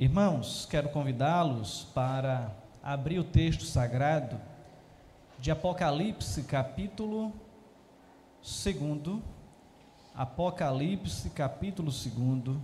Irmãos, 0.00 0.64
quero 0.64 0.88
convidá-los 0.88 1.84
para 1.94 2.56
abrir 2.82 3.18
o 3.18 3.22
texto 3.22 3.64
sagrado 3.64 4.40
de 5.38 5.50
Apocalipse, 5.50 6.42
capítulo 6.44 7.34
2. 8.42 9.20
Apocalipse, 10.14 11.28
capítulo 11.28 11.90
2. 11.90 12.56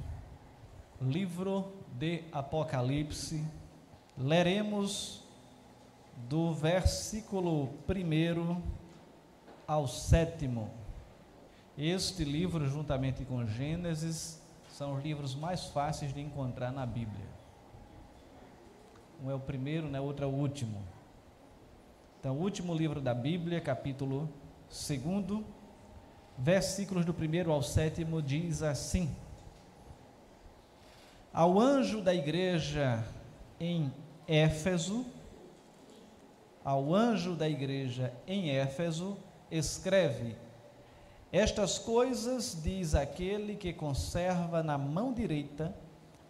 Livro 1.03 1.75
de 1.99 2.25
Apocalipse. 2.33 3.45
Leremos 4.17 5.23
do 6.27 6.55
versículo 6.55 7.69
1 7.87 8.63
ao 9.69 9.87
7. 9.87 10.49
Este 11.77 12.25
livro, 12.25 12.67
juntamente 12.67 13.27
com 13.27 13.45
Gênesis, 13.45 14.41
são 14.77 14.93
os 14.93 15.03
livros 15.03 15.35
mais 15.35 15.65
fáceis 15.69 16.13
de 16.13 16.21
encontrar 16.21 16.71
na 16.71 16.85
Bíblia. 16.85 17.25
Um 19.25 19.31
é 19.31 19.35
o 19.35 19.41
primeiro, 19.41 19.89
né? 19.89 19.99
outro 19.99 20.27
é 20.27 20.29
o 20.29 20.31
último. 20.31 20.83
Então, 22.21 22.37
o 22.37 22.43
último 22.43 22.75
livro 22.75 23.01
da 23.01 23.15
Bíblia, 23.15 23.59
capítulo 23.59 24.29
2, 24.69 25.43
versículos 26.37 27.07
do 27.07 27.15
primeiro 27.15 27.51
ao 27.51 27.63
sétimo, 27.63 28.21
diz 28.21 28.63
assim: 28.63 29.17
Ao 31.33 31.59
anjo 31.59 32.03
da 32.03 32.15
igreja 32.15 33.03
em 33.59 33.91
Éfeso, 34.29 35.07
ao 36.63 36.95
anjo 36.95 37.35
da 37.35 37.49
igreja 37.49 38.13
em 38.27 38.51
Éfeso, 38.51 39.17
escreve: 39.51 40.37
estas 41.33 41.79
coisas 41.79 42.57
diz 42.63 42.95
aquele 42.95 43.57
que 43.57 43.73
conserva 43.73 44.63
na 44.63 44.79
mão 44.79 45.13
direita 45.13 45.75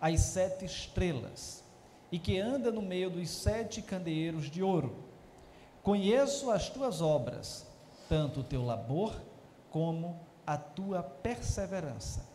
as 0.01 0.21
sete 0.21 0.65
estrelas 0.65 1.65
e 2.11 2.19
que 2.19 2.39
anda 2.39 2.71
no 2.71 2.83
meio 2.83 3.11
dos 3.11 3.29
sete 3.29 3.83
candeeiros 3.83 4.51
de 4.51 4.63
ouro. 4.63 5.05
Conheço 5.83 6.51
as 6.51 6.69
tuas 6.69 7.01
obras, 7.01 7.66
tanto 8.09 8.41
o 8.41 8.45
teu 8.45 8.65
labor 8.65 9.15
como 9.71 10.19
a 10.47 10.57
tua 10.57 11.03
perseverança, 11.03 12.27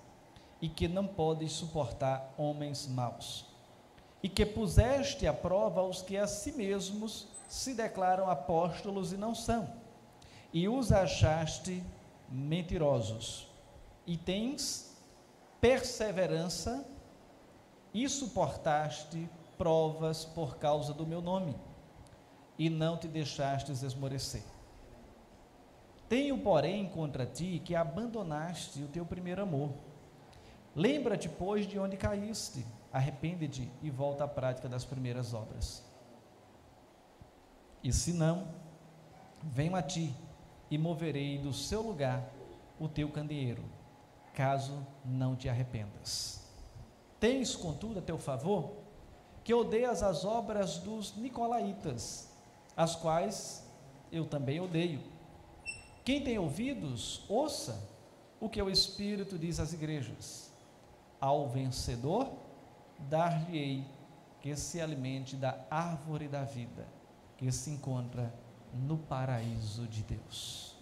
e 0.62 0.70
que 0.70 0.88
não 0.88 1.08
podes 1.08 1.54
suportar 1.54 2.34
homens 2.38 2.88
maus, 2.88 3.46
e 4.22 4.30
que 4.30 4.46
puseste 4.46 5.26
à 5.26 5.34
prova 5.34 5.82
os 5.82 6.02
que 6.02 6.18
a 6.18 6.28
si 6.28 6.52
mesmos 6.52 7.28
se 7.50 7.74
declaram 7.74 8.30
apóstolos 8.30 9.12
e 9.12 9.18
não 9.18 9.34
são, 9.34 9.68
e 10.54 10.70
os 10.70 10.92
achaste 10.92 11.84
mentirosos, 12.32 13.52
e 14.08 14.18
tens 14.18 14.98
perseverança 15.60 16.88
e 17.94 18.08
suportaste 18.08 19.30
provas 19.58 20.26
por 20.26 20.58
causa 20.58 20.94
do 20.94 21.06
meu 21.06 21.22
nome, 21.22 21.56
e 22.58 22.70
não 22.70 22.98
te 22.98 23.08
deixastes 23.08 23.84
esmorecer. 23.84 24.44
Tenho, 26.08 26.38
porém, 26.40 26.90
contra 26.90 27.26
ti 27.26 27.62
que 27.64 27.76
abandonaste 27.76 28.82
o 28.84 28.88
teu 28.88 29.06
primeiro 29.06 29.42
amor. 29.42 29.72
Lembra-te, 30.76 31.30
pois, 31.30 31.68
de 31.68 31.80
onde 31.80 31.96
caíste, 31.96 32.66
arrepende-te 32.92 33.72
e 33.82 33.90
volta 33.90 34.24
à 34.24 34.28
prática 34.28 34.68
das 34.68 34.84
primeiras 34.84 35.34
obras. 35.34 35.84
E 37.84 37.92
se 37.94 38.14
não, 38.14 38.48
venho 39.42 39.76
a 39.76 39.82
ti 39.82 40.14
e 40.72 40.78
moverei 40.78 41.38
do 41.38 41.54
seu 41.54 41.82
lugar 41.82 42.32
o 42.80 42.88
teu 42.88 43.10
candeeiro, 43.10 43.64
caso 44.34 44.88
não 45.04 45.36
te 45.36 45.50
arrependas. 45.50 46.42
Tens, 47.20 47.56
contudo, 47.56 48.00
a 48.00 48.02
teu 48.02 48.18
favor, 48.18 48.72
que 49.44 49.54
odeias 49.54 50.02
as 50.02 50.24
obras 50.24 50.78
dos 50.78 51.16
nicolaítas, 51.18 52.32
as 52.76 52.96
quais 52.96 53.68
eu 54.12 54.26
também 54.26 54.62
odeio. 54.62 55.02
Quem 56.06 56.24
tem 56.24 56.40
ouvidos, 56.40 57.24
ouça 57.28 57.88
o 58.40 58.50
que 58.50 58.62
o 58.62 58.70
Espírito 58.70 59.38
diz 59.38 59.60
às 59.60 59.74
igrejas. 59.74 60.52
Ao 61.20 61.48
vencedor, 61.48 62.32
dar-lhe-ei 62.98 63.86
que 64.40 64.56
se 64.56 64.82
alimente 64.82 65.36
da 65.36 65.64
árvore 65.70 66.28
da 66.28 66.44
vida, 66.44 66.88
que 67.38 67.52
se 67.52 67.70
encontra 67.70 68.34
no 68.74 68.98
paraíso 68.98 69.88
de 69.88 70.04
Deus. 70.04 70.76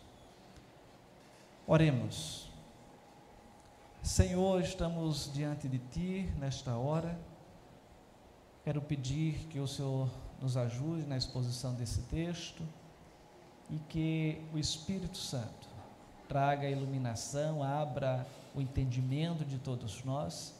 Oremos. 1.67 2.49
Senhor, 4.01 4.61
estamos 4.61 5.31
diante 5.33 5.67
de 5.67 5.77
Ti 5.77 6.33
nesta 6.39 6.75
hora. 6.77 7.19
Quero 8.63 8.81
pedir 8.81 9.47
que 9.47 9.59
o 9.59 9.67
Senhor 9.67 10.09
nos 10.41 10.57
ajude 10.57 11.05
na 11.05 11.17
exposição 11.17 11.73
desse 11.73 12.01
texto 12.03 12.63
e 13.69 13.77
que 13.89 14.41
o 14.53 14.57
Espírito 14.57 15.17
Santo 15.17 15.67
traga 16.27 16.65
a 16.65 16.71
iluminação, 16.71 17.61
abra 17.63 18.25
o 18.55 18.61
entendimento 18.61 19.45
de 19.45 19.57
todos 19.57 20.03
nós 20.03 20.55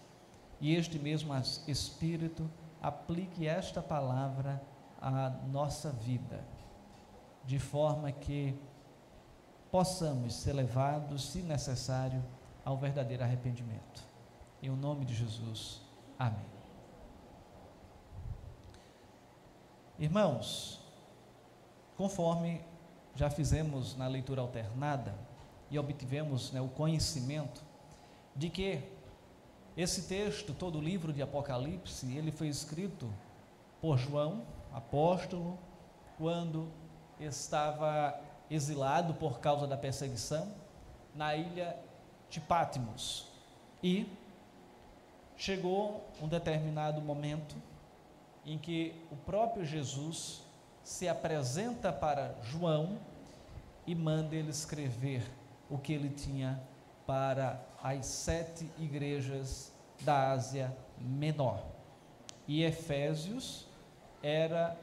e 0.62 0.76
este 0.76 1.00
mesmo 1.00 1.34
Espírito 1.68 2.50
aplique 2.82 3.48
esta 3.48 3.82
palavra 3.82 4.62
à 5.02 5.30
nossa 5.52 5.92
vida 5.92 6.44
de 7.50 7.58
forma 7.58 8.12
que 8.12 8.54
possamos 9.72 10.36
ser 10.36 10.54
levados, 10.54 11.32
se 11.32 11.42
necessário, 11.42 12.24
ao 12.64 12.78
verdadeiro 12.78 13.24
arrependimento. 13.24 14.04
Em 14.62 14.70
nome 14.70 15.04
de 15.04 15.16
Jesus. 15.16 15.82
Amém. 16.20 16.46
Irmãos, 19.98 20.80
conforme 21.98 22.62
já 23.16 23.32
fizemos 23.32 23.98
na 23.98 24.08
leitura 24.08 24.42
alternada 24.42 25.16
e 25.72 25.80
obtivemos 25.80 26.52
né, 26.52 26.62
o 26.62 26.68
conhecimento 26.68 27.64
de 28.36 28.52
que 28.52 28.84
esse 29.76 30.04
texto, 30.04 30.54
todo 30.54 30.78
o 30.78 30.82
livro 30.82 31.12
de 31.12 31.24
Apocalipse, 31.24 32.16
ele 32.16 32.32
foi 32.32 32.48
escrito 32.48 33.12
por 33.82 33.98
João, 33.98 34.44
apóstolo, 34.72 35.58
quando 36.16 36.78
estava 37.20 38.20
exilado 38.50 39.14
por 39.14 39.40
causa 39.40 39.68
da 39.68 39.78
perseguição 39.78 40.52
na 41.14 41.36
ilha 41.36 41.78
de 42.30 42.40
Patmos. 42.40 43.28
E 43.84 44.12
chegou 45.36 46.06
um 46.22 46.28
determinado 46.28 47.02
momento 47.02 47.56
em 48.46 48.58
que 48.58 48.96
o 49.12 49.16
próprio 49.16 49.66
Jesus 49.66 50.42
se 50.84 51.08
apresenta 51.08 51.92
para 51.94 52.36
João 52.42 52.98
e 53.86 53.94
manda 53.94 54.36
ele 54.36 54.50
escrever 54.50 55.24
o 55.70 55.78
que 55.78 55.94
ele 55.94 56.10
tinha 56.10 56.60
para 57.06 57.60
as 57.82 58.06
sete 58.06 58.70
igrejas 58.78 59.72
da 60.02 60.32
Ásia 60.32 60.76
Menor. 60.98 61.64
E 62.48 62.64
Efésios 62.64 63.68
era 64.22 64.76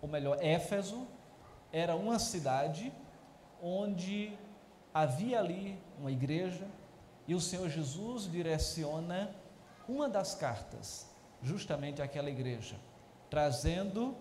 ou 0.00 0.08
melhor, 0.08 0.38
Éfeso 0.42 1.06
era 1.72 1.94
uma 1.94 2.18
cidade 2.18 2.92
onde 3.62 4.32
havia 4.92 5.38
ali 5.38 5.78
uma 5.98 6.10
igreja 6.10 6.66
e 7.28 7.34
o 7.34 7.40
Senhor 7.40 7.68
Jesus 7.68 8.30
direciona 8.30 9.34
uma 9.88 10.08
das 10.08 10.34
cartas 10.34 11.08
justamente 11.42 12.02
àquela 12.02 12.28
igreja, 12.28 12.76
trazendo 13.28 14.16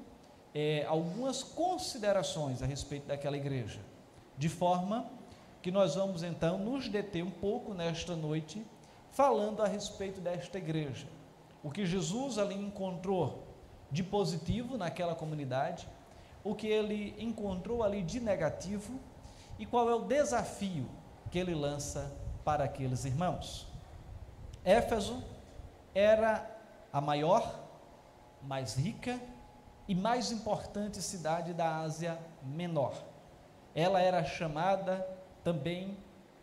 é, 0.54 0.86
algumas 0.86 1.44
considerações 1.44 2.62
a 2.62 2.66
respeito 2.66 3.08
daquela 3.08 3.38
igreja, 3.38 3.80
de 4.38 4.50
forma 4.50 5.10
que 5.62 5.72
nós 5.72 5.96
vamos 5.96 6.24
então 6.24 6.58
nos 6.58 6.88
deter 6.88 7.24
um 7.24 7.32
pouco 7.32 7.74
nesta 7.74 8.16
noite 8.16 8.66
falando 9.12 9.62
a 9.62 9.68
respeito 9.68 10.22
desta 10.22 10.58
igreja. 10.58 11.08
O 11.64 11.70
que 11.70 11.86
Jesus 11.86 12.38
ali 12.38 12.56
encontrou 12.56 13.49
de 13.92 14.04
positivo 14.04 14.78
naquela 14.78 15.16
comunidade, 15.16 15.88
o 16.44 16.56
que 16.56 16.68
ele 16.68 17.16
encontrou 17.20 17.84
ali 17.84 18.02
de 18.02 18.20
negativo 18.20 19.00
e 19.58 19.66
qual 19.66 19.90
é 19.90 19.96
o 19.96 20.06
desafio 20.06 20.90
que 21.30 21.38
ele 21.38 21.54
lança 21.54 22.12
para 22.44 22.64
aqueles 22.64 23.06
irmãos. 23.06 23.68
Éfeso 24.64 25.24
era 25.94 26.50
a 26.92 27.02
maior, 27.02 27.60
mais 28.42 28.76
rica 28.76 29.20
e 29.88 29.96
mais 29.96 30.32
importante 30.32 31.02
cidade 31.02 31.54
da 31.54 31.78
Ásia 31.78 32.20
Menor. 32.44 32.94
Ela 33.76 34.02
era 34.02 34.24
chamada 34.24 35.06
também 35.44 35.98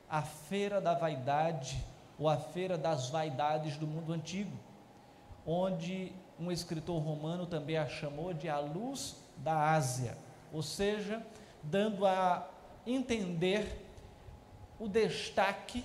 a 0.08 0.22
Feira 0.22 0.80
da 0.80 0.94
Vaidade 0.94 1.84
ou 2.18 2.28
a 2.28 2.36
Feira 2.36 2.78
das 2.78 3.10
Vaidades 3.10 3.76
do 3.76 3.86
mundo 3.86 4.12
antigo, 4.12 4.56
onde 5.46 6.12
um 6.38 6.52
escritor 6.52 7.00
romano 7.02 7.46
também 7.46 7.76
a 7.76 7.86
chamou 7.86 8.32
de 8.32 8.48
a 8.48 8.58
luz 8.58 9.16
da 9.38 9.72
Ásia, 9.72 10.16
ou 10.52 10.62
seja, 10.62 11.24
dando 11.62 12.06
a 12.06 12.48
entender 12.86 13.84
o 14.78 14.88
destaque 14.88 15.84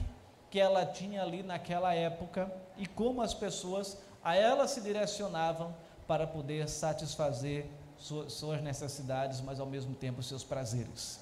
que 0.50 0.60
ela 0.60 0.86
tinha 0.86 1.22
ali 1.22 1.42
naquela 1.42 1.94
época 1.94 2.52
e 2.78 2.86
como 2.86 3.22
as 3.22 3.34
pessoas 3.34 3.98
a 4.24 4.36
ela 4.36 4.68
se 4.68 4.82
direcionavam 4.82 5.74
para 6.08 6.28
poder 6.28 6.68
satisfazer 6.68 7.66
suas 7.98 8.62
necessidades, 8.62 9.42
mas 9.42 9.60
ao 9.60 9.66
mesmo 9.66 9.96
tempo 9.96 10.22
seus 10.22 10.44
prazeres. 10.44 11.20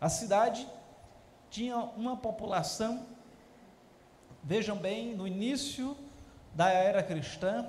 A 0.00 0.08
cidade 0.08 0.66
tinha 1.50 1.76
uma 1.76 2.16
população, 2.16 3.06
vejam 4.42 4.76
bem, 4.76 5.14
no 5.14 5.26
início 5.26 5.96
da 6.54 6.70
era 6.70 7.02
cristã, 7.02 7.66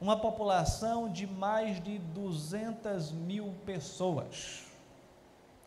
uma 0.00 0.16
população 0.18 1.10
de 1.10 1.26
mais 1.26 1.82
de 1.82 1.98
200 1.98 3.12
mil 3.12 3.54
pessoas. 3.64 4.64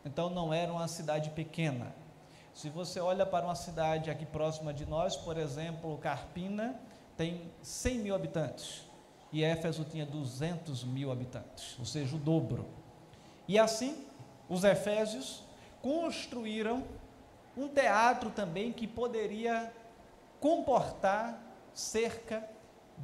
Então 0.06 0.30
não 0.30 0.54
era 0.54 0.72
uma 0.72 0.88
cidade 0.88 1.30
pequena. 1.32 1.94
Se 2.54 2.70
você 2.70 3.00
olha 3.00 3.26
para 3.26 3.46
uma 3.46 3.56
cidade 3.56 4.10
aqui 4.10 4.26
próxima 4.26 4.74
de 4.74 4.86
nós, 4.86 5.16
por 5.16 5.38
exemplo, 5.38 5.98
Carpina, 5.98 6.80
tem 7.18 7.50
100 7.62 8.00
mil 8.00 8.16
habitantes. 8.16 8.84
E 9.32 9.44
Éfeso 9.44 9.84
tinha 9.84 10.06
200 10.06 10.84
mil 10.84 11.12
habitantes, 11.12 11.76
ou 11.78 11.86
seja, 11.86 12.16
o 12.16 12.20
dobro. 12.20 12.66
E 13.48 13.60
assim, 13.60 14.06
os 14.48 14.64
efésios 14.64 15.44
construíram 15.82 16.84
um 17.56 17.68
teatro 17.68 18.30
também 18.30 18.72
que 18.72 18.88
poderia 18.88 19.72
comportar 20.40 21.40
cerca 21.74 22.48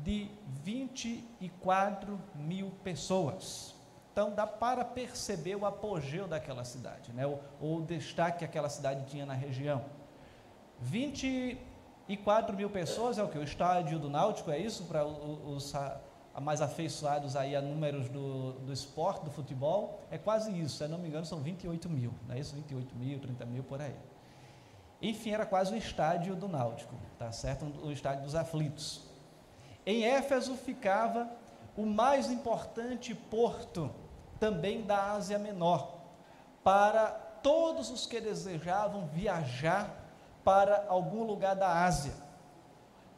de 0.03 0.29
24 0.63 2.19
mil 2.35 2.71
pessoas. 2.83 3.75
Então 4.11 4.33
dá 4.33 4.47
para 4.47 4.85
perceber 4.85 5.55
o 5.55 5.65
apogeu 5.65 6.27
daquela 6.27 6.63
cidade, 6.63 7.11
né? 7.11 7.27
o, 7.27 7.39
o 7.59 7.81
destaque 7.81 8.39
que 8.39 8.45
aquela 8.45 8.69
cidade 8.69 9.05
tinha 9.05 9.25
na 9.25 9.33
região. 9.33 9.83
24 10.79 12.55
mil 12.55 12.69
pessoas 12.69 13.17
é 13.17 13.23
o 13.23 13.27
que? 13.27 13.37
O 13.37 13.43
estádio 13.43 13.99
do 13.99 14.09
Náutico, 14.09 14.51
é 14.51 14.57
isso? 14.57 14.85
Para 14.85 15.05
os, 15.05 15.73
mais 16.39 16.61
afeiçoados 16.61 17.35
aí 17.35 17.55
a 17.55 17.61
números 17.61 18.09
do, 18.09 18.53
do 18.53 18.71
esporte, 18.71 19.23
do 19.23 19.31
futebol, 19.31 20.01
é 20.11 20.17
quase 20.17 20.51
isso, 20.59 20.77
se 20.77 20.87
não 20.87 20.97
me 20.97 21.07
engano 21.07 21.25
são 21.25 21.41
28 21.41 21.89
mil, 21.89 22.13
não 22.27 22.35
é 22.35 22.39
isso? 22.39 22.55
28 22.55 22.95
mil, 22.95 23.19
30 23.19 23.45
mil 23.45 23.63
por 23.63 23.81
aí. 23.81 23.95
Enfim, 25.01 25.31
era 25.31 25.45
quase 25.45 25.73
o 25.73 25.77
estádio 25.77 26.35
do 26.35 26.47
Náutico, 26.47 26.95
tá 27.17 27.31
certo? 27.31 27.65
O 27.83 27.91
estádio 27.91 28.23
dos 28.23 28.35
aflitos. 28.35 29.14
Em 29.85 30.03
Éfeso 30.03 30.55
ficava 30.55 31.29
o 31.77 31.85
mais 31.85 32.31
importante 32.31 33.13
porto 33.13 33.93
também 34.39 34.81
da 34.81 35.11
Ásia 35.11 35.37
Menor, 35.37 35.99
para 36.63 37.07
todos 37.43 37.91
os 37.91 38.07
que 38.07 38.19
desejavam 38.19 39.07
viajar 39.07 39.89
para 40.43 40.85
algum 40.87 41.23
lugar 41.23 41.55
da 41.55 41.83
Ásia. 41.83 42.13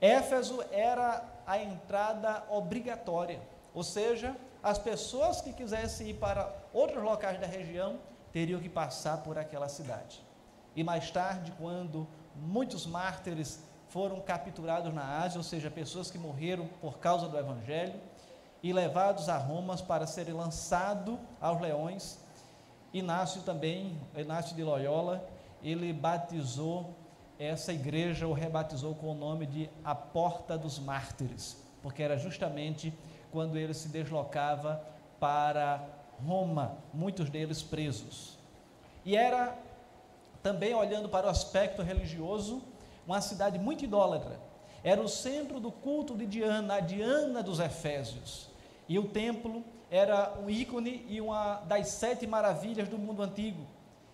Éfeso 0.01 0.63
era 0.71 1.23
a 1.45 1.57
entrada 1.57 2.43
obrigatória, 2.49 3.39
ou 3.73 3.83
seja, 3.83 4.35
as 4.61 4.77
pessoas 4.77 5.39
que 5.39 5.53
quisessem 5.53 6.09
ir 6.09 6.15
para 6.15 6.53
outros 6.73 7.01
locais 7.01 7.39
da 7.39 7.47
região 7.47 7.99
teriam 8.33 8.59
que 8.59 8.69
passar 8.69 9.23
por 9.23 9.37
aquela 9.37 9.69
cidade. 9.69 10.21
E 10.75 10.83
mais 10.83 11.09
tarde, 11.09 11.53
quando 11.57 12.07
muitos 12.35 12.85
mártires 12.85 13.63
foram 13.89 14.19
capturados 14.19 14.93
na 14.93 15.19
Ásia, 15.19 15.37
ou 15.37 15.43
seja, 15.43 15.71
pessoas 15.71 16.11
que 16.11 16.17
morreram 16.17 16.67
por 16.81 16.99
causa 16.99 17.27
do 17.27 17.37
Evangelho, 17.37 17.99
e 18.61 18.73
levados 18.73 19.29
a 19.29 19.37
Roma 19.37 19.77
para 19.77 20.07
serem 20.07 20.33
lançados 20.33 21.17
aos 21.39 21.61
leões. 21.61 22.19
Inácio 22.93 23.41
também, 23.43 23.99
Inácio 24.15 24.55
de 24.55 24.63
Loyola, 24.63 25.27
ele 25.63 25.93
batizou 25.93 26.95
essa 27.39 27.71
igreja, 27.71 28.27
ou 28.27 28.33
rebatizou 28.33 28.95
com 28.95 29.11
o 29.11 29.13
nome 29.13 29.45
de 29.45 29.69
a 29.83 29.93
Porta 29.93 30.57
dos 30.57 30.79
Mártires, 30.79 31.63
porque 31.81 32.01
era 32.01 32.17
justamente 32.17 32.93
quando 33.31 33.57
ele 33.57 33.73
se 33.73 33.89
deslocava 33.89 34.81
para 35.19 35.83
Roma, 36.25 36.77
muitos 36.93 37.29
deles 37.29 37.61
presos. 37.61 38.37
E 39.05 39.15
era 39.15 39.55
também 40.41 40.73
olhando 40.73 41.07
para 41.07 41.27
o 41.27 41.29
aspecto 41.29 41.81
religioso, 41.81 42.63
uma 43.07 43.21
cidade 43.21 43.57
muito 43.57 43.85
idólatra. 43.85 44.39
Era 44.83 45.01
o 45.01 45.07
centro 45.07 45.59
do 45.59 45.71
culto 45.71 46.15
de 46.15 46.25
Diana, 46.25 46.75
a 46.75 46.79
Diana 46.79 47.41
dos 47.41 47.59
Efésios. 47.59 48.49
E 48.87 48.99
o 48.99 49.07
templo 49.07 49.63
era 49.89 50.33
um 50.39 50.49
ícone 50.49 51.05
e 51.07 51.21
uma 51.21 51.61
das 51.61 51.87
sete 51.87 52.27
maravilhas 52.27 52.89
do 52.89 52.97
mundo 52.97 53.23
antigo. 53.23 53.65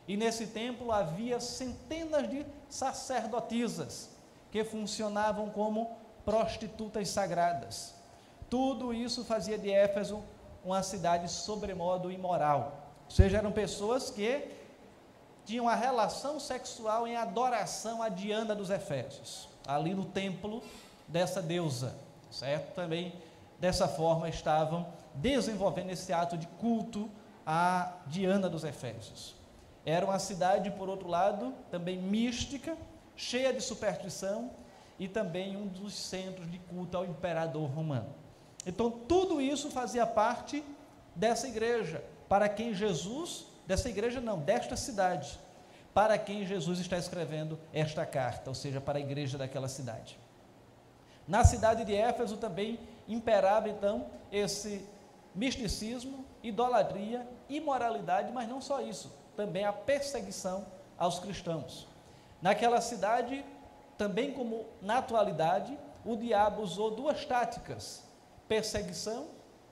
E 0.08 0.16
nesse 0.16 0.48
templo 0.48 0.92
havia 0.92 1.40
centenas 1.40 2.30
de 2.30 2.46
sacerdotisas 2.70 4.10
que 4.52 4.64
funcionavam 4.64 5.50
como 5.50 5.98
prostitutas 6.24 7.10
sagradas. 7.10 7.96
Tudo 8.50 8.94
isso 8.94 9.24
fazia 9.26 9.58
de 9.58 9.72
Éfeso 9.72 10.24
uma 10.64 10.84
cidade 10.84 11.30
sobremodo 11.30 12.12
imoral. 12.12 12.92
Ou 13.06 13.12
seja, 13.12 13.38
eram 13.38 13.52
pessoas 13.52 14.10
que 14.10 14.48
tinham 15.46 15.68
a 15.68 15.76
relação 15.76 16.40
sexual 16.40 17.08
em 17.08 17.16
adoração 17.16 18.02
a 18.02 18.10
Diana 18.10 18.56
dos 18.56 18.70
Efésios, 18.70 19.48
ali 19.68 19.94
no 19.94 20.06
templo 20.06 20.64
dessa 21.08 21.42
deusa, 21.42 21.96
certo? 22.32 22.74
Também 22.74 23.14
dessa 23.60 23.88
forma 23.88 24.30
estavam 24.30 24.88
desenvolvendo 25.16 25.92
esse 25.92 26.12
ato 26.12 26.38
de 26.38 26.48
culto 26.48 27.10
a 27.46 27.94
Diana 28.08 28.50
dos 28.50 28.64
Efésios. 28.64 29.36
Era 29.86 30.06
uma 30.06 30.20
cidade, 30.20 30.72
por 30.72 30.88
outro 30.88 31.08
lado, 31.10 31.54
também 31.70 31.98
mística, 31.98 32.78
cheia 33.16 33.54
de 33.54 33.62
superstição 33.62 34.52
e 34.98 35.08
também 35.08 35.58
um 35.58 35.68
dos 35.68 35.94
centros 35.94 36.50
de 36.50 36.58
culto 36.58 36.98
ao 36.98 37.06
imperador 37.06 37.70
romano. 37.70 38.10
Então, 38.66 38.90
tudo 38.90 39.42
isso 39.42 39.70
fazia 39.70 40.06
parte 40.06 40.64
dessa 41.16 41.48
igreja, 41.48 42.04
para 42.30 42.48
quem 42.48 42.74
Jesus 42.74 43.46
dessa 43.66 43.90
igreja 43.90 44.20
não, 44.20 44.40
desta 44.40 44.76
cidade, 44.76 45.40
para 45.94 46.18
quem 46.18 46.46
Jesus 46.46 46.80
está 46.80 46.98
escrevendo 46.98 47.60
esta 47.72 48.06
carta, 48.06 48.50
ou 48.50 48.56
seja, 48.56 48.82
para 48.82 48.98
a 48.98 49.02
igreja 49.02 49.38
daquela 49.38 49.68
cidade. 49.68 50.20
Na 51.28 51.44
cidade 51.44 51.86
de 51.86 51.96
Éfeso 51.96 52.38
também 52.38 52.80
imperava 53.08 53.70
então 53.70 54.08
esse 54.32 54.88
misticismo, 55.34 56.26
idolatria, 56.42 57.28
imoralidade, 57.48 58.32
mas 58.32 58.50
não 58.50 58.60
só 58.60 58.82
isso, 58.82 59.14
também 59.36 59.64
a 59.66 59.72
perseguição 59.72 60.66
aos 60.98 61.20
cristãos. 61.20 61.88
Naquela 62.42 62.82
cidade, 62.82 63.46
também 63.98 64.34
como 64.34 64.66
na 64.82 64.98
atualidade, 64.98 65.78
o 66.04 66.18
diabo 66.18 66.62
usou 66.62 66.92
duas 66.92 67.26
táticas: 67.26 68.04
perseguição 68.48 69.28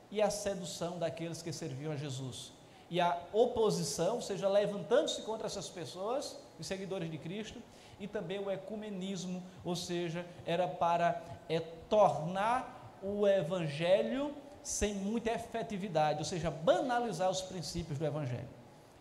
e 0.10 0.21
a 0.21 0.29
sedução 0.29 0.98
daqueles 0.98 1.41
que 1.41 1.51
serviam 1.51 1.91
a 1.91 1.98
Jesus 1.98 2.53
e 2.91 3.00
a 3.00 3.17
oposição, 3.31 4.15
ou 4.15 4.21
seja, 4.21 4.50
levantando-se 4.50 5.21
contra 5.21 5.48
essas 5.48 5.69
pessoas, 5.69 6.38
os 6.60 6.67
seguidores 6.67 7.10
de 7.10 7.17
Cristo, 7.17 7.57
e 7.98 8.05
também 8.05 8.38
o 8.38 8.51
ecumenismo, 8.51 9.41
ou 9.63 9.77
seja, 9.77 10.25
era 10.45 10.67
para 10.67 11.21
é, 11.48 11.62
tornar 11.89 13.00
o 13.01 13.25
evangelho 13.25 14.36
sem 14.62 14.93
muita 14.93 15.31
efetividade, 15.31 16.19
ou 16.19 16.25
seja, 16.25 16.51
banalizar 16.51 17.29
os 17.29 17.41
princípios 17.41 17.98
do 17.98 18.05
evangelho. 18.05 18.50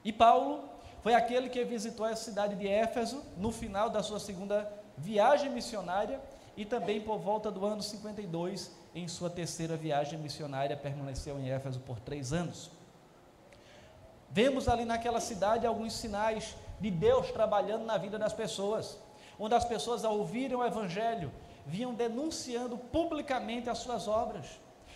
E 0.04 0.12
Paulo 0.12 0.68
foi 1.02 1.14
aquele 1.14 1.48
que 1.48 1.64
visitou 1.64 2.06
a 2.06 2.14
cidade 2.14 2.54
de 2.54 2.68
Éfeso 2.68 3.20
no 3.36 3.50
final 3.50 3.90
da 3.90 4.04
sua 4.04 4.20
segunda 4.20 4.72
viagem 4.96 5.50
missionária 5.50 6.20
e 6.56 6.64
também 6.64 7.00
por 7.00 7.18
volta 7.18 7.50
do 7.50 7.66
ano 7.66 7.82
52, 7.82 8.70
em 8.94 9.08
sua 9.08 9.28
terceira 9.28 9.76
viagem 9.76 10.16
missionária, 10.16 10.76
permaneceu 10.76 11.40
em 11.40 11.50
Éfeso 11.50 11.80
por 11.80 11.98
três 11.98 12.32
anos. 12.32 12.70
Vemos 14.30 14.68
ali 14.68 14.84
naquela 14.84 15.20
cidade 15.20 15.66
alguns 15.66 15.92
sinais 15.92 16.56
de 16.78 16.90
Deus 16.90 17.30
trabalhando 17.30 17.84
na 17.84 17.98
vida 17.98 18.18
das 18.18 18.32
pessoas, 18.32 18.98
onde 19.38 19.54
as 19.54 19.64
pessoas, 19.64 20.04
ao 20.04 20.18
ouvirem 20.18 20.56
o 20.56 20.64
Evangelho, 20.64 21.32
vinham 21.66 21.92
denunciando 21.92 22.78
publicamente 22.78 23.68
as 23.68 23.78
suas 23.78 24.06
obras. 24.06 24.46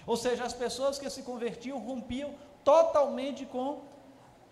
Ou 0.06 0.16
seja, 0.16 0.44
as 0.44 0.52
pessoas 0.52 0.98
que 0.98 1.10
se 1.10 1.22
convertiam 1.22 1.78
rompiam 1.78 2.34
totalmente 2.62 3.44
com 3.44 3.80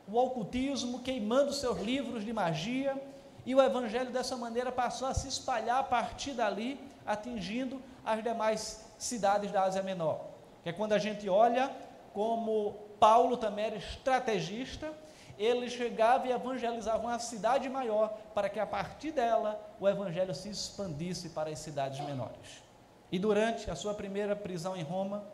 o 0.08 0.16
ocultismo, 0.16 1.00
queimando 1.00 1.52
seus 1.52 1.80
livros 1.80 2.24
de 2.24 2.32
magia, 2.32 3.00
e 3.46 3.54
o 3.54 3.62
Evangelho 3.62 4.10
dessa 4.10 4.36
maneira 4.36 4.72
passou 4.72 5.06
a 5.08 5.14
se 5.14 5.28
espalhar 5.28 5.78
a 5.78 5.84
partir 5.84 6.32
dali, 6.32 6.78
atingindo 7.06 7.80
as 8.04 8.22
demais 8.22 8.84
cidades 8.98 9.50
da 9.50 9.62
Ásia 9.62 9.82
Menor. 9.82 10.20
Que 10.62 10.70
é 10.70 10.72
quando 10.72 10.92
a 10.92 10.98
gente 10.98 11.28
olha 11.28 11.70
como 12.12 12.76
Paulo 13.02 13.36
também 13.36 13.64
era 13.64 13.74
estrategista, 13.74 14.92
ele 15.36 15.68
chegava 15.68 16.28
e 16.28 16.30
evangelizava 16.30 17.02
uma 17.02 17.18
cidade 17.18 17.68
maior, 17.68 18.16
para 18.32 18.48
que 18.48 18.60
a 18.60 18.66
partir 18.66 19.10
dela 19.10 19.60
o 19.80 19.88
evangelho 19.88 20.32
se 20.32 20.48
expandisse 20.48 21.30
para 21.30 21.50
as 21.50 21.58
cidades 21.58 21.98
menores. 21.98 22.62
E 23.10 23.18
durante 23.18 23.68
a 23.68 23.74
sua 23.74 23.92
primeira 23.92 24.36
prisão 24.36 24.76
em 24.76 24.84
Roma, 24.84 25.24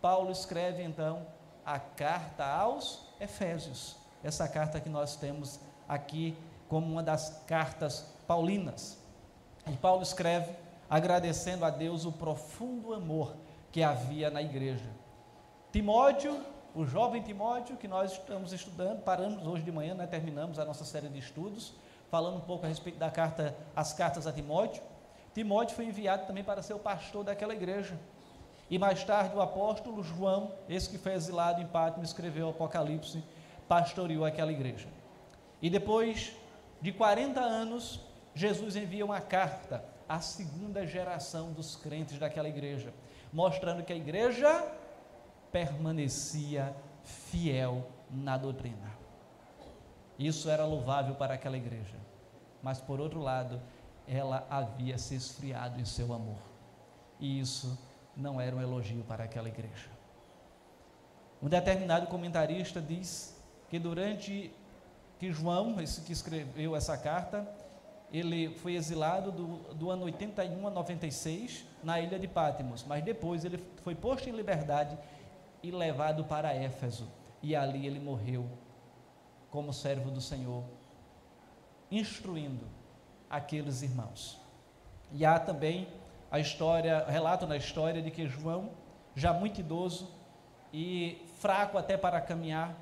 Paulo 0.00 0.32
escreve 0.32 0.82
então 0.82 1.24
a 1.64 1.78
carta 1.78 2.44
aos 2.44 3.06
Efésios. 3.20 3.94
Essa 4.24 4.48
carta 4.48 4.80
que 4.80 4.88
nós 4.88 5.14
temos 5.14 5.60
aqui 5.88 6.36
como 6.68 6.90
uma 6.90 7.04
das 7.04 7.40
cartas 7.46 8.04
paulinas. 8.26 8.98
E 9.68 9.76
Paulo 9.76 10.02
escreve 10.02 10.56
agradecendo 10.90 11.64
a 11.64 11.70
Deus 11.70 12.04
o 12.04 12.10
profundo 12.10 12.92
amor 12.92 13.36
que 13.70 13.80
havia 13.80 14.28
na 14.28 14.42
igreja. 14.42 14.90
Timóteo, 15.70 16.44
o 16.74 16.86
jovem 16.86 17.22
Timóteo, 17.22 17.76
que 17.76 17.86
nós 17.86 18.12
estamos 18.12 18.52
estudando, 18.52 19.02
paramos 19.02 19.46
hoje 19.46 19.62
de 19.62 19.70
manhã, 19.70 19.94
né, 19.94 20.06
terminamos 20.06 20.58
a 20.58 20.64
nossa 20.64 20.84
série 20.84 21.08
de 21.08 21.18
estudos, 21.18 21.74
falando 22.10 22.36
um 22.36 22.40
pouco 22.40 22.64
a 22.64 22.68
respeito 22.68 22.98
da 22.98 23.10
carta, 23.10 23.54
as 23.76 23.92
cartas 23.92 24.26
a 24.26 24.32
Timóteo. 24.32 24.82
Timóteo 25.34 25.76
foi 25.76 25.84
enviado 25.84 26.26
também 26.26 26.42
para 26.42 26.62
ser 26.62 26.74
o 26.74 26.78
pastor 26.78 27.24
daquela 27.24 27.54
igreja. 27.54 27.98
E 28.70 28.78
mais 28.78 29.04
tarde 29.04 29.36
o 29.36 29.42
apóstolo 29.42 30.02
João, 30.02 30.52
esse 30.66 30.88
que 30.88 30.96
foi 30.96 31.12
exilado 31.12 31.60
em 31.60 31.66
Patmos, 31.66 32.08
escreveu 32.08 32.46
o 32.46 32.50
Apocalipse, 32.50 33.22
pastoreou 33.68 34.24
aquela 34.24 34.50
igreja. 34.50 34.88
E 35.60 35.68
depois 35.68 36.32
de 36.80 36.90
40 36.90 37.38
anos, 37.38 38.00
Jesus 38.34 38.76
envia 38.76 39.04
uma 39.04 39.20
carta 39.20 39.84
à 40.08 40.20
segunda 40.20 40.86
geração 40.86 41.52
dos 41.52 41.76
crentes 41.76 42.18
daquela 42.18 42.48
igreja, 42.48 42.94
mostrando 43.30 43.82
que 43.82 43.92
a 43.92 43.96
igreja 43.96 44.66
permanecia 45.52 46.74
fiel 47.04 47.86
na 48.10 48.36
doutrina. 48.36 48.90
Isso 50.18 50.48
era 50.48 50.64
louvável 50.64 51.14
para 51.14 51.34
aquela 51.34 51.56
igreja. 51.56 51.96
Mas 52.62 52.80
por 52.80 53.00
outro 53.00 53.20
lado, 53.20 53.60
ela 54.06 54.46
havia 54.48 54.98
se 54.98 55.14
esfriado 55.14 55.80
em 55.80 55.84
seu 55.84 56.12
amor. 56.12 56.38
E 57.20 57.38
isso 57.38 57.78
não 58.16 58.40
era 58.40 58.54
um 58.54 58.62
elogio 58.62 59.04
para 59.04 59.24
aquela 59.24 59.48
igreja. 59.48 59.90
Um 61.42 61.48
determinado 61.48 62.06
comentarista 62.06 62.80
diz 62.80 63.36
que 63.68 63.78
durante 63.78 64.52
que 65.18 65.32
João, 65.32 65.80
esse 65.80 66.00
que 66.02 66.12
escreveu 66.12 66.74
essa 66.74 66.96
carta, 66.96 67.48
ele 68.12 68.54
foi 68.56 68.74
exilado 68.74 69.32
do, 69.32 69.74
do 69.74 69.90
ano 69.90 70.04
81 70.04 70.66
a 70.66 70.70
96 70.70 71.64
na 71.82 72.00
ilha 72.00 72.18
de 72.18 72.28
Pátimos, 72.28 72.84
mas 72.86 73.02
depois 73.02 73.44
ele 73.44 73.58
foi 73.82 73.94
posto 73.94 74.28
em 74.28 74.32
liberdade 74.32 74.96
e 75.62 75.70
levado 75.70 76.24
para 76.24 76.52
Éfeso, 76.52 77.08
e 77.42 77.54
ali 77.54 77.86
ele 77.86 78.00
morreu 78.00 78.48
como 79.50 79.72
servo 79.72 80.10
do 80.10 80.20
Senhor, 80.20 80.64
instruindo 81.90 82.66
aqueles 83.28 83.82
irmãos. 83.82 84.40
E 85.12 85.24
há 85.24 85.38
também 85.38 85.86
a 86.30 86.40
história, 86.40 87.04
relato 87.06 87.46
na 87.46 87.56
história 87.56 88.00
de 88.00 88.10
que 88.10 88.26
João, 88.26 88.70
já 89.14 89.32
muito 89.32 89.60
idoso 89.60 90.10
e 90.72 91.22
fraco 91.36 91.76
até 91.76 91.96
para 91.96 92.20
caminhar, 92.20 92.74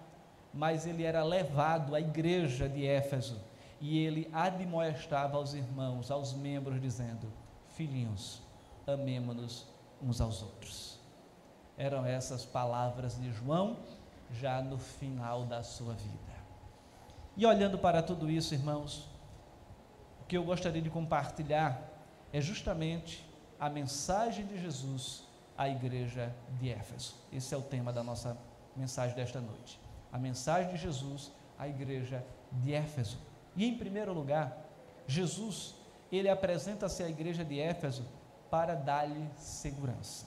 mas 0.55 0.87
ele 0.87 1.03
era 1.03 1.25
levado 1.25 1.95
à 1.95 2.01
igreja 2.01 2.69
de 2.69 2.87
Éfeso 2.87 3.41
e 3.81 3.99
ele 3.99 4.29
admoestava 4.33 5.39
aos 5.39 5.55
irmãos, 5.55 6.11
aos 6.11 6.35
membros, 6.35 6.81
dizendo: 6.81 7.33
Filhinhos, 7.71 8.43
amemo-nos 8.87 9.67
uns 10.03 10.21
aos 10.21 10.43
outros. 10.43 11.00
Eram 11.81 12.05
essas 12.05 12.45
palavras 12.45 13.19
de 13.19 13.33
João 13.33 13.79
já 14.33 14.61
no 14.61 14.77
final 14.77 15.47
da 15.47 15.63
sua 15.63 15.95
vida. 15.95 16.35
E 17.35 17.47
olhando 17.47 17.79
para 17.79 18.03
tudo 18.03 18.31
isso, 18.31 18.53
irmãos, 18.53 19.09
o 20.21 20.27
que 20.27 20.37
eu 20.37 20.45
gostaria 20.45 20.83
de 20.83 20.91
compartilhar 20.91 21.83
é 22.35 22.39
justamente 22.39 23.27
a 23.59 23.71
mensagem 23.71 24.45
de 24.45 24.61
Jesus 24.61 25.25
à 25.57 25.71
igreja 25.71 26.31
de 26.59 26.69
Éfeso. 26.69 27.15
Esse 27.33 27.55
é 27.55 27.57
o 27.57 27.63
tema 27.63 27.95
da 27.95 28.03
nossa 28.03 28.37
mensagem 28.77 29.17
desta 29.17 29.41
noite. 29.41 29.81
A 30.13 30.19
mensagem 30.19 30.71
de 30.73 30.77
Jesus 30.77 31.33
à 31.59 31.67
igreja 31.67 32.23
de 32.53 32.75
Éfeso. 32.75 33.17
E 33.57 33.65
em 33.65 33.79
primeiro 33.79 34.13
lugar, 34.13 34.55
Jesus, 35.07 35.75
ele 36.13 36.29
apresenta-se 36.29 37.03
à 37.03 37.09
igreja 37.09 37.43
de 37.43 37.59
Éfeso 37.59 38.05
para 38.51 38.75
dar-lhe 38.75 39.31
segurança. 39.39 40.27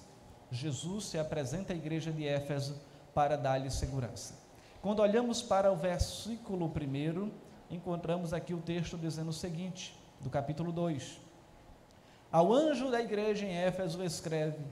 Jesus 0.53 1.05
se 1.05 1.17
apresenta 1.17 1.73
à 1.73 1.75
igreja 1.75 2.11
de 2.11 2.27
Éfeso 2.27 2.79
para 3.11 3.35
dar-lhe 3.35 3.71
segurança. 3.71 4.35
Quando 4.83 4.99
olhamos 4.99 5.41
para 5.41 5.71
o 5.71 5.75
versículo 5.75 6.67
1, 6.67 7.31
encontramos 7.71 8.33
aqui 8.33 8.53
o 8.53 8.61
texto 8.61 8.95
dizendo 8.95 9.29
o 9.29 9.33
seguinte, 9.33 9.97
do 10.21 10.29
capítulo 10.29 10.71
2: 10.71 11.19
Ao 12.31 12.53
anjo 12.53 12.91
da 12.91 13.01
igreja 13.01 13.47
em 13.47 13.55
Éfeso 13.55 14.03
escreve: 14.03 14.63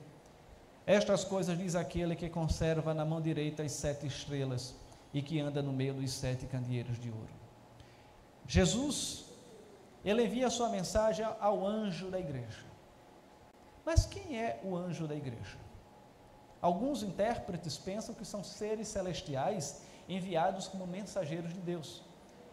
Estas 0.85 1.23
coisas 1.23 1.57
diz 1.57 1.75
aquele 1.75 2.15
que 2.15 2.29
conserva 2.29 2.93
na 2.93 3.03
mão 3.03 3.19
direita 3.19 3.63
as 3.63 3.71
sete 3.71 4.05
estrelas 4.05 4.75
e 5.11 5.19
que 5.19 5.39
anda 5.39 5.63
no 5.63 5.73
meio 5.73 5.95
dos 5.95 6.11
sete 6.11 6.45
candeeiros 6.45 6.99
de 6.99 7.09
ouro. 7.09 7.33
Jesus, 8.47 9.25
ele 10.05 10.25
envia 10.25 10.45
a 10.45 10.51
sua 10.51 10.69
mensagem 10.69 11.25
ao 11.39 11.65
anjo 11.65 12.11
da 12.11 12.19
igreja. 12.19 12.69
Mas 13.83 14.05
quem 14.05 14.39
é 14.39 14.61
o 14.63 14.75
anjo 14.75 15.07
da 15.07 15.15
igreja? 15.15 15.70
Alguns 16.61 17.01
intérpretes 17.01 17.77
pensam 17.77 18.13
que 18.13 18.23
são 18.23 18.43
seres 18.43 18.87
celestiais 18.87 19.81
enviados 20.07 20.67
como 20.67 20.85
mensageiros 20.85 21.53
de 21.53 21.59
Deus. 21.59 22.03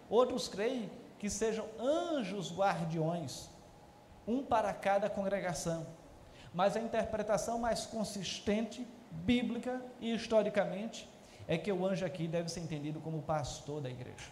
Outros 0.08 0.48
creem 0.48 0.90
que 1.18 1.28
sejam 1.28 1.66
anjos 1.78 2.50
guardiões, 2.56 3.48
um 4.26 4.42
para 4.42 4.72
cada 4.72 5.10
congregação. 5.10 5.86
Mas 6.54 6.76
a 6.76 6.80
interpretação 6.80 7.58
mais 7.58 7.84
consistente, 7.84 8.86
bíblica 9.10 9.82
e 10.00 10.14
historicamente, 10.14 11.08
é 11.46 11.58
que 11.58 11.70
o 11.70 11.86
anjo 11.86 12.06
aqui 12.06 12.26
deve 12.26 12.48
ser 12.48 12.60
entendido 12.60 13.00
como 13.00 13.22
pastor 13.22 13.80
da 13.80 13.90
igreja, 13.90 14.30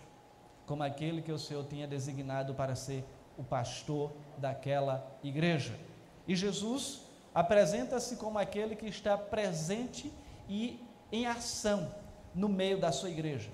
como 0.67 0.83
aquele 0.83 1.21
que 1.21 1.33
o 1.33 1.39
Senhor 1.39 1.65
tinha 1.67 1.87
designado 1.87 2.55
para 2.55 2.75
ser 2.75 3.05
o 3.37 3.45
pastor 3.45 4.13
daquela 4.39 5.07
igreja. 5.23 5.79
E 6.27 6.35
Jesus 6.35 7.06
apresenta-se 7.37 8.17
como 8.17 8.39
aquele 8.39 8.75
que 8.75 8.87
está 8.87 9.19
presente 9.19 10.11
e 10.49 10.83
em 11.13 11.27
ação 11.27 11.95
no 12.35 12.49
meio 12.49 12.79
da 12.81 12.91
sua 12.91 13.11
igreja. 13.11 13.51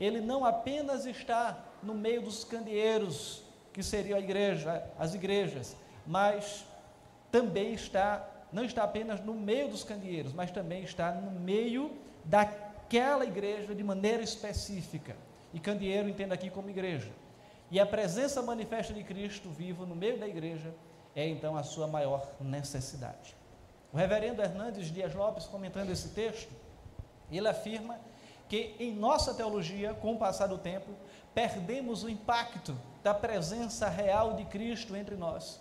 Ele 0.00 0.18
não 0.18 0.46
apenas 0.46 1.04
está 1.04 1.62
no 1.82 1.92
meio 1.92 2.22
dos 2.22 2.42
candeeiros, 2.42 3.42
que 3.70 3.82
seria 3.82 4.16
a 4.16 4.18
igreja, 4.18 4.82
as 4.98 5.12
igrejas, 5.12 5.76
mas 6.06 6.64
também 7.30 7.74
está, 7.74 8.26
não 8.50 8.64
está 8.64 8.82
apenas 8.82 9.20
no 9.20 9.34
meio 9.34 9.68
dos 9.68 9.84
candeeiros, 9.84 10.32
mas 10.32 10.50
também 10.50 10.82
está 10.82 11.12
no 11.12 11.30
meio 11.30 11.98
daquela 12.24 13.26
igreja 13.26 13.74
de 13.74 13.84
maneira 13.84 14.22
específica. 14.22 15.14
E 15.52 15.60
candeeiro 15.60 16.08
entenda 16.08 16.32
aqui 16.32 16.48
como 16.48 16.70
igreja. 16.70 17.10
E 17.70 17.78
a 17.78 17.84
presença 17.84 18.40
manifesta 18.40 18.94
de 18.94 19.04
Cristo 19.04 19.50
vivo 19.50 19.84
no 19.84 19.94
meio 19.94 20.18
da 20.18 20.26
igreja 20.26 20.72
é 21.20 21.26
então 21.26 21.56
a 21.56 21.64
sua 21.64 21.88
maior 21.88 22.30
necessidade. 22.40 23.34
O 23.92 23.96
reverendo 23.96 24.40
Hernandes 24.40 24.86
Dias 24.86 25.12
Lopes, 25.14 25.46
comentando 25.46 25.90
esse 25.90 26.10
texto, 26.10 26.52
ele 27.28 27.48
afirma 27.48 27.98
que 28.48 28.76
em 28.78 28.94
nossa 28.94 29.34
teologia, 29.34 29.94
com 29.94 30.14
o 30.14 30.18
passar 30.18 30.46
do 30.46 30.58
tempo, 30.58 30.92
perdemos 31.34 32.04
o 32.04 32.08
impacto 32.08 32.78
da 33.02 33.12
presença 33.12 33.88
real 33.88 34.34
de 34.34 34.44
Cristo 34.44 34.94
entre 34.94 35.16
nós. 35.16 35.60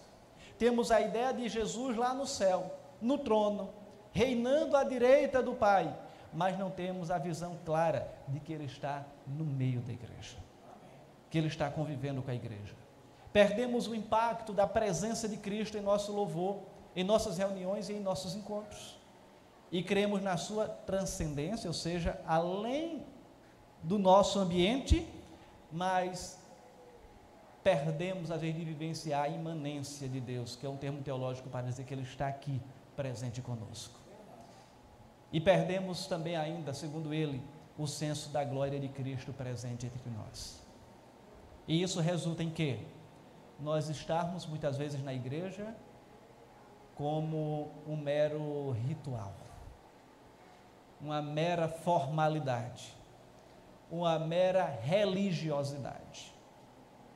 Temos 0.60 0.92
a 0.92 1.02
ideia 1.02 1.34
de 1.34 1.50
Jesus 1.50 1.98
lá 1.98 2.14
no 2.14 2.28
céu, 2.28 2.72
no 3.02 3.18
trono, 3.18 3.74
reinando 4.12 4.78
à 4.78 4.84
direita 4.84 5.42
do 5.42 5.56
Pai, 5.56 5.92
mas 6.32 6.58
não 6.58 6.70
temos 6.70 7.10
a 7.10 7.18
visão 7.18 7.58
clara 7.66 8.08
de 8.28 8.40
que 8.40 8.54
Ele 8.54 8.66
está 8.66 9.04
no 9.26 9.44
meio 9.44 9.82
da 9.82 9.92
igreja, 9.92 10.38
que 11.32 11.38
Ele 11.40 11.48
está 11.48 11.68
convivendo 11.70 12.22
com 12.22 12.30
a 12.30 12.36
igreja. 12.36 12.87
Perdemos 13.38 13.86
o 13.86 13.94
impacto 13.94 14.52
da 14.52 14.66
presença 14.66 15.30
de 15.30 15.38
Cristo 15.38 15.78
em 15.78 15.82
nosso 15.82 16.12
louvor, 16.12 16.58
em 16.96 17.04
nossas 17.04 17.38
reuniões 17.38 17.88
e 17.88 17.94
em 17.94 18.00
nossos 18.00 18.34
encontros. 18.34 18.98
E 19.72 19.84
cremos 19.84 20.24
na 20.24 20.38
sua 20.38 20.68
transcendência, 20.68 21.68
ou 21.68 21.74
seja, 21.76 22.20
além 22.26 23.06
do 23.84 24.00
nosso 24.00 24.40
ambiente, 24.40 25.08
mas 25.72 26.40
perdemos 27.64 28.32
a 28.32 28.38
vez 28.38 28.56
de 28.56 28.66
vivenciar 28.66 29.26
a 29.26 29.30
imanência 29.30 30.10
de 30.10 30.20
Deus, 30.20 30.56
que 30.56 30.66
é 30.66 30.70
um 30.70 30.78
termo 30.78 31.04
teológico 31.04 31.48
para 31.48 31.68
dizer 31.68 31.84
que 31.84 31.94
Ele 31.94 32.02
está 32.02 32.28
aqui, 32.28 32.60
presente 32.96 33.40
conosco. 33.40 34.00
E 35.32 35.40
perdemos 35.40 36.08
também 36.08 36.36
ainda, 36.36 36.74
segundo 36.74 37.14
ele, 37.14 37.40
o 37.78 37.86
senso 37.86 38.30
da 38.30 38.44
glória 38.44 38.80
de 38.80 38.88
Cristo 38.88 39.32
presente 39.32 39.86
entre 39.86 40.10
nós. 40.10 40.60
E 41.68 41.84
isso 41.84 42.02
resulta 42.02 42.42
em 42.42 42.50
quê? 42.50 42.80
Nós 43.60 43.90
estarmos 43.90 44.46
muitas 44.46 44.78
vezes 44.78 45.04
na 45.04 45.14
igreja 45.14 45.76
como 46.96 47.72
um 47.88 47.96
mero 47.96 48.72
ritual, 48.72 49.34
uma 51.00 51.22
mera 51.22 51.68
formalidade, 51.68 52.94
uma 53.92 54.18
mera 54.18 54.66
religiosidade. 54.66 56.34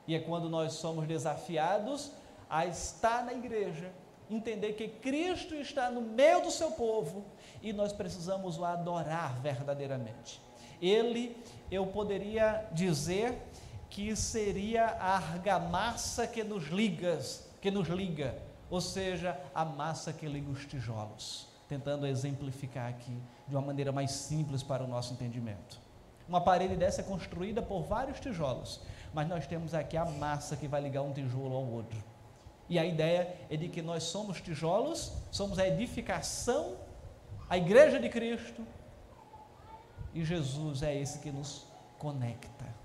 E 0.06 0.14
é 0.14 0.20
quando 0.20 0.48
nós 0.48 0.74
somos 0.74 1.06
desafiados 1.06 2.12
a 2.48 2.66
estar 2.66 3.24
na 3.24 3.32
igreja, 3.32 3.90
entender 4.30 4.74
que 4.74 4.88
Cristo 4.88 5.54
está 5.54 5.90
no 5.90 6.00
meio 6.00 6.42
do 6.42 6.50
seu 6.50 6.72
povo 6.72 7.24
e 7.60 7.72
nós 7.72 7.92
precisamos 7.92 8.58
o 8.58 8.64
adorar 8.64 9.40
verdadeiramente. 9.40 10.40
Ele, 10.80 11.36
eu 11.70 11.86
poderia 11.86 12.68
dizer, 12.72 13.38
que 13.92 14.16
seria 14.16 14.86
a 14.86 15.16
argamassa 15.16 16.26
que 16.26 16.42
nos 16.42 16.68
liga, 16.68 17.18
que 17.60 17.70
nos 17.70 17.88
liga, 17.88 18.34
ou 18.70 18.80
seja, 18.80 19.38
a 19.54 19.66
massa 19.66 20.14
que 20.14 20.26
liga 20.26 20.50
os 20.50 20.64
tijolos, 20.64 21.46
tentando 21.68 22.06
exemplificar 22.06 22.88
aqui 22.88 23.14
de 23.46 23.54
uma 23.54 23.60
maneira 23.60 23.92
mais 23.92 24.10
simples 24.10 24.62
para 24.62 24.82
o 24.82 24.86
nosso 24.86 25.12
entendimento. 25.12 25.78
Uma 26.26 26.40
parede 26.40 26.74
dessa 26.74 27.02
é 27.02 27.04
construída 27.04 27.60
por 27.60 27.82
vários 27.82 28.18
tijolos, 28.18 28.80
mas 29.12 29.28
nós 29.28 29.46
temos 29.46 29.74
aqui 29.74 29.98
a 29.98 30.06
massa 30.06 30.56
que 30.56 30.66
vai 30.66 30.80
ligar 30.80 31.02
um 31.02 31.12
tijolo 31.12 31.54
ao 31.54 31.66
outro. 31.66 32.02
E 32.70 32.78
a 32.78 32.86
ideia 32.86 33.36
é 33.50 33.58
de 33.58 33.68
que 33.68 33.82
nós 33.82 34.04
somos 34.04 34.40
tijolos, 34.40 35.12
somos 35.30 35.58
a 35.58 35.68
edificação, 35.68 36.78
a 37.46 37.58
igreja 37.58 38.00
de 38.00 38.08
Cristo, 38.08 38.66
e 40.14 40.24
Jesus 40.24 40.82
é 40.82 40.98
esse 40.98 41.18
que 41.18 41.30
nos 41.30 41.66
conecta, 41.98 42.81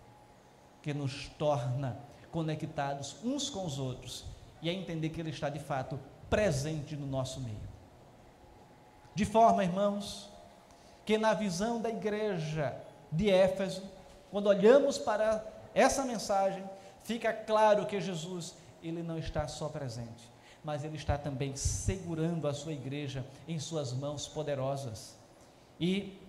que 0.82 0.94
nos 0.94 1.28
torna 1.38 1.98
conectados 2.32 3.18
uns 3.24 3.50
com 3.50 3.66
os 3.66 3.80
outros 3.80 4.26
e 4.62 4.70
a 4.70 4.74
entender 4.74 5.10
que 5.10 5.20
Ele 5.20 5.30
está 5.30 5.50
de 5.50 5.60
fato 5.60 6.00
presente 6.30 6.96
no 6.96 7.08
nosso 7.08 7.40
meio. 7.40 7.68
De 9.16 9.26
forma, 9.26 9.64
irmãos, 9.64 10.30
que 11.06 11.18
na 11.18 11.34
visão 11.34 11.82
da 11.82 11.90
igreja 11.90 12.76
de 13.12 13.30
Éfeso, 13.30 13.82
quando 14.30 14.48
olhamos 14.48 14.98
para 14.98 15.44
essa 15.74 16.04
mensagem, 16.04 16.64
fica 17.04 17.32
claro 17.32 17.86
que 17.86 18.00
Jesus, 18.00 18.56
ele 18.84 19.02
não 19.02 19.18
está 19.18 19.48
só 19.48 19.70
presente, 19.70 20.30
mas 20.64 20.84
ele 20.84 20.98
está 20.98 21.18
também 21.18 21.56
segurando 21.56 22.48
a 22.48 22.54
sua 22.54 22.74
igreja 22.74 23.26
em 23.48 23.58
suas 23.58 23.94
mãos 23.94 24.28
poderosas. 24.28 25.16
E 25.80 26.20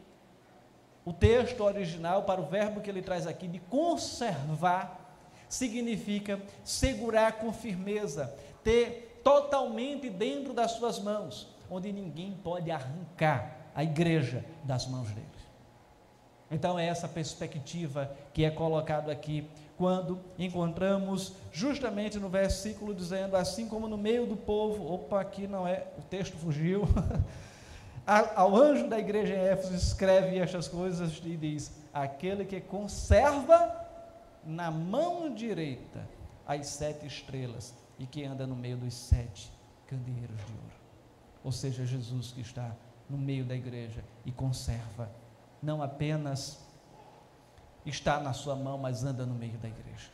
o 1.09 1.13
texto 1.15 1.65
original, 1.65 2.25
para 2.25 2.39
o 2.39 2.45
verbo 2.45 2.83
que 2.83 2.91
ele 2.91 3.01
traz 3.01 3.27
aqui, 3.27 3.49
de 3.49 3.59
conservar, 3.59 5.17
significa 5.49 6.39
segurar 6.63 7.33
com 7.39 7.51
firmeza, 7.51 8.31
ter 8.63 9.19
totalmente 9.25 10.11
dentro 10.11 10.53
das 10.53 10.73
suas 10.73 10.99
mãos, 10.99 11.49
onde 11.71 11.91
ninguém 11.95 12.39
pode 12.45 12.71
arrancar 12.71 13.57
a 13.75 13.83
igreja 13.83 14.45
das 14.65 14.87
mãos 14.87 15.09
dele. 15.09 15.27
Então 16.51 16.79
é 16.79 16.87
essa 16.87 17.09
perspectiva 17.09 18.15
que 18.35 18.45
é 18.45 18.51
colocado 18.51 19.11
aqui 19.11 19.49
quando 19.79 20.21
encontramos 20.39 21.33
justamente 21.51 22.19
no 22.19 22.29
versículo 22.29 22.95
dizendo 22.95 23.35
assim 23.35 23.67
como 23.67 23.89
no 23.89 23.97
meio 23.97 24.27
do 24.27 24.37
povo, 24.37 24.93
opa, 24.93 25.23
aqui 25.23 25.47
não 25.47 25.67
é, 25.67 25.87
o 25.97 26.03
texto 26.03 26.37
fugiu. 26.37 26.83
ao 28.35 28.57
anjo 28.57 28.89
da 28.89 28.99
igreja 28.99 29.35
em 29.35 29.41
Éfeso 29.41 29.75
escreve 29.75 30.39
estas 30.39 30.67
coisas 30.67 31.21
e 31.23 31.37
diz: 31.37 31.71
Aquele 31.93 32.45
que 32.45 32.59
conserva 32.61 33.87
na 34.45 34.71
mão 34.71 35.35
direita 35.35 36.09
as 36.47 36.67
sete 36.69 37.07
estrelas 37.07 37.75
e 37.99 38.07
que 38.07 38.25
anda 38.25 38.47
no 38.47 38.57
meio 38.57 38.79
dos 38.79 38.95
sete 38.95 39.53
candeeiros 39.87 40.37
de 40.39 40.53
ouro. 40.53 40.79
Ou 41.45 41.53
seja, 41.53 41.85
Jesus 41.85 42.33
que 42.33 42.41
está 42.41 42.75
no 43.11 43.19
meio 43.19 43.45
da 43.45 43.55
igreja 43.55 44.03
e 44.25 44.33
conserva, 44.33 45.11
não 45.63 45.83
apenas 45.83 46.67
está 47.85 48.19
na 48.21 48.33
sua 48.33 48.57
mão, 48.57 48.79
mas 48.79 49.05
anda 49.05 49.27
no 49.27 49.35
meio 49.35 49.59
da 49.59 49.69
igreja. 49.69 50.11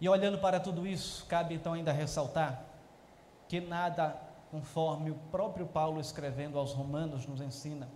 E 0.00 0.08
olhando 0.08 0.38
para 0.38 0.60
tudo 0.60 0.86
isso, 0.86 1.26
cabe 1.26 1.54
então 1.54 1.72
ainda 1.72 1.92
ressaltar 1.92 2.64
que 3.48 3.60
nada 3.60 4.16
conforme 4.54 5.10
o 5.10 5.16
próprio 5.32 5.66
Paulo 5.66 6.00
escrevendo 6.00 6.60
aos 6.60 6.72
Romanos 6.72 7.26
nos 7.26 7.40
ensina, 7.40 7.88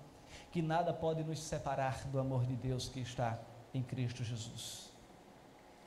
que 0.51 0.61
nada 0.61 0.93
pode 0.93 1.23
nos 1.23 1.41
separar 1.41 2.05
do 2.09 2.19
amor 2.19 2.45
de 2.45 2.57
Deus 2.57 2.89
que 2.89 2.99
está 2.99 3.39
em 3.73 3.81
Cristo 3.81 4.25
Jesus. 4.25 4.93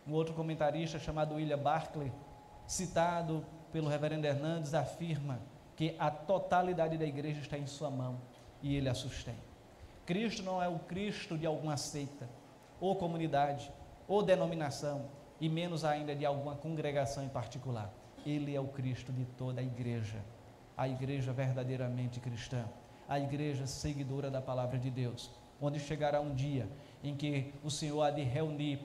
Um 0.07 0.13
outro 0.13 0.33
comentarista 0.33 0.97
chamado 0.97 1.35
William 1.35 1.57
Barclay, 1.57 2.09
citado 2.65 3.45
pelo 3.73 3.89
reverendo 3.89 4.25
Hernandes, 4.25 4.73
afirma 4.73 5.41
que 5.75 5.93
a 5.99 6.09
totalidade 6.09 6.97
da 6.97 7.05
igreja 7.05 7.41
está 7.41 7.57
em 7.57 7.67
sua 7.67 7.91
mão 7.91 8.21
e 8.61 8.73
ele 8.73 8.87
a 8.87 8.93
sustém. 8.93 9.35
Cristo 10.05 10.41
não 10.41 10.63
é 10.63 10.69
o 10.69 10.79
Cristo 10.79 11.37
de 11.37 11.45
alguma 11.45 11.75
seita, 11.75 12.29
ou 12.79 12.95
comunidade, 12.95 13.69
ou 14.07 14.23
denominação, 14.23 15.09
e 15.37 15.49
menos 15.49 15.83
ainda 15.83 16.15
de 16.15 16.25
alguma 16.25 16.55
congregação 16.55 17.25
em 17.25 17.29
particular. 17.29 17.93
Ele 18.25 18.55
é 18.55 18.61
o 18.61 18.69
Cristo 18.69 19.11
de 19.11 19.25
toda 19.25 19.59
a 19.59 19.63
igreja 19.63 20.23
a 20.81 20.87
igreja 20.87 21.31
verdadeiramente 21.31 22.19
cristã, 22.19 22.65
a 23.07 23.19
igreja 23.19 23.67
seguidora 23.67 24.31
da 24.31 24.41
palavra 24.41 24.79
de 24.79 24.89
Deus, 24.89 25.29
onde 25.61 25.79
chegará 25.79 26.19
um 26.19 26.33
dia 26.33 26.67
em 27.03 27.15
que 27.15 27.53
o 27.63 27.69
Senhor 27.69 28.01
há 28.01 28.09
de 28.09 28.23
reunir 28.23 28.79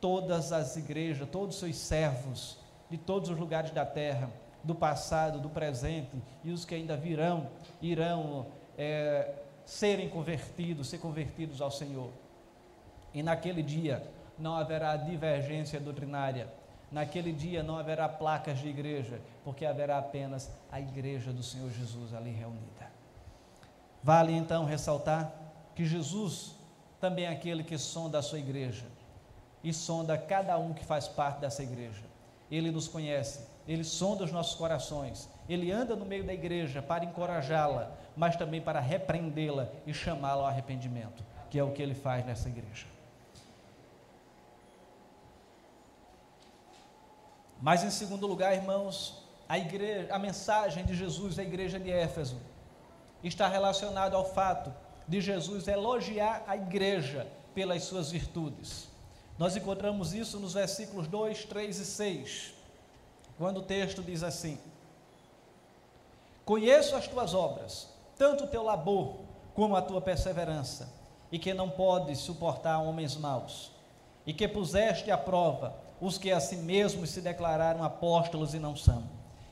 todas 0.00 0.50
as 0.50 0.78
igrejas, 0.78 1.28
todos 1.28 1.56
os 1.56 1.60
seus 1.60 1.76
servos, 1.76 2.58
de 2.88 2.96
todos 2.96 3.28
os 3.28 3.38
lugares 3.38 3.70
da 3.70 3.84
terra, 3.84 4.30
do 4.64 4.74
passado, 4.74 5.38
do 5.38 5.50
presente 5.50 6.16
e 6.42 6.50
os 6.50 6.64
que 6.64 6.74
ainda 6.74 6.96
virão, 6.96 7.50
irão 7.82 8.46
é, 8.78 9.34
serem 9.66 10.08
convertidos, 10.08 10.88
ser 10.88 11.00
convertidos 11.00 11.60
ao 11.60 11.70
Senhor. 11.70 12.12
E 13.12 13.22
naquele 13.22 13.62
dia 13.62 14.02
não 14.38 14.56
haverá 14.56 14.96
divergência 14.96 15.78
doutrinária, 15.78 16.48
Naquele 16.90 17.32
dia 17.32 17.62
não 17.62 17.78
haverá 17.78 18.08
placas 18.08 18.58
de 18.58 18.68
igreja, 18.68 19.20
porque 19.44 19.66
haverá 19.66 19.98
apenas 19.98 20.50
a 20.70 20.80
igreja 20.80 21.32
do 21.32 21.42
Senhor 21.42 21.70
Jesus 21.70 22.14
ali 22.14 22.30
reunida. 22.30 22.90
Vale 24.02 24.32
então 24.32 24.64
ressaltar 24.64 25.32
que 25.74 25.84
Jesus 25.84 26.54
também 27.00 27.24
é 27.24 27.28
aquele 27.28 27.64
que 27.64 27.76
sonda 27.76 28.18
a 28.18 28.22
sua 28.22 28.38
igreja 28.38 28.86
e 29.64 29.72
sonda 29.72 30.16
cada 30.16 30.56
um 30.58 30.72
que 30.72 30.84
faz 30.84 31.08
parte 31.08 31.40
dessa 31.40 31.62
igreja. 31.62 32.02
Ele 32.48 32.70
nos 32.70 32.86
conhece, 32.86 33.40
ele 33.66 33.82
sonda 33.82 34.22
os 34.22 34.30
nossos 34.30 34.54
corações, 34.54 35.28
ele 35.48 35.72
anda 35.72 35.96
no 35.96 36.04
meio 36.04 36.24
da 36.24 36.32
igreja 36.32 36.80
para 36.80 37.04
encorajá-la, 37.04 37.90
mas 38.16 38.36
também 38.36 38.60
para 38.60 38.78
repreendê-la 38.78 39.68
e 39.84 39.92
chamá-la 39.92 40.42
ao 40.42 40.46
arrependimento, 40.46 41.24
que 41.50 41.58
é 41.58 41.64
o 41.64 41.72
que 41.72 41.82
ele 41.82 41.94
faz 41.94 42.24
nessa 42.24 42.48
igreja. 42.48 42.86
Mas 47.66 47.82
em 47.82 47.90
segundo 47.90 48.28
lugar, 48.28 48.54
irmãos, 48.54 49.24
a 49.48 49.58
igreja, 49.58 50.14
a 50.14 50.20
mensagem 50.20 50.84
de 50.84 50.94
Jesus 50.94 51.36
à 51.36 51.42
igreja 51.42 51.80
de 51.80 51.90
Éfeso 51.90 52.36
está 53.24 53.48
relacionada 53.48 54.14
ao 54.14 54.24
fato 54.24 54.72
de 55.08 55.20
Jesus 55.20 55.66
elogiar 55.66 56.44
a 56.46 56.56
igreja 56.56 57.26
pelas 57.56 57.82
suas 57.82 58.12
virtudes. 58.12 58.86
Nós 59.36 59.56
encontramos 59.56 60.14
isso 60.14 60.38
nos 60.38 60.54
versículos 60.54 61.08
2, 61.08 61.46
3 61.46 61.78
e 61.80 61.84
6, 61.84 62.54
quando 63.36 63.56
o 63.56 63.64
texto 63.64 64.00
diz 64.00 64.22
assim: 64.22 64.60
Conheço 66.44 66.94
as 66.94 67.08
tuas 67.08 67.34
obras, 67.34 67.88
tanto 68.16 68.44
o 68.44 68.46
teu 68.46 68.62
labor 68.62 69.16
como 69.56 69.74
a 69.74 69.82
tua 69.82 70.00
perseverança, 70.00 70.88
e 71.32 71.38
que 71.40 71.52
não 71.52 71.68
podes 71.68 72.20
suportar 72.20 72.78
homens 72.78 73.16
maus, 73.16 73.72
e 74.24 74.32
que 74.32 74.46
puseste 74.46 75.10
à 75.10 75.18
prova 75.18 75.84
os 76.00 76.18
que 76.18 76.30
a 76.30 76.40
si 76.40 76.56
mesmos 76.56 77.10
se 77.10 77.20
declararam 77.20 77.82
apóstolos 77.82 78.54
e 78.54 78.58
não 78.58 78.76
são, 78.76 79.04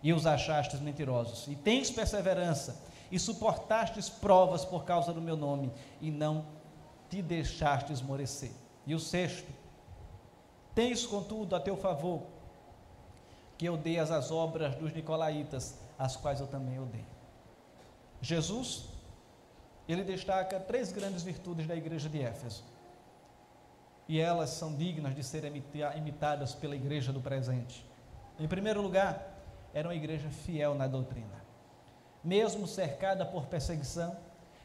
e 0.03 0.13
os 0.13 0.27
achastes 0.27 0.81
mentirosos. 0.81 1.49
E 1.49 1.57
tens 1.57 1.91
perseverança, 1.91 2.83
e 3.11 3.19
suportastes 3.19 4.09
provas 4.09 4.65
por 4.65 4.85
causa 4.85 5.13
do 5.13 5.21
meu 5.21 5.37
nome, 5.37 5.73
e 6.01 6.11
não 6.11 6.47
te 7.09 7.23
deixaste 7.23 7.93
esmorecer. 7.93 8.53
E 8.87 8.95
o 8.95 9.01
sexto, 9.01 9.51
tens 10.75 11.07
contudo 11.07 11.57
a 11.57 11.61
teu 11.61 11.77
favor, 11.77 12.23
que 13.57 13.69
odeias 13.71 14.11
as 14.11 14.31
obras 14.31 14.75
dos 14.75 14.93
nicolaítas, 14.93 15.79
as 15.99 16.17
quais 16.17 16.41
eu 16.41 16.47
também 16.47 16.79
odeio. 16.79 17.07
Jesus, 18.21 18.87
ele 19.89 20.03
destaca 20.03 20.59
três 20.59 20.91
grandes 20.91 21.23
virtudes 21.23 21.67
da 21.67 21.77
igreja 21.77 22.09
de 22.09 22.21
Éfeso 22.21 22.74
e 24.09 24.21
elas 24.21 24.51
são 24.51 24.75
dignas 24.75 25.15
de 25.15 25.23
serem 25.23 25.63
imitadas 25.97 26.55
pela 26.55 26.77
igreja 26.77 27.13
do 27.13 27.21
presente. 27.21 27.85
Em 28.39 28.47
primeiro 28.47 28.83
lugar, 28.83 29.35
era 29.73 29.89
uma 29.89 29.95
igreja 29.95 30.29
fiel 30.29 30.75
na 30.75 30.87
doutrina. 30.87 31.43
Mesmo 32.23 32.67
cercada 32.67 33.25
por 33.25 33.47
perseguição, 33.47 34.17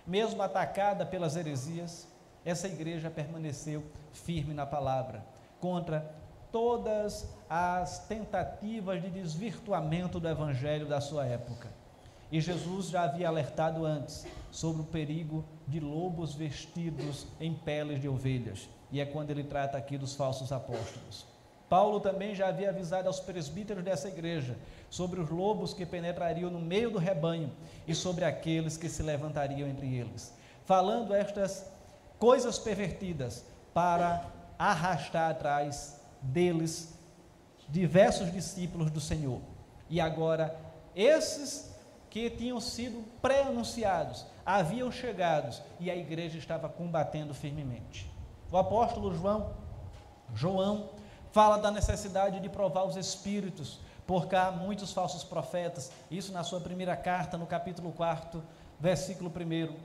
mesmo 0.06 0.41
atacada 0.41 1.06
pelas 1.06 1.36
heresias, 1.36 2.08
essa 2.43 2.67
igreja 2.67 3.10
permaneceu 3.10 3.84
firme 4.12 4.54
na 4.54 4.65
palavra, 4.65 5.23
contra 5.60 6.10
todas 6.52 7.30
as 7.49 8.08
tentativas 8.08 9.02
de 9.02 9.10
desvirtuamento 9.10 10.19
do 10.19 10.28
evangelho 10.28 10.88
da 10.88 10.99
sua 10.99 11.25
época. 11.25 11.69
E 12.31 12.39
Jesus 12.39 12.89
já 12.89 13.03
havia 13.03 13.27
alertado 13.27 13.85
antes 13.85 14.25
sobre 14.51 14.81
o 14.81 14.85
perigo 14.85 15.43
de 15.67 15.79
lobos 15.79 16.33
vestidos 16.33 17.25
em 17.39 17.53
peles 17.53 17.99
de 17.99 18.07
ovelhas 18.07 18.69
e 18.91 18.99
é 18.99 19.05
quando 19.05 19.31
ele 19.31 19.43
trata 19.43 19.77
aqui 19.77 19.97
dos 19.97 20.15
falsos 20.15 20.51
apóstolos. 20.51 21.25
Paulo 21.67 21.99
também 21.99 22.33
já 22.33 22.47
havia 22.47 22.69
avisado 22.69 23.07
aos 23.07 23.19
presbíteros 23.19 23.83
dessa 23.83 24.07
igreja 24.07 24.57
sobre 24.89 25.19
os 25.19 25.29
lobos 25.29 25.73
que 25.73 25.85
penetrariam 25.85 26.49
no 26.49 26.59
meio 26.59 26.89
do 26.89 26.97
rebanho 26.97 27.51
e 27.87 27.93
sobre 27.93 28.25
aqueles 28.25 28.75
que 28.75 28.89
se 28.89 29.03
levantariam 29.03 29.69
entre 29.69 29.93
eles, 29.93 30.33
falando 30.65 31.13
estas 31.13 31.71
coisas 32.17 32.57
pervertidas 32.57 33.45
para 33.71 34.25
arrastar 34.57 35.29
atrás 35.29 36.01
deles 36.21 36.97
diversos 37.69 38.31
discípulos 38.31 38.89
do 38.89 38.99
Senhor. 38.99 39.39
E 39.87 40.01
agora, 40.01 40.59
esses 40.95 41.68
que 42.10 42.30
tinham 42.30 42.60
sido 42.60 43.04
pré-anunciados 43.22 44.26
haviam 44.45 44.91
chegado 44.91 45.56
e 45.80 45.91
a 45.91 45.95
igreja 45.95 46.38
estava 46.38 46.67
combatendo 46.67 47.34
firmemente. 47.34 48.10
O 48.52 48.58
apóstolo 48.58 49.13
João, 49.13 49.54
João, 50.34 50.89
fala 51.32 51.58
da 51.58 51.69
necessidade 51.69 52.39
de 52.39 52.50
provar 52.50 52.86
os 52.86 52.95
espíritos, 52.95 53.80
porque 54.08 54.36
há 54.36 54.50
muitos 54.50 54.91
falsos 54.91 55.24
profetas, 55.24 55.91
isso 56.10 56.32
na 56.32 56.43
sua 56.43 56.60
primeira 56.60 56.95
carta, 56.95 57.38
no 57.38 57.45
capítulo 57.45 57.91
4, 57.91 58.43
versículo 58.80 59.30
1. 59.30 59.76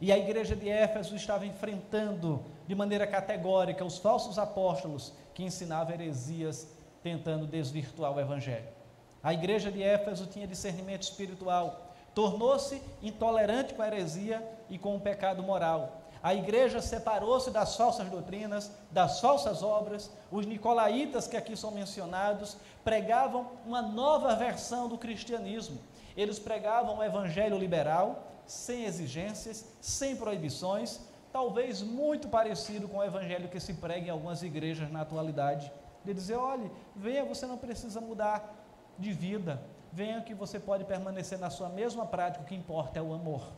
E 0.00 0.12
a 0.12 0.18
igreja 0.18 0.54
de 0.54 0.68
Éfeso 0.68 1.16
estava 1.16 1.46
enfrentando 1.46 2.44
de 2.66 2.74
maneira 2.74 3.06
categórica 3.06 3.84
os 3.84 3.98
falsos 3.98 4.38
apóstolos 4.38 5.12
que 5.34 5.42
ensinavam 5.42 5.94
heresias, 5.94 6.68
tentando 7.02 7.46
desvirtuar 7.46 8.12
o 8.12 8.20
evangelho. 8.20 8.81
A 9.22 9.32
igreja 9.32 9.70
de 9.70 9.82
Éfeso 9.82 10.26
tinha 10.26 10.46
discernimento 10.46 11.02
espiritual, 11.02 11.94
tornou-se 12.14 12.82
intolerante 13.00 13.72
com 13.74 13.82
a 13.82 13.86
heresia 13.86 14.46
e 14.68 14.78
com 14.78 14.96
o 14.96 15.00
pecado 15.00 15.42
moral. 15.42 16.02
A 16.22 16.34
igreja 16.34 16.80
separou-se 16.80 17.50
das 17.50 17.76
falsas 17.76 18.08
doutrinas, 18.08 18.70
das 18.92 19.20
falsas 19.20 19.62
obras. 19.62 20.10
Os 20.30 20.46
nicolaítas, 20.46 21.26
que 21.26 21.36
aqui 21.36 21.56
são 21.56 21.72
mencionados, 21.72 22.56
pregavam 22.84 23.48
uma 23.66 23.82
nova 23.82 24.36
versão 24.36 24.88
do 24.88 24.96
cristianismo. 24.96 25.80
Eles 26.16 26.38
pregavam 26.38 26.98
o 26.98 27.02
evangelho 27.02 27.58
liberal, 27.58 28.28
sem 28.46 28.84
exigências, 28.84 29.64
sem 29.80 30.14
proibições, 30.14 31.00
talvez 31.32 31.82
muito 31.82 32.28
parecido 32.28 32.86
com 32.86 32.98
o 32.98 33.04
evangelho 33.04 33.48
que 33.48 33.58
se 33.58 33.74
prega 33.74 34.06
em 34.06 34.10
algumas 34.10 34.42
igrejas 34.42 34.92
na 34.92 35.00
atualidade. 35.00 35.72
De 36.04 36.14
dizer: 36.14 36.36
olhe, 36.36 36.70
venha, 36.94 37.24
você 37.24 37.46
não 37.46 37.56
precisa 37.56 38.00
mudar 38.00 38.61
de 38.98 39.12
vida, 39.12 39.62
venha 39.92 40.20
que 40.22 40.34
você 40.34 40.58
pode 40.58 40.84
permanecer 40.84 41.38
na 41.38 41.50
sua 41.50 41.68
mesma 41.68 42.06
prática, 42.06 42.42
o 42.42 42.46
que 42.46 42.54
importa 42.54 42.98
é 42.98 43.02
o 43.02 43.12
amor. 43.12 43.52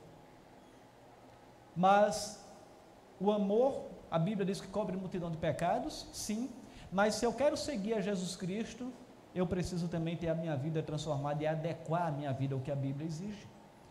Mas 1.77 2.45
o 3.21 3.31
amor, 3.31 3.85
a 4.11 4.19
Bíblia 4.19 4.45
diz 4.47 4.61
que 4.61 4.69
cobre 4.69 4.97
multidão 4.97 5.31
de 5.31 5.37
pecados, 5.37 6.07
sim, 6.13 6.51
mas 6.91 7.15
se 7.17 7.25
eu 7.25 7.33
quero 7.33 7.57
seguir 7.57 7.95
a 7.95 8.01
Jesus 8.01 8.37
Cristo, 8.37 8.93
eu 9.35 9.47
preciso 9.47 9.89
também 9.89 10.17
ter 10.17 10.29
a 10.29 10.35
minha 10.35 10.57
vida 10.57 10.83
transformada 10.83 11.43
e 11.43 11.47
adequar 11.47 12.07
a 12.07 12.11
minha 12.11 12.33
vida 12.33 12.55
ao 12.55 12.61
que 12.61 12.71
a 12.71 12.77
Bíblia 12.77 13.07
exige. 13.07 13.49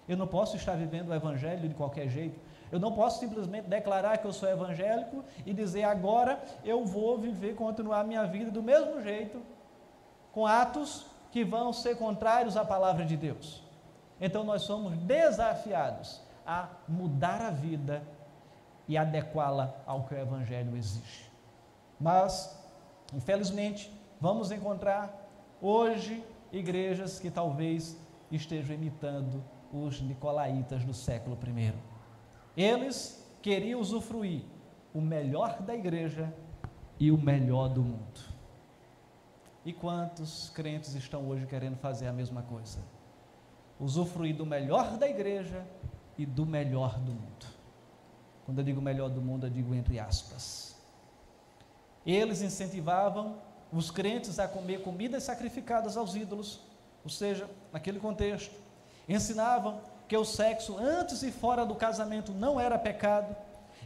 Eu 0.08 0.18
não 0.18 0.28
posso 0.28 0.56
estar 0.56 0.76
vivendo 0.76 1.10
o 1.10 1.14
Evangelho 1.14 1.68
de 1.68 1.76
qualquer 1.76 2.08
jeito. 2.10 2.40
Eu 2.72 2.80
não 2.80 2.92
posso 2.92 3.20
simplesmente 3.20 3.68
declarar 3.68 4.18
que 4.18 4.26
eu 4.26 4.34
sou 4.34 4.50
evangélico 4.50 5.24
e 5.46 5.54
dizer 5.54 5.84
agora 5.84 6.42
eu 6.66 6.84
vou 6.84 7.18
viver, 7.18 7.56
continuar 7.56 8.00
a 8.00 8.04
minha 8.04 8.26
vida 8.26 8.50
do 8.50 8.64
mesmo 8.64 9.02
jeito, 9.02 9.42
com 10.32 10.48
atos 10.48 11.06
que 11.34 11.44
vão 11.44 11.74
ser 11.74 11.98
contrários 11.98 12.56
à 12.56 12.64
palavra 12.64 13.04
de 13.04 13.18
Deus. 13.18 13.64
Então 14.22 14.44
nós 14.44 14.62
somos 14.62 14.96
desafiados 15.00 16.22
a 16.46 16.70
mudar 16.88 17.42
a 17.42 17.50
vida 17.50 18.04
e 18.88 18.96
adequá-la 18.96 19.76
ao 19.88 20.04
que 20.04 20.14
o 20.14 20.18
Evangelho 20.20 20.78
exige. 20.78 21.32
Mas, 22.00 22.56
infelizmente, 23.12 23.92
vamos 24.22 24.52
encontrar 24.52 25.12
hoje 25.60 26.24
igrejas 26.52 27.18
que 27.20 27.32
talvez 27.32 27.98
estejam 28.32 28.76
imitando 28.76 29.44
os 29.74 30.00
nicolaítas 30.02 30.86
do 30.86 30.94
século 30.94 31.36
I. 31.58 31.74
Eles 32.56 33.28
queriam 33.42 33.82
usufruir 33.82 34.44
o 34.94 35.02
melhor 35.02 35.64
da 35.64 35.74
igreja 35.74 36.32
e 37.00 37.12
o 37.12 37.18
melhor 37.18 37.70
do 37.70 37.82
mundo. 37.82 38.33
E 39.66 39.72
quantos 39.72 40.50
crentes 40.50 40.94
estão 40.94 41.28
hoje 41.30 41.46
querendo 41.46 41.78
fazer 41.78 42.08
a 42.08 42.14
mesma 42.14 42.42
coisa? 42.42 42.80
Usufruir 43.80 44.36
do 44.36 44.46
melhor 44.46 44.98
da 44.98 45.08
igreja 45.08 45.66
e 46.18 46.26
do 46.26 46.46
melhor 46.46 47.00
do 47.00 47.14
mundo. 47.14 47.46
Quando 48.46 48.60
eu 48.60 48.64
digo 48.64 48.82
melhor 48.82 49.10
do 49.10 49.22
mundo, 49.22 49.46
eu 49.46 49.50
digo 49.50 49.74
entre 49.74 50.00
aspas. 50.00 50.76
Eles 52.06 52.42
incentivavam 52.42 53.38
os 53.72 53.90
crentes 53.90 54.38
a 54.38 54.48
comer 54.48 54.82
comidas 54.82 55.24
sacrificadas 55.24 55.96
aos 55.96 56.14
ídolos, 56.14 56.60
ou 57.04 57.10
seja, 57.10 57.50
naquele 57.72 58.00
contexto, 58.00 58.54
ensinavam 59.08 59.82
que 60.08 60.18
o 60.18 60.26
sexo 60.26 60.78
antes 60.78 61.24
e 61.24 61.32
fora 61.32 61.66
do 61.66 61.74
casamento 61.74 62.34
não 62.34 62.60
era 62.60 62.78
pecado, 62.78 63.34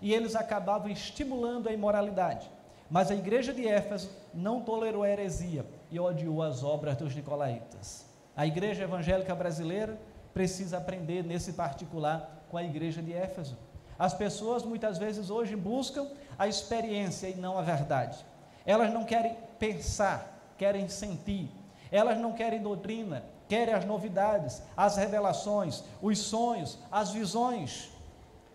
e 0.02 0.14
eles 0.14 0.36
acabavam 0.36 0.90
estimulando 0.90 1.70
a 1.70 1.72
imoralidade. 1.72 2.50
Mas 2.90 3.12
a 3.12 3.16
igreja 3.16 3.54
de 3.54 3.68
Éfeso 3.68 4.10
não 4.34 4.62
tolerou 4.62 5.04
a 5.04 5.10
heresia 5.10 5.66
e 5.92 6.00
odiou 6.00 6.42
as 6.42 6.64
obras 6.64 6.96
dos 6.96 7.14
nicolaítas. 7.14 8.06
A 8.36 8.46
igreja 8.46 8.84
evangélica 8.84 9.36
brasileira 9.36 10.00
precisa 10.34 10.78
aprender 10.78 11.24
nesse 11.24 11.54
particular 11.54 12.46
com 12.50 12.58
a 12.58 12.64
igreja 12.64 13.02
de 13.02 13.12
Éfeso. 13.12 13.58
As 14.00 14.14
pessoas 14.14 14.64
muitas 14.64 14.98
vezes 14.98 15.30
hoje 15.30 15.56
buscam 15.56 16.08
a 16.38 16.48
experiência 16.48 17.28
e 17.28 17.36
não 17.36 17.58
a 17.58 17.62
verdade. 17.62 18.24
Elas 18.66 18.94
não 18.94 19.04
querem 19.04 19.36
pensar, 19.58 20.54
querem 20.58 20.88
sentir. 20.88 21.50
Elas 21.92 22.18
não 22.18 22.34
querem 22.34 22.62
doutrina, 22.62 23.24
querem 23.50 23.74
as 23.74 23.86
novidades, 23.86 24.62
as 24.76 24.98
revelações, 24.98 25.84
os 26.02 26.20
sonhos, 26.20 26.78
as 26.92 27.12
visões. 27.12 27.90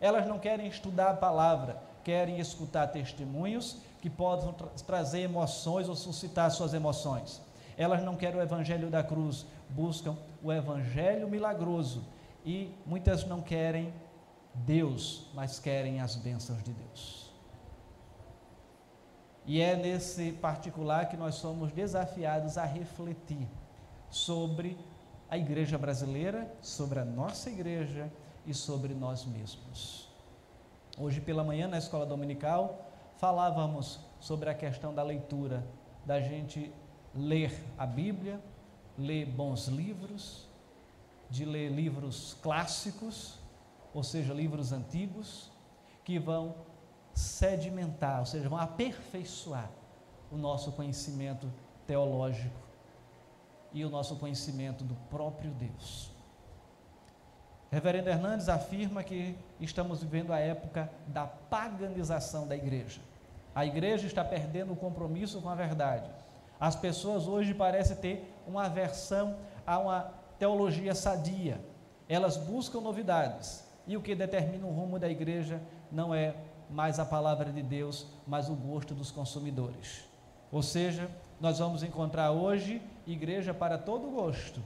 Elas 0.00 0.26
não 0.26 0.38
querem 0.38 0.68
estudar 0.68 1.10
a 1.10 1.16
palavra, 1.16 1.82
querem 2.04 2.38
escutar 2.38 2.88
testemunhos 2.88 3.78
que 4.02 4.10
possam 4.10 4.52
tra 4.52 4.66
trazer 4.84 5.20
emoções 5.20 5.88
ou 5.88 5.94
suscitar 5.94 6.50
suas 6.50 6.74
emoções. 6.74 7.40
Elas 7.76 8.02
não 8.02 8.16
querem 8.16 8.38
o 8.38 8.42
evangelho 8.42 8.90
da 8.90 9.02
cruz, 9.02 9.46
buscam 9.70 10.16
o 10.42 10.52
evangelho 10.52 11.28
milagroso 11.28 12.04
e 12.44 12.74
muitas 12.84 13.24
não 13.24 13.40
querem 13.40 13.94
Deus, 14.52 15.30
mas 15.32 15.60
querem 15.60 16.00
as 16.00 16.16
bênçãos 16.16 16.62
de 16.64 16.72
Deus. 16.72 17.30
E 19.46 19.60
é 19.60 19.76
nesse 19.76 20.32
particular 20.32 21.08
que 21.08 21.16
nós 21.16 21.36
somos 21.36 21.70
desafiados 21.72 22.58
a 22.58 22.64
refletir 22.64 23.48
sobre 24.10 24.76
a 25.30 25.38
igreja 25.38 25.78
brasileira, 25.78 26.52
sobre 26.60 26.98
a 26.98 27.04
nossa 27.04 27.48
igreja 27.48 28.12
e 28.44 28.52
sobre 28.52 28.94
nós 28.94 29.24
mesmos. 29.24 30.08
Hoje 30.98 31.20
pela 31.20 31.44
manhã, 31.44 31.68
na 31.68 31.78
escola 31.78 32.04
dominical, 32.04 32.91
falávamos 33.22 34.00
sobre 34.18 34.50
a 34.50 34.54
questão 34.54 34.92
da 34.92 35.00
leitura, 35.04 35.64
da 36.04 36.20
gente 36.20 36.74
ler 37.14 37.56
a 37.78 37.86
Bíblia, 37.86 38.40
ler 38.98 39.26
bons 39.26 39.68
livros, 39.68 40.48
de 41.30 41.44
ler 41.44 41.70
livros 41.70 42.36
clássicos, 42.42 43.38
ou 43.94 44.02
seja, 44.02 44.34
livros 44.34 44.72
antigos, 44.72 45.52
que 46.04 46.18
vão 46.18 46.56
sedimentar, 47.14 48.18
ou 48.18 48.26
seja, 48.26 48.48
vão 48.48 48.58
aperfeiçoar 48.58 49.70
o 50.28 50.36
nosso 50.36 50.72
conhecimento 50.72 51.48
teológico 51.86 52.60
e 53.72 53.84
o 53.84 53.88
nosso 53.88 54.16
conhecimento 54.16 54.82
do 54.82 54.96
próprio 55.08 55.52
Deus. 55.52 56.10
Reverendo 57.70 58.08
Hernandes 58.08 58.48
afirma 58.48 59.04
que 59.04 59.38
estamos 59.60 60.02
vivendo 60.02 60.32
a 60.32 60.40
época 60.40 60.90
da 61.06 61.24
paganização 61.24 62.48
da 62.48 62.56
igreja. 62.56 63.11
A 63.54 63.66
igreja 63.66 64.06
está 64.06 64.24
perdendo 64.24 64.72
o 64.72 64.76
compromisso 64.76 65.40
com 65.40 65.48
a 65.48 65.54
verdade. 65.54 66.08
As 66.58 66.76
pessoas 66.76 67.26
hoje 67.26 67.52
parecem 67.52 67.96
ter 67.96 68.34
uma 68.46 68.66
aversão 68.66 69.36
a 69.66 69.78
uma 69.78 70.12
teologia 70.38 70.94
sadia. 70.94 71.60
Elas 72.08 72.36
buscam 72.36 72.80
novidades, 72.80 73.64
e 73.86 73.96
o 73.96 74.00
que 74.00 74.14
determina 74.14 74.66
o 74.66 74.70
rumo 74.70 74.98
da 74.98 75.08
igreja 75.08 75.60
não 75.90 76.14
é 76.14 76.34
mais 76.70 76.98
a 76.98 77.04
palavra 77.04 77.52
de 77.52 77.62
Deus, 77.62 78.06
mas 78.26 78.48
o 78.48 78.54
gosto 78.54 78.94
dos 78.94 79.10
consumidores. 79.10 80.04
Ou 80.50 80.62
seja, 80.62 81.10
nós 81.40 81.58
vamos 81.58 81.82
encontrar 81.82 82.30
hoje 82.30 82.80
igreja 83.06 83.52
para 83.52 83.76
todo 83.76 84.10
gosto. 84.10 84.60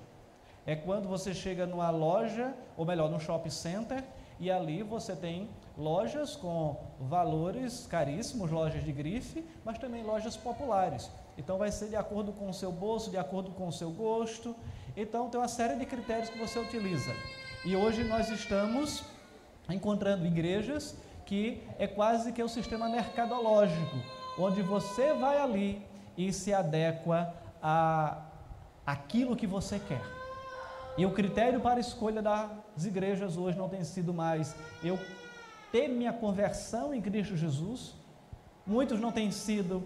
É 0.67 0.75
quando 0.75 1.09
você 1.09 1.33
chega 1.33 1.65
numa 1.67 1.91
loja, 1.91 2.53
ou 2.77 2.85
melhor, 2.85 3.09
num 3.09 3.21
shopping 3.21 3.51
center, 3.51 4.05
e 4.39 4.51
ali 4.51 4.83
você 4.83 5.17
tem 5.17 5.49
lojas 5.77 6.37
com 6.37 6.77
valores 7.01 7.87
caríssimos, 7.87 8.51
lojas 8.51 8.85
de 8.85 8.93
grife, 8.93 9.45
mas 9.65 9.79
também 9.79 10.03
lojas 10.03 10.37
populares. 10.37 11.11
Então 11.39 11.59
vai 11.59 11.71
ser 11.71 11.89
de 11.89 11.97
acordo 11.97 12.33
com 12.33 12.49
o 12.49 12.55
seu 12.55 12.73
bolso, 12.73 13.11
de 13.11 13.19
acordo 13.19 13.51
com 13.51 13.69
o 13.69 13.73
seu 13.73 13.91
gosto. 13.91 14.55
Então 14.97 15.29
tem 15.29 15.41
uma 15.41 15.49
série 15.49 15.77
de 15.77 15.87
critérios 15.87 16.29
que 16.29 16.39
você 16.39 16.59
utiliza. 16.59 17.13
E 17.65 17.77
hoje 17.77 18.05
nós 18.05 18.29
estamos 18.31 19.05
encontrando 19.69 20.27
igrejas 20.27 20.97
que 21.25 21.63
é 21.79 21.87
quase 21.87 22.33
que 22.33 22.43
o 22.43 22.49
sistema 22.49 22.89
mercadológico, 22.89 23.97
onde 24.39 24.63
você 24.63 25.13
vai 25.13 25.39
ali 25.39 25.83
e 26.17 26.33
se 26.33 26.55
adequa 26.55 27.35
a 27.63 28.23
aquilo 28.87 29.35
que 29.35 29.47
você 29.47 29.81
quer. 29.81 30.16
E 30.99 31.05
o 31.05 31.13
critério 31.13 31.61
para 31.61 31.77
a 31.77 31.81
escolha 31.81 32.23
das 32.23 32.85
igrejas 32.85 33.37
hoje 33.37 33.59
não 33.59 33.69
tem 33.69 33.85
sido 33.85 34.15
mais 34.15 34.55
eu 34.83 34.99
ter 35.71 35.89
minha 35.89 36.13
conversão 36.13 36.95
em 36.95 37.03
Cristo 37.03 37.37
Jesus. 37.37 37.95
Muitos 38.67 38.99
não 38.99 39.13
têm 39.13 39.31
sido 39.31 39.85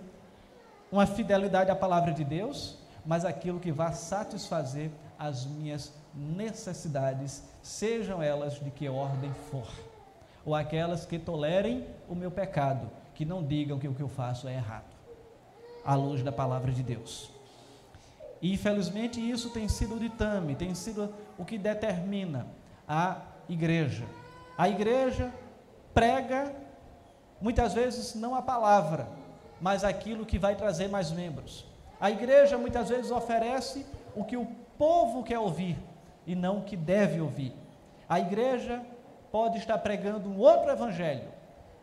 uma 0.90 1.06
fidelidade 1.06 1.70
à 1.70 1.76
palavra 1.76 2.12
de 2.12 2.24
Deus, 2.24 2.78
mas 3.04 3.24
aquilo 3.24 3.58
que 3.58 3.72
vai 3.72 3.92
satisfazer 3.92 4.90
as 5.18 5.44
minhas 5.44 5.92
necessidades, 6.14 7.44
sejam 7.62 8.22
elas 8.22 8.54
de 8.54 8.70
que 8.70 8.88
ordem 8.88 9.32
for, 9.50 9.68
ou 10.44 10.54
aquelas 10.54 11.04
que 11.04 11.18
tolerem 11.18 11.86
o 12.08 12.14
meu 12.14 12.30
pecado, 12.30 12.88
que 13.14 13.24
não 13.24 13.42
digam 13.42 13.78
que 13.78 13.86
o 13.86 13.94
que 13.94 14.02
eu 14.02 14.08
faço 14.08 14.48
é 14.48 14.54
errado, 14.54 14.90
à 15.84 15.94
luz 15.94 16.22
da 16.22 16.32
palavra 16.32 16.72
de 16.72 16.82
Deus. 16.82 17.39
E 18.42 18.52
infelizmente 18.52 19.20
isso 19.20 19.50
tem 19.50 19.68
sido 19.68 19.96
o 19.96 19.98
ditame, 19.98 20.54
tem 20.54 20.74
sido 20.74 21.12
o 21.38 21.44
que 21.44 21.58
determina 21.58 22.46
a 22.88 23.18
igreja. 23.48 24.04
A 24.56 24.68
igreja 24.68 25.32
prega 25.92 26.54
muitas 27.40 27.74
vezes 27.74 28.14
não 28.14 28.34
a 28.34 28.42
palavra, 28.42 29.08
mas 29.60 29.84
aquilo 29.84 30.26
que 30.26 30.38
vai 30.38 30.54
trazer 30.54 30.88
mais 30.88 31.10
membros. 31.10 31.66
A 32.00 32.10
igreja 32.10 32.56
muitas 32.56 32.88
vezes 32.88 33.10
oferece 33.10 33.84
o 34.14 34.24
que 34.24 34.36
o 34.36 34.46
povo 34.78 35.22
quer 35.22 35.38
ouvir 35.38 35.76
e 36.26 36.34
não 36.34 36.58
o 36.58 36.62
que 36.62 36.76
deve 36.76 37.20
ouvir. 37.20 37.52
A 38.08 38.18
igreja 38.18 38.82
pode 39.30 39.58
estar 39.58 39.78
pregando 39.78 40.28
um 40.28 40.38
outro 40.38 40.70
evangelho, 40.70 41.28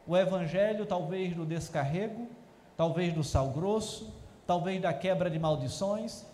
o 0.05 0.17
evangelho 0.17 0.85
talvez 0.85 1.35
do 1.35 1.45
descarrego, 1.45 2.27
talvez 2.75 3.13
do 3.13 3.23
sal 3.23 3.49
grosso, 3.49 4.13
talvez 4.45 4.81
da 4.81 4.93
quebra 4.93 5.29
de 5.29 5.37
maldições, 5.37 6.25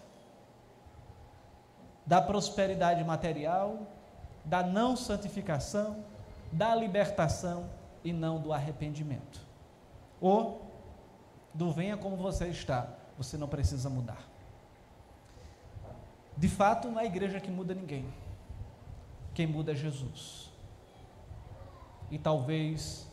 da 2.05 2.21
prosperidade 2.21 3.03
material, 3.03 3.87
da 4.43 4.61
não 4.61 4.95
santificação, 4.95 6.03
da 6.51 6.75
libertação 6.75 7.69
e 8.03 8.11
não 8.11 8.39
do 8.39 8.51
arrependimento. 8.51 9.41
Ou 10.19 10.71
do 11.53 11.71
venha 11.71 11.97
como 11.97 12.15
você 12.15 12.47
está, 12.47 12.87
você 13.17 13.37
não 13.37 13.47
precisa 13.47 13.89
mudar. 13.89 14.21
De 16.35 16.49
fato, 16.49 16.89
não 16.89 16.99
é 16.99 17.03
a 17.03 17.05
igreja 17.05 17.39
que 17.39 17.51
muda 17.51 17.73
ninguém. 17.73 18.11
Quem 19.33 19.47
muda 19.47 19.71
é 19.71 19.75
Jesus. 19.75 20.51
E 22.09 22.17
talvez 22.17 23.07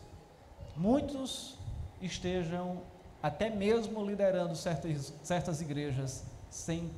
muitos 0.76 1.58
estejam 2.00 2.82
até 3.22 3.50
mesmo 3.50 4.04
liderando 4.04 4.56
certas, 4.56 5.12
certas 5.22 5.60
igrejas 5.60 6.24
sem 6.48 6.90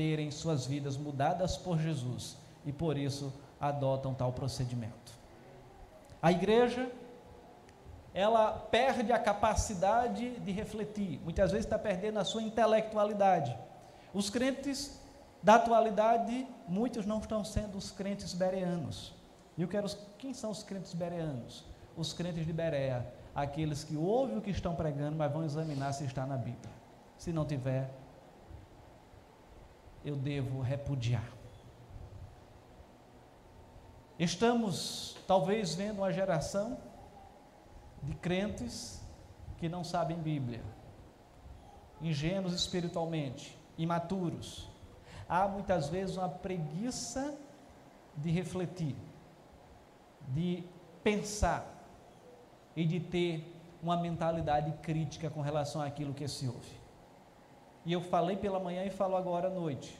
terem 0.00 0.30
suas 0.30 0.64
vidas 0.64 0.96
mudadas 0.96 1.58
por 1.58 1.78
Jesus 1.78 2.34
e 2.64 2.72
por 2.72 2.96
isso 2.96 3.30
adotam 3.60 4.14
tal 4.14 4.32
procedimento. 4.32 5.12
A 6.22 6.32
igreja, 6.32 6.90
ela 8.14 8.50
perde 8.50 9.12
a 9.12 9.18
capacidade 9.18 10.40
de 10.40 10.52
refletir, 10.52 11.20
muitas 11.22 11.50
vezes 11.50 11.66
está 11.66 11.78
perdendo 11.78 12.18
a 12.18 12.24
sua 12.24 12.42
intelectualidade. 12.42 13.54
Os 14.14 14.30
crentes 14.30 14.98
da 15.42 15.56
atualidade, 15.56 16.46
muitos 16.66 17.04
não 17.04 17.18
estão 17.18 17.44
sendo 17.44 17.76
os 17.76 17.90
crentes 17.90 18.32
bereanos. 18.32 19.14
E 19.58 19.60
eu 19.60 19.68
quero, 19.68 19.86
quem 20.16 20.32
são 20.32 20.50
os 20.50 20.62
crentes 20.62 20.94
bereanos? 20.94 21.62
Os 21.94 22.14
crentes 22.14 22.46
de 22.46 22.54
Berea, 22.54 23.06
aqueles 23.34 23.84
que 23.84 23.98
ouvem 23.98 24.38
o 24.38 24.40
que 24.40 24.50
estão 24.50 24.74
pregando, 24.74 25.18
mas 25.18 25.30
vão 25.30 25.44
examinar 25.44 25.92
se 25.92 26.04
está 26.04 26.24
na 26.24 26.38
Bíblia. 26.38 26.72
Se 27.18 27.34
não 27.34 27.44
tiver, 27.44 27.90
eu 30.04 30.16
devo 30.16 30.60
repudiar. 30.60 31.28
Estamos 34.18 35.16
talvez 35.26 35.74
vendo 35.74 35.98
uma 35.98 36.12
geração 36.12 36.78
de 38.02 38.14
crentes 38.14 39.00
que 39.58 39.68
não 39.68 39.84
sabem 39.84 40.16
Bíblia, 40.16 40.62
ingênuos 42.00 42.54
espiritualmente, 42.54 43.58
imaturos. 43.76 44.68
Há 45.28 45.46
muitas 45.46 45.88
vezes 45.88 46.16
uma 46.16 46.28
preguiça 46.28 47.34
de 48.16 48.30
refletir, 48.30 48.96
de 50.28 50.64
pensar 51.02 51.66
e 52.74 52.84
de 52.84 53.00
ter 53.00 53.56
uma 53.82 53.96
mentalidade 53.96 54.72
crítica 54.82 55.30
com 55.30 55.40
relação 55.40 55.80
àquilo 55.80 56.12
que 56.12 56.26
se 56.28 56.46
ouve. 56.46 56.79
E 57.84 57.92
eu 57.92 58.00
falei 58.00 58.36
pela 58.36 58.60
manhã 58.60 58.84
e 58.84 58.90
falo 58.90 59.16
agora 59.16 59.48
à 59.48 59.50
noite. 59.50 59.98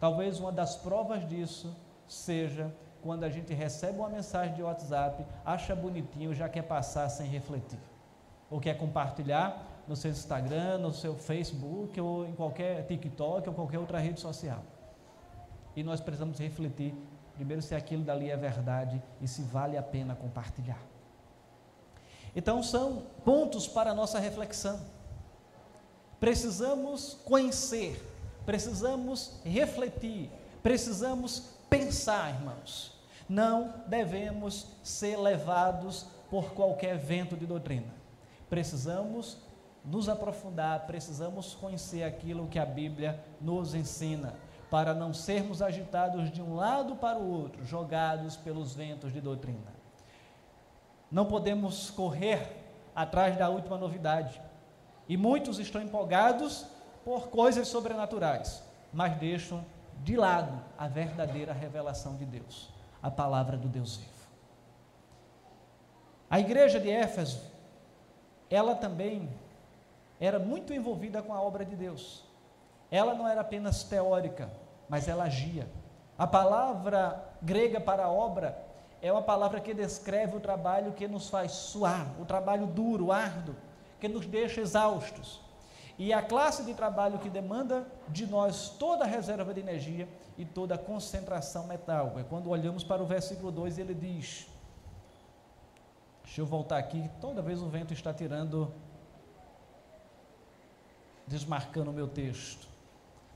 Talvez 0.00 0.40
uma 0.40 0.52
das 0.52 0.76
provas 0.76 1.26
disso 1.28 1.74
seja 2.06 2.72
quando 3.02 3.24
a 3.24 3.28
gente 3.28 3.52
recebe 3.52 3.98
uma 3.98 4.08
mensagem 4.08 4.54
de 4.54 4.62
WhatsApp, 4.62 5.24
acha 5.44 5.76
bonitinho, 5.76 6.34
já 6.34 6.48
quer 6.48 6.62
passar 6.62 7.08
sem 7.10 7.28
refletir. 7.28 7.78
Ou 8.50 8.58
quer 8.58 8.78
compartilhar 8.78 9.62
no 9.86 9.94
seu 9.94 10.10
Instagram, 10.10 10.78
no 10.78 10.92
seu 10.92 11.14
Facebook, 11.14 12.00
ou 12.00 12.26
em 12.26 12.34
qualquer 12.34 12.86
TikTok, 12.86 13.48
ou 13.48 13.54
qualquer 13.54 13.78
outra 13.78 13.98
rede 13.98 14.20
social. 14.20 14.62
E 15.76 15.82
nós 15.82 16.00
precisamos 16.00 16.38
refletir, 16.38 16.94
primeiro, 17.34 17.60
se 17.60 17.74
aquilo 17.74 18.02
dali 18.02 18.30
é 18.30 18.36
verdade 18.36 19.02
e 19.20 19.28
se 19.28 19.42
vale 19.42 19.76
a 19.76 19.82
pena 19.82 20.14
compartilhar. 20.14 20.80
Então, 22.34 22.62
são 22.62 23.02
pontos 23.24 23.68
para 23.68 23.90
a 23.90 23.94
nossa 23.94 24.18
reflexão. 24.18 24.80
Precisamos 26.24 27.18
conhecer, 27.22 28.02
precisamos 28.46 29.38
refletir, 29.44 30.30
precisamos 30.62 31.50
pensar, 31.68 32.30
irmãos. 32.30 32.98
Não 33.28 33.74
devemos 33.86 34.66
ser 34.82 35.18
levados 35.18 36.06
por 36.30 36.54
qualquer 36.54 36.96
vento 36.96 37.36
de 37.36 37.44
doutrina. 37.44 37.92
Precisamos 38.48 39.36
nos 39.84 40.08
aprofundar, 40.08 40.86
precisamos 40.86 41.54
conhecer 41.54 42.04
aquilo 42.04 42.48
que 42.48 42.58
a 42.58 42.64
Bíblia 42.64 43.22
nos 43.38 43.74
ensina, 43.74 44.34
para 44.70 44.94
não 44.94 45.12
sermos 45.12 45.60
agitados 45.60 46.30
de 46.30 46.40
um 46.40 46.54
lado 46.54 46.96
para 46.96 47.18
o 47.18 47.30
outro, 47.30 47.66
jogados 47.66 48.34
pelos 48.34 48.72
ventos 48.72 49.12
de 49.12 49.20
doutrina. 49.20 49.74
Não 51.12 51.26
podemos 51.26 51.90
correr 51.90 52.64
atrás 52.96 53.36
da 53.36 53.50
última 53.50 53.76
novidade. 53.76 54.40
E 55.08 55.16
muitos 55.16 55.58
estão 55.58 55.82
empolgados 55.82 56.66
por 57.04 57.28
coisas 57.28 57.68
sobrenaturais, 57.68 58.62
mas 58.92 59.16
deixam 59.18 59.64
de 60.02 60.16
lado 60.16 60.60
a 60.78 60.88
verdadeira 60.88 61.52
revelação 61.52 62.16
de 62.16 62.24
Deus, 62.24 62.70
a 63.02 63.10
palavra 63.10 63.56
do 63.56 63.68
Deus 63.68 63.96
vivo. 63.96 64.12
A 66.30 66.40
igreja 66.40 66.80
de 66.80 66.90
Éfeso, 66.90 67.40
ela 68.50 68.74
também 68.74 69.28
era 70.18 70.38
muito 70.38 70.72
envolvida 70.72 71.22
com 71.22 71.34
a 71.34 71.40
obra 71.40 71.64
de 71.64 71.76
Deus. 71.76 72.24
Ela 72.90 73.14
não 73.14 73.28
era 73.28 73.42
apenas 73.42 73.84
teórica, 73.84 74.50
mas 74.88 75.06
ela 75.06 75.24
agia. 75.24 75.68
A 76.18 76.26
palavra 76.26 77.22
grega 77.42 77.80
para 77.80 78.08
obra 78.08 78.56
é 79.02 79.12
uma 79.12 79.22
palavra 79.22 79.60
que 79.60 79.74
descreve 79.74 80.36
o 80.36 80.40
trabalho 80.40 80.92
que 80.92 81.06
nos 81.06 81.28
faz 81.28 81.52
suar, 81.52 82.06
o 82.20 82.24
trabalho 82.24 82.66
duro, 82.66 83.12
árduo, 83.12 83.54
que 84.00 84.08
nos 84.08 84.26
deixa 84.26 84.60
exaustos. 84.60 85.40
E 85.98 86.12
a 86.12 86.20
classe 86.20 86.64
de 86.64 86.74
trabalho 86.74 87.18
que 87.18 87.30
demanda 87.30 87.86
de 88.08 88.26
nós 88.26 88.70
toda 88.70 89.04
a 89.04 89.06
reserva 89.06 89.54
de 89.54 89.60
energia 89.60 90.08
e 90.36 90.44
toda 90.44 90.74
a 90.74 90.78
concentração 90.78 91.66
mental. 91.66 92.14
É 92.18 92.24
quando 92.24 92.50
olhamos 92.50 92.82
para 92.82 93.02
o 93.02 93.06
versículo 93.06 93.52
2, 93.52 93.78
ele 93.78 93.94
diz: 93.94 94.48
Deixa 96.24 96.40
eu 96.40 96.46
voltar 96.46 96.78
aqui, 96.78 97.08
toda 97.20 97.40
vez 97.40 97.62
o 97.62 97.68
vento 97.68 97.92
está 97.92 98.12
tirando, 98.12 98.72
desmarcando 101.26 101.90
o 101.90 101.94
meu 101.94 102.08
texto. 102.08 102.66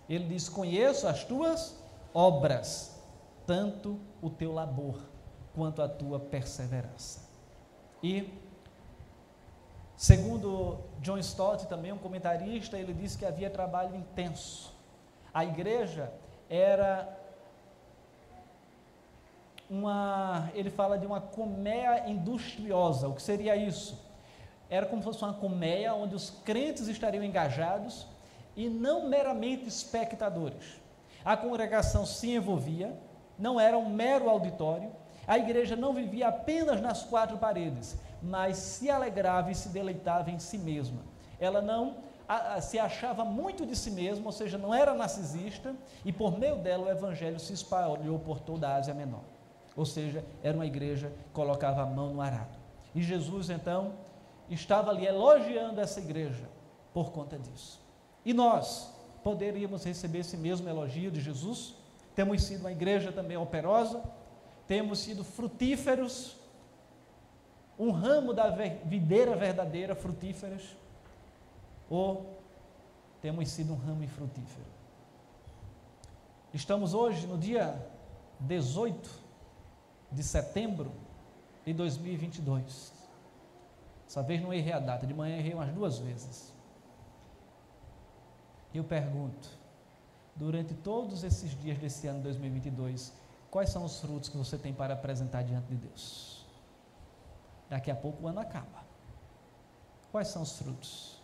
Ele 0.08 0.26
diz: 0.26 0.48
Conheço 0.48 1.06
as 1.06 1.22
tuas 1.22 1.80
obras, 2.12 3.00
tanto 3.46 4.00
o 4.20 4.28
teu 4.28 4.52
labor 4.52 4.98
quanto 5.54 5.80
a 5.80 5.88
tua 5.88 6.18
perseverança. 6.18 7.28
E 8.02 8.32
Segundo 9.98 10.78
John 11.00 11.18
Stott, 11.18 11.66
também 11.66 11.90
um 11.90 11.98
comentarista, 11.98 12.78
ele 12.78 12.94
disse 12.94 13.18
que 13.18 13.26
havia 13.26 13.50
trabalho 13.50 13.96
intenso. 13.96 14.72
A 15.34 15.44
igreja 15.44 16.12
era 16.48 17.18
uma, 19.68 20.50
ele 20.54 20.70
fala 20.70 20.96
de 20.96 21.04
uma 21.04 21.20
colmeia 21.20 22.08
industriosa. 22.08 23.08
O 23.08 23.14
que 23.14 23.20
seria 23.20 23.56
isso? 23.56 24.00
Era 24.70 24.86
como 24.86 25.02
se 25.02 25.08
fosse 25.08 25.24
uma 25.24 25.34
colmeia 25.34 25.92
onde 25.92 26.14
os 26.14 26.30
crentes 26.30 26.86
estariam 26.86 27.24
engajados 27.24 28.06
e 28.56 28.68
não 28.68 29.08
meramente 29.08 29.66
espectadores. 29.66 30.80
A 31.24 31.36
congregação 31.36 32.06
se 32.06 32.30
envolvia, 32.30 32.96
não 33.36 33.58
era 33.58 33.76
um 33.76 33.90
mero 33.90 34.30
auditório, 34.30 34.92
a 35.26 35.36
igreja 35.36 35.74
não 35.74 35.92
vivia 35.92 36.28
apenas 36.28 36.80
nas 36.80 37.02
quatro 37.02 37.36
paredes, 37.36 37.96
mas 38.22 38.56
se 38.56 38.90
alegrava 38.90 39.50
e 39.50 39.54
se 39.54 39.68
deleitava 39.68 40.30
em 40.30 40.38
si 40.38 40.58
mesma. 40.58 41.00
Ela 41.38 41.60
não 41.60 41.96
a, 42.28 42.54
a, 42.54 42.60
se 42.60 42.78
achava 42.78 43.24
muito 43.24 43.64
de 43.64 43.74
si 43.74 43.90
mesma, 43.90 44.26
ou 44.26 44.32
seja, 44.32 44.58
não 44.58 44.74
era 44.74 44.94
narcisista, 44.94 45.74
e 46.04 46.12
por 46.12 46.38
meio 46.38 46.56
dela 46.56 46.86
o 46.86 46.90
evangelho 46.90 47.38
se 47.38 47.52
espalhou 47.52 48.18
por 48.18 48.40
toda 48.40 48.68
a 48.68 48.76
Ásia 48.76 48.94
Menor. 48.94 49.24
Ou 49.76 49.86
seja, 49.86 50.24
era 50.42 50.56
uma 50.56 50.66
igreja 50.66 51.08
que 51.08 51.30
colocava 51.32 51.82
a 51.82 51.86
mão 51.86 52.12
no 52.12 52.20
arado. 52.20 52.58
E 52.94 53.02
Jesus, 53.02 53.48
então, 53.48 53.94
estava 54.50 54.90
ali 54.90 55.06
elogiando 55.06 55.80
essa 55.80 56.00
igreja 56.00 56.48
por 56.92 57.12
conta 57.12 57.38
disso. 57.38 57.80
E 58.24 58.34
nós 58.34 58.92
poderíamos 59.22 59.84
receber 59.84 60.18
esse 60.18 60.36
mesmo 60.36 60.68
elogio 60.68 61.10
de 61.10 61.20
Jesus? 61.20 61.78
temos 62.18 62.42
sido 62.42 62.62
uma 62.62 62.72
igreja 62.72 63.12
também 63.12 63.36
operosa, 63.36 64.02
temos 64.66 64.98
sido 64.98 65.22
frutíferos, 65.22 66.34
um 67.78 67.90
ramo 67.92 68.34
da 68.34 68.50
videira 68.84 69.36
verdadeira, 69.36 69.94
frutíferas, 69.94 70.76
ou 71.88 72.38
temos 73.22 73.48
sido 73.48 73.72
um 73.72 73.76
ramo 73.76 74.02
infrutífero. 74.02 74.66
Estamos 76.52 76.92
hoje 76.92 77.26
no 77.26 77.38
dia 77.38 77.80
18 78.40 79.08
de 80.10 80.22
setembro 80.22 80.90
de 81.64 81.72
2022. 81.72 82.92
Dessa 84.06 84.22
vez 84.22 84.40
não 84.40 84.52
errei 84.52 84.72
a 84.72 84.80
data, 84.80 85.06
de 85.06 85.14
manhã 85.14 85.36
errei 85.36 85.54
umas 85.54 85.72
duas 85.72 85.98
vezes. 85.98 86.52
Eu 88.74 88.82
pergunto, 88.82 89.48
durante 90.34 90.74
todos 90.74 91.22
esses 91.22 91.50
dias 91.60 91.78
desse 91.78 92.06
ano 92.06 92.22
2022, 92.22 93.12
quais 93.50 93.70
são 93.70 93.84
os 93.84 94.00
frutos 94.00 94.28
que 94.28 94.36
você 94.36 94.56
tem 94.56 94.72
para 94.72 94.94
apresentar 94.94 95.42
diante 95.42 95.68
de 95.68 95.76
Deus? 95.76 96.37
Daqui 97.68 97.90
a 97.90 97.96
pouco 97.96 98.24
o 98.24 98.28
ano 98.28 98.40
acaba. 98.40 98.84
Quais 100.10 100.28
são 100.28 100.42
os 100.42 100.58
frutos? 100.58 101.20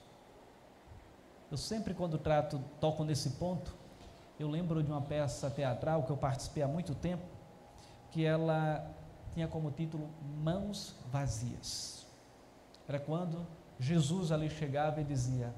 Eu 1.50 1.57
sempre, 1.57 1.94
quando 1.94 2.18
trato, 2.18 2.62
toco 2.80 3.04
nesse 3.04 3.30
ponto, 3.30 3.74
eu 4.38 4.48
lembro 4.48 4.83
de 4.83 4.90
uma 4.90 5.00
peça 5.00 5.50
teatral 5.50 6.02
que 6.02 6.11
eu 6.11 6.16
participei 6.16 6.62
há 6.62 6.68
muito 6.68 6.94
tempo, 6.94 7.24
que 8.11 8.24
ela 8.24 8.85
tinha 9.33 9.48
como 9.48 9.70
título 9.70 10.11
Mãos 10.42 10.94
Vazias. 11.11 12.07
Era 12.88 12.98
quando 12.98 13.46
Jesus 13.78 14.33
ali 14.33 14.50
chegava 14.50 15.00
e 15.00 15.04
dizia: 15.04 15.54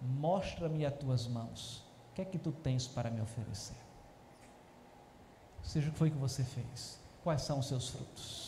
Mostra-me 0.00 0.86
as 0.86 0.94
tuas 0.94 1.26
mãos 1.26 1.88
que 2.18 2.22
é 2.22 2.24
que 2.24 2.38
tu 2.38 2.50
tens 2.50 2.88
para 2.88 3.10
me 3.10 3.20
oferecer? 3.20 3.76
Seja 5.62 5.88
o 5.88 5.92
que 5.92 5.98
foi 5.98 6.10
que 6.10 6.16
você 6.16 6.42
fez, 6.42 6.98
quais 7.22 7.42
são 7.42 7.60
os 7.60 7.68
seus 7.68 7.90
frutos? 7.90 8.47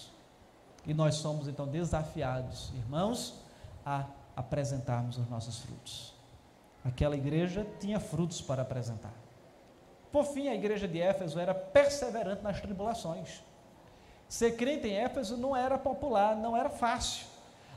E 0.86 0.94
nós 0.94 1.16
somos 1.16 1.48
então 1.48 1.66
desafiados, 1.66 2.72
irmãos, 2.74 3.34
a 3.84 4.06
apresentarmos 4.36 5.18
os 5.18 5.28
nossos 5.28 5.58
frutos. 5.58 6.14
Aquela 6.84 7.16
igreja 7.16 7.66
tinha 7.78 8.00
frutos 8.00 8.40
para 8.40 8.62
apresentar. 8.62 9.12
Por 10.10 10.24
fim, 10.24 10.48
a 10.48 10.54
igreja 10.54 10.88
de 10.88 11.00
Éfeso 11.00 11.38
era 11.38 11.54
perseverante 11.54 12.42
nas 12.42 12.60
tribulações. 12.60 13.42
Ser 14.28 14.56
crente 14.56 14.88
em 14.88 14.96
Éfeso 14.96 15.36
não 15.36 15.54
era 15.54 15.76
popular, 15.76 16.36
não 16.36 16.56
era 16.56 16.70
fácil. 16.70 17.26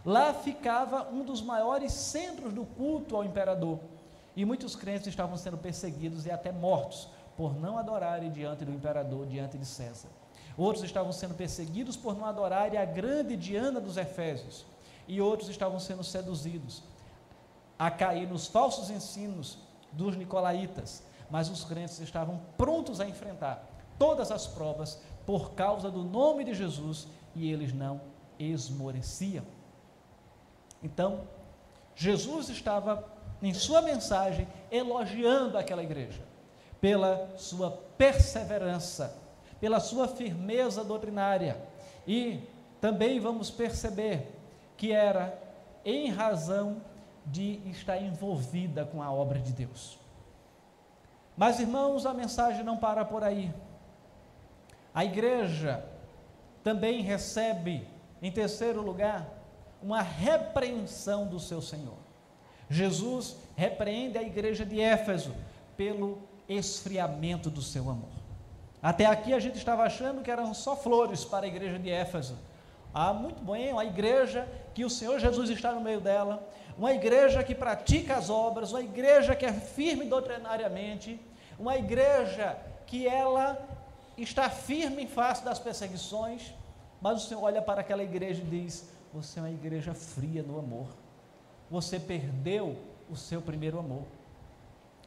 Lá 0.06 0.34
ficava 0.34 1.10
um 1.10 1.24
dos 1.24 1.42
maiores 1.42 1.92
centros 1.92 2.54
do 2.54 2.66
culto 2.66 3.16
ao 3.16 3.24
imperador. 3.24 3.80
E 4.36 4.46
muitos 4.46 4.76
crentes 4.76 5.08
estavam 5.08 5.38
sendo 5.38 5.58
perseguidos 5.58 6.26
e 6.26 6.32
até 6.32 6.52
mortos 6.52 7.08
por 7.38 7.56
não 7.60 7.78
adorarem 7.78 8.32
diante 8.32 8.66
do 8.66 8.72
imperador, 8.72 9.26
diante 9.28 9.58
de 9.58 9.66
César. 9.66 10.10
Outros 10.58 10.84
estavam 10.84 11.12
sendo 11.12 11.34
perseguidos 11.34 11.98
por 11.98 12.16
não 12.16 12.26
adorarem 12.26 12.80
a 12.80 12.86
grande 12.86 13.36
Diana 13.36 13.82
dos 13.82 13.98
Efésios. 13.98 14.66
E 15.08 15.20
outros 15.20 15.50
estavam 15.50 15.80
sendo 15.80 16.04
seduzidos 16.04 16.84
a 17.78 17.90
cair 17.90 18.28
nos 18.28 18.48
falsos 18.48 18.90
ensinos 18.90 19.58
dos 19.92 20.16
nicolaítas. 20.16 21.04
Mas 21.30 21.50
os 21.50 21.64
crentes 21.64 22.00
estavam 22.00 22.42
prontos 22.58 23.00
a 23.00 23.08
enfrentar 23.08 23.68
todas 23.98 24.32
as 24.32 24.48
provas 24.48 25.02
por 25.26 25.52
causa 25.52 25.90
do 25.90 26.04
nome 26.04 26.44
de 26.44 26.54
Jesus 26.54 27.08
e 27.36 27.52
eles 27.52 27.74
não 27.74 28.02
esmoreciam. 28.38 29.46
Então, 30.82 31.22
Jesus 31.96 32.50
estava 32.50 33.08
em 33.42 33.54
sua 33.54 33.82
mensagem, 33.82 34.48
elogiando 34.72 35.58
aquela 35.58 35.84
igreja, 35.84 36.22
pela 36.80 37.30
sua 37.38 37.72
perseverança, 37.98 39.16
pela 39.64 39.80
sua 39.80 40.10
firmeza 40.10 40.84
doutrinária. 40.84 41.58
E 42.06 42.42
também 42.82 43.18
vamos 43.18 43.50
perceber 43.50 44.38
que 44.76 44.92
era 44.92 45.42
em 45.86 46.10
razão 46.10 46.82
de 47.26 47.62
estar 47.70 47.98
envolvida 47.98 48.84
com 48.84 49.02
a 49.02 49.10
obra 49.10 49.40
de 49.40 49.54
Deus. 49.54 49.98
Mas, 51.38 51.62
irmãos, 51.62 52.06
a 52.06 52.14
mensagem 52.14 52.62
não 52.62 52.76
para 52.76 53.06
por 53.06 53.24
aí. 53.24 53.54
A 54.94 55.06
igreja 55.06 55.82
também 56.62 57.02
recebe, 57.02 57.88
em 58.22 58.34
terceiro 58.34 58.82
lugar, 58.82 59.30
uma 59.82 60.02
repreensão 60.02 61.26
do 61.26 61.40
seu 61.40 61.62
Senhor. 61.62 62.00
Jesus 62.70 63.38
repreende 63.56 64.18
a 64.18 64.24
igreja 64.24 64.66
de 64.66 64.82
Éfeso 64.82 65.34
pelo 65.78 66.22
esfriamento 66.50 67.50
do 67.50 67.62
seu 67.62 67.90
amor. 67.90 68.23
Até 68.84 69.06
aqui 69.06 69.34
a 69.34 69.40
gente 69.40 69.58
estava 69.58 69.84
achando 69.84 70.22
que 70.22 70.30
eram 70.30 70.54
só 70.54 70.76
flores 70.76 71.24
para 71.24 71.46
a 71.46 71.48
igreja 71.48 71.80
de 71.80 71.90
Éfeso. 71.90 72.38
Ah, 72.94 73.14
muito 73.14 73.42
bem, 73.44 73.72
uma 73.72 73.86
igreja 73.86 74.48
que 74.76 74.84
o 74.84 74.90
Senhor 74.90 75.20
Jesus 75.20 75.50
está 75.50 75.72
no 75.72 75.82
meio 75.82 76.02
dela, 76.02 76.46
uma 76.78 76.94
igreja 76.94 77.42
que 77.44 77.56
pratica 77.56 78.18
as 78.18 78.30
obras, 78.30 78.72
uma 78.72 78.82
igreja 78.82 79.36
que 79.36 79.46
é 79.46 79.54
firme 79.54 80.06
doutrinariamente, 80.06 81.20
uma 81.58 81.78
igreja 81.78 82.58
que 82.86 83.08
ela 83.08 83.58
está 84.18 84.50
firme 84.50 85.04
em 85.04 85.08
face 85.08 85.44
das 85.44 85.58
perseguições, 85.58 86.54
mas 87.02 87.24
o 87.24 87.28
Senhor 87.28 87.42
olha 87.42 87.62
para 87.62 87.82
aquela 87.82 88.04
igreja 88.04 88.44
e 88.44 88.46
diz: 88.46 88.88
Você 89.14 89.40
é 89.40 89.44
uma 89.44 89.50
igreja 89.50 89.94
fria 89.94 90.44
no 90.44 90.60
amor 90.60 90.88
você 91.74 92.00
perdeu 92.00 92.78
o 93.10 93.16
seu 93.16 93.42
primeiro 93.42 93.80
amor. 93.80 94.04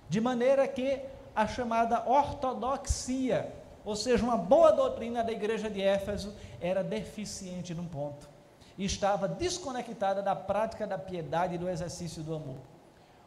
De 0.09 0.21
maneira 0.21 0.67
que 0.67 1.01
a 1.35 1.47
chamada 1.47 2.03
ortodoxia, 2.09 3.53
ou 3.87 3.95
seja, 3.95 4.25
uma 4.25 4.37
boa 4.37 4.73
doutrina 4.73 5.23
da 5.23 5.31
igreja 5.31 5.71
de 5.71 5.81
Éfeso, 5.81 6.35
era 6.61 6.83
deficiente 6.83 7.73
num 7.73 7.87
ponto. 7.87 8.29
E 8.77 8.85
estava 8.85 9.29
desconectada 9.29 10.21
da 10.21 10.35
prática 10.35 10.89
da 10.89 10.99
piedade 10.99 11.55
e 11.55 11.59
do 11.59 11.69
exercício 11.69 12.21
do 12.25 12.35
amor. 12.35 12.59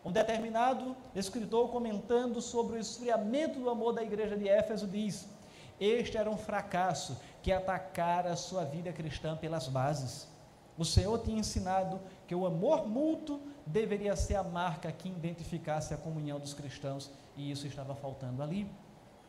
Um 0.04 0.12
determinado 0.12 0.98
escritor 1.15 1.69
comentando 1.69 2.41
sobre 2.41 2.76
o 2.76 2.80
esfriamento 2.80 3.58
do 3.58 3.69
amor 3.69 3.93
da 3.93 4.04
igreja 4.04 4.36
de 4.36 4.50
Éfeso 4.50 4.86
diz: 4.86 5.30
Este 5.80 6.17
era 6.17 6.30
um 6.30 6.38
fracasso 6.38 7.17
que 7.41 7.54
atacara 7.54 8.34
a 8.34 8.36
sua 8.36 8.65
vida 8.65 8.91
cristã 8.91 9.38
pelas 9.38 9.69
bases. 9.69 10.28
O 10.78 10.84
Senhor 10.84 11.17
tinha 11.19 11.39
ensinado 11.39 12.02
que 12.28 12.36
o 12.36 12.45
amor 12.45 12.86
mútuo 12.86 13.39
deveria 13.65 14.15
ser 14.17 14.36
a 14.36 14.43
marca 14.43 14.91
que 14.91 15.08
identificasse 15.08 15.93
a 15.93 15.98
comunhão 15.98 16.38
dos 16.38 16.54
cristãos, 16.54 17.10
e 17.38 17.50
isso 17.50 17.65
estava 17.65 17.95
faltando 17.95 18.43
ali. 18.43 18.69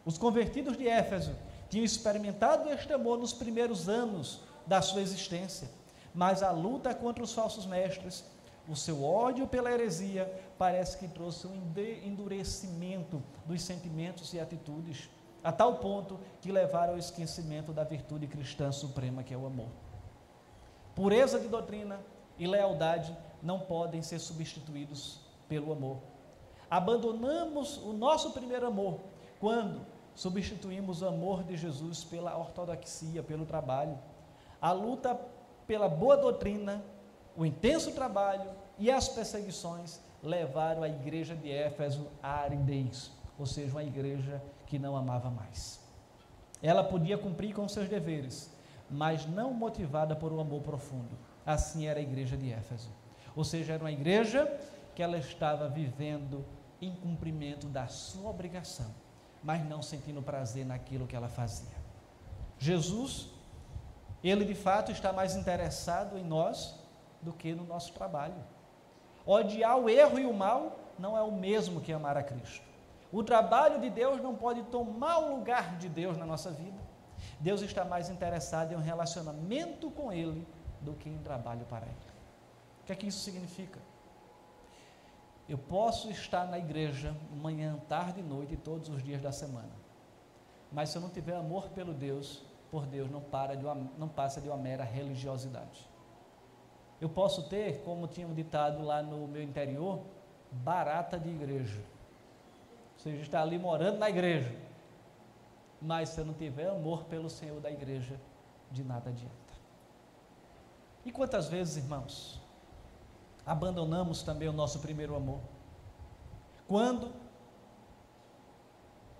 Os 0.04 0.16
convertidos 0.16 0.76
de 0.76 0.88
Éfeso 0.88 1.34
tinham 1.68 1.84
experimentado 1.84 2.68
este 2.70 2.92
amor 2.92 3.18
nos 3.18 3.32
primeiros 3.32 3.88
anos 3.88 4.40
da 4.66 4.80
sua 4.82 5.02
existência, 5.02 5.70
mas 6.14 6.42
a 6.42 6.50
luta 6.50 6.94
contra 6.94 7.22
os 7.22 7.32
falsos 7.32 7.66
mestres, 7.66 8.24
o 8.68 8.76
seu 8.76 9.04
ódio 9.04 9.46
pela 9.46 9.70
heresia, 9.70 10.30
parece 10.58 10.96
que 10.96 11.08
trouxe 11.08 11.46
um 11.46 11.72
endurecimento 12.04 13.22
dos 13.44 13.62
sentimentos 13.62 14.32
e 14.32 14.40
atitudes, 14.40 15.08
a 15.42 15.50
tal 15.50 15.76
ponto 15.76 16.18
que 16.40 16.52
levaram 16.52 16.92
ao 16.92 16.98
esquecimento 16.98 17.72
da 17.72 17.84
virtude 17.84 18.26
cristã 18.26 18.70
suprema 18.70 19.22
que 19.22 19.34
é 19.34 19.36
o 19.36 19.46
amor. 19.46 19.68
Pureza 20.94 21.38
de 21.38 21.48
doutrina 21.48 22.00
e 22.38 22.46
lealdade 22.46 23.16
não 23.42 23.60
podem 23.60 24.02
ser 24.02 24.18
substituídos 24.18 25.20
pelo 25.48 25.72
amor. 25.72 25.98
Abandonamos 26.70 27.78
o 27.78 27.92
nosso 27.92 28.30
primeiro 28.32 28.66
amor 28.66 29.00
quando 29.40 29.80
substituímos 30.14 31.02
o 31.02 31.08
amor 31.08 31.42
de 31.42 31.56
Jesus 31.56 32.04
pela 32.04 32.36
ortodoxia, 32.36 33.22
pelo 33.22 33.46
trabalho. 33.46 33.98
A 34.60 34.72
luta 34.72 35.18
pela 35.66 35.88
boa 35.88 36.16
doutrina, 36.16 36.82
o 37.36 37.46
intenso 37.46 37.92
trabalho 37.92 38.50
e 38.78 38.90
as 38.90 39.08
perseguições 39.08 40.00
levaram 40.22 40.82
a 40.82 40.88
igreja 40.88 41.34
de 41.34 41.50
Éfeso 41.50 42.08
à 42.22 42.40
aridez, 42.40 43.10
ou 43.38 43.46
seja, 43.46 43.72
uma 43.72 43.84
igreja 43.84 44.42
que 44.66 44.78
não 44.78 44.96
amava 44.96 45.30
mais. 45.30 45.80
Ela 46.62 46.84
podia 46.84 47.16
cumprir 47.16 47.54
com 47.54 47.66
seus 47.68 47.88
deveres, 47.88 48.52
mas 48.90 49.26
não 49.26 49.54
motivada 49.54 50.14
por 50.14 50.32
um 50.32 50.40
amor 50.40 50.62
profundo. 50.62 51.16
Assim 51.46 51.86
era 51.86 51.98
a 51.98 52.02
igreja 52.02 52.36
de 52.36 52.52
Éfeso. 52.52 52.90
Ou 53.34 53.44
seja, 53.44 53.74
era 53.74 53.82
uma 53.82 53.92
igreja 53.92 54.46
que 54.94 55.02
ela 55.02 55.16
estava 55.16 55.68
vivendo 55.68 56.44
em 56.80 56.94
cumprimento 56.94 57.66
da 57.66 57.86
sua 57.86 58.30
obrigação, 58.30 58.92
mas 59.42 59.64
não 59.66 59.82
sentindo 59.82 60.22
prazer 60.22 60.66
naquilo 60.66 61.06
que 61.06 61.16
ela 61.16 61.28
fazia. 61.28 61.80
Jesus, 62.58 63.28
ele 64.22 64.44
de 64.44 64.54
fato 64.54 64.92
está 64.92 65.12
mais 65.12 65.34
interessado 65.34 66.18
em 66.18 66.24
nós 66.24 66.78
do 67.22 67.32
que 67.32 67.54
no 67.54 67.64
nosso 67.64 67.92
trabalho. 67.92 68.34
Odiar 69.24 69.78
o 69.78 69.88
erro 69.88 70.18
e 70.18 70.26
o 70.26 70.32
mal 70.32 70.78
não 70.98 71.16
é 71.16 71.22
o 71.22 71.32
mesmo 71.32 71.80
que 71.80 71.92
amar 71.92 72.16
a 72.16 72.22
Cristo. 72.22 72.68
O 73.12 73.22
trabalho 73.22 73.80
de 73.80 73.90
Deus 73.90 74.20
não 74.20 74.34
pode 74.34 74.62
tomar 74.64 75.18
o 75.18 75.36
lugar 75.36 75.76
de 75.76 75.88
Deus 75.88 76.16
na 76.16 76.26
nossa 76.26 76.50
vida. 76.50 76.78
Deus 77.38 77.60
está 77.62 77.84
mais 77.84 78.08
interessado 78.08 78.72
em 78.72 78.76
um 78.76 78.82
relacionamento 78.82 79.90
com 79.90 80.12
Ele 80.12 80.46
do 80.80 80.92
que 80.94 81.08
em 81.08 81.18
trabalho 81.18 81.64
para 81.66 81.86
Ele. 81.86 82.10
O 82.82 82.86
que 82.86 82.92
é 82.92 82.96
que 82.96 83.06
isso 83.06 83.20
significa? 83.20 83.78
Eu 85.50 85.58
posso 85.58 86.08
estar 86.12 86.46
na 86.46 86.60
igreja 86.60 87.12
manhã, 87.32 87.76
tarde 87.88 88.20
e 88.20 88.22
noite, 88.22 88.56
todos 88.56 88.88
os 88.88 89.02
dias 89.02 89.20
da 89.20 89.32
semana. 89.32 89.72
Mas 90.70 90.90
se 90.90 90.96
eu 90.96 91.02
não 91.02 91.08
tiver 91.08 91.34
amor 91.34 91.70
pelo 91.70 91.92
Deus, 91.92 92.44
por 92.70 92.86
Deus, 92.86 93.10
não, 93.10 93.20
para 93.20 93.56
de 93.56 93.64
uma, 93.64 93.74
não 93.98 94.08
passa 94.08 94.40
de 94.40 94.48
uma 94.48 94.56
mera 94.56 94.84
religiosidade. 94.84 95.90
Eu 97.00 97.08
posso 97.08 97.48
ter, 97.48 97.82
como 97.82 98.06
tinha 98.06 98.28
um 98.28 98.32
ditado 98.32 98.80
lá 98.84 99.02
no 99.02 99.26
meu 99.26 99.42
interior, 99.42 99.98
barata 100.52 101.18
de 101.18 101.28
igreja. 101.28 101.80
Ou 102.94 102.98
seja, 103.00 103.20
está 103.20 103.42
ali 103.42 103.58
morando 103.58 103.98
na 103.98 104.08
igreja. 104.08 104.54
Mas 105.82 106.10
se 106.10 106.20
eu 106.20 106.24
não 106.24 106.34
tiver 106.34 106.68
amor 106.68 107.06
pelo 107.06 107.28
Senhor 107.28 107.60
da 107.60 107.72
igreja, 107.72 108.20
de 108.70 108.84
nada 108.84 109.10
adianta. 109.10 109.34
E 111.04 111.10
quantas 111.10 111.48
vezes, 111.48 111.76
irmãos, 111.76 112.39
abandonamos 113.50 114.22
também 114.22 114.48
o 114.48 114.52
nosso 114.52 114.78
primeiro 114.78 115.16
amor? 115.16 115.40
Quando, 116.68 117.12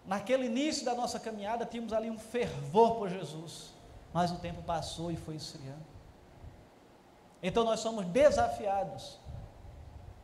naquele 0.07 0.47
início 0.47 0.85
da 0.85 0.95
nossa 0.95 1.19
caminhada, 1.19 1.67
tínhamos 1.67 1.93
ali 1.93 2.09
um 2.09 2.17
fervor 2.17 2.95
por 2.95 3.11
Jesus, 3.11 3.75
mas 4.13 4.31
o 4.31 4.37
tempo 4.37 4.63
passou 4.63 5.11
e 5.11 5.17
foi 5.17 5.35
esfriando. 5.35 5.85
Então 7.43 7.65
nós 7.65 7.81
somos 7.81 8.07
desafiados, 8.07 9.19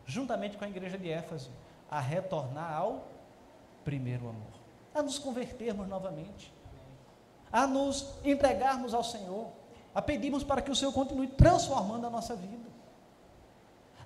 juntamente 0.05 0.57
com 0.57 0.65
a 0.65 0.69
igreja 0.69 0.97
de 0.97 1.11
Éfeso, 1.11 1.51
a 1.91 1.99
retornar 1.99 2.75
ao 2.75 3.09
primeiro 3.83 4.29
amor, 4.29 4.53
a 4.95 5.03
nos 5.03 5.19
convertermos 5.19 5.89
novamente, 5.89 6.55
a 7.51 7.67
nos 7.67 8.15
entregarmos 8.23 8.95
ao 8.95 9.03
Senhor, 9.03 9.49
a 9.93 10.01
pedirmos 10.01 10.45
para 10.45 10.63
que 10.63 10.71
o 10.71 10.77
Senhor 10.77 10.93
continue 10.93 11.27
transformando 11.27 12.07
a 12.07 12.11
nossa 12.11 12.37
vida. 12.37 12.66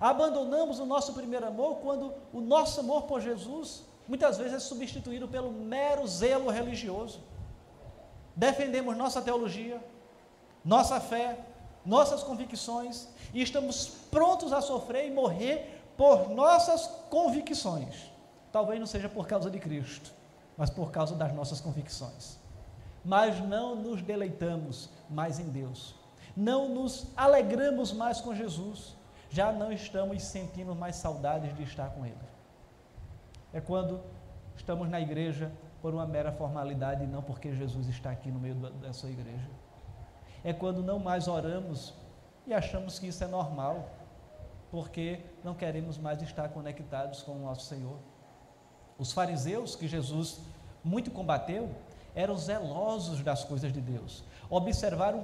Abandonamos 0.01 0.79
o 0.79 0.85
nosso 0.85 1.13
primeiro 1.13 1.45
amor 1.45 1.75
quando 1.77 2.11
o 2.33 2.41
nosso 2.41 2.79
amor 2.79 3.03
por 3.03 3.21
Jesus 3.21 3.83
muitas 4.07 4.35
vezes 4.35 4.53
é 4.53 4.59
substituído 4.59 5.27
pelo 5.27 5.51
mero 5.51 6.07
zelo 6.07 6.49
religioso. 6.49 7.19
Defendemos 8.35 8.97
nossa 8.97 9.21
teologia, 9.21 9.79
nossa 10.65 10.99
fé, 10.99 11.37
nossas 11.85 12.23
convicções 12.23 13.07
e 13.31 13.43
estamos 13.43 13.89
prontos 14.09 14.51
a 14.51 14.59
sofrer 14.59 15.07
e 15.07 15.11
morrer 15.11 15.83
por 15.95 16.31
nossas 16.31 16.87
convicções. 17.11 18.11
Talvez 18.51 18.79
não 18.79 18.87
seja 18.87 19.07
por 19.07 19.27
causa 19.27 19.51
de 19.51 19.59
Cristo, 19.59 20.11
mas 20.57 20.71
por 20.71 20.89
causa 20.89 21.13
das 21.13 21.31
nossas 21.31 21.61
convicções. 21.61 22.37
Mas 23.05 23.39
não 23.39 23.75
nos 23.75 24.01
deleitamos 24.01 24.89
mais 25.07 25.39
em 25.39 25.49
Deus, 25.49 25.93
não 26.35 26.67
nos 26.69 27.05
alegramos 27.15 27.93
mais 27.93 28.19
com 28.19 28.33
Jesus, 28.33 28.95
já 29.31 29.51
não 29.51 29.71
estamos 29.71 30.21
sentindo 30.21 30.75
mais 30.75 30.97
saudades 30.97 31.55
de 31.55 31.63
estar 31.63 31.89
com 31.89 32.05
Ele. 32.05 32.15
É 33.51 33.59
quando 33.59 33.99
estamos 34.55 34.87
na 34.87 35.01
igreja 35.01 35.51
por 35.81 35.93
uma 35.93 36.05
mera 36.05 36.31
formalidade 36.31 37.03
e 37.03 37.07
não 37.07 37.23
porque 37.23 37.55
Jesus 37.55 37.87
está 37.87 38.11
aqui 38.11 38.29
no 38.29 38.39
meio 38.39 38.53
da 38.53 38.93
sua 38.93 39.09
igreja 39.09 39.49
é 40.43 40.51
quando 40.51 40.83
não 40.83 40.99
mais 40.99 41.27
oramos 41.27 41.93
e 42.45 42.53
achamos 42.53 42.97
que 42.97 43.07
isso 43.07 43.23
é 43.23 43.27
normal, 43.27 43.89
porque 44.71 45.19
não 45.43 45.53
queremos 45.53 45.97
mais 45.97 46.21
estar 46.21 46.49
conectados 46.49 47.21
com 47.21 47.33
o 47.33 47.39
nosso 47.39 47.65
Senhor. 47.65 47.97
Os 48.97 49.11
fariseus 49.11 49.75
que 49.75 49.87
Jesus 49.87 50.39
muito 50.83 51.11
combateu 51.11 51.69
eram 52.15 52.35
zelosos 52.37 53.21
das 53.21 53.43
coisas 53.43 53.71
de 53.71 53.79
Deus, 53.79 54.23
observavam 54.49 55.23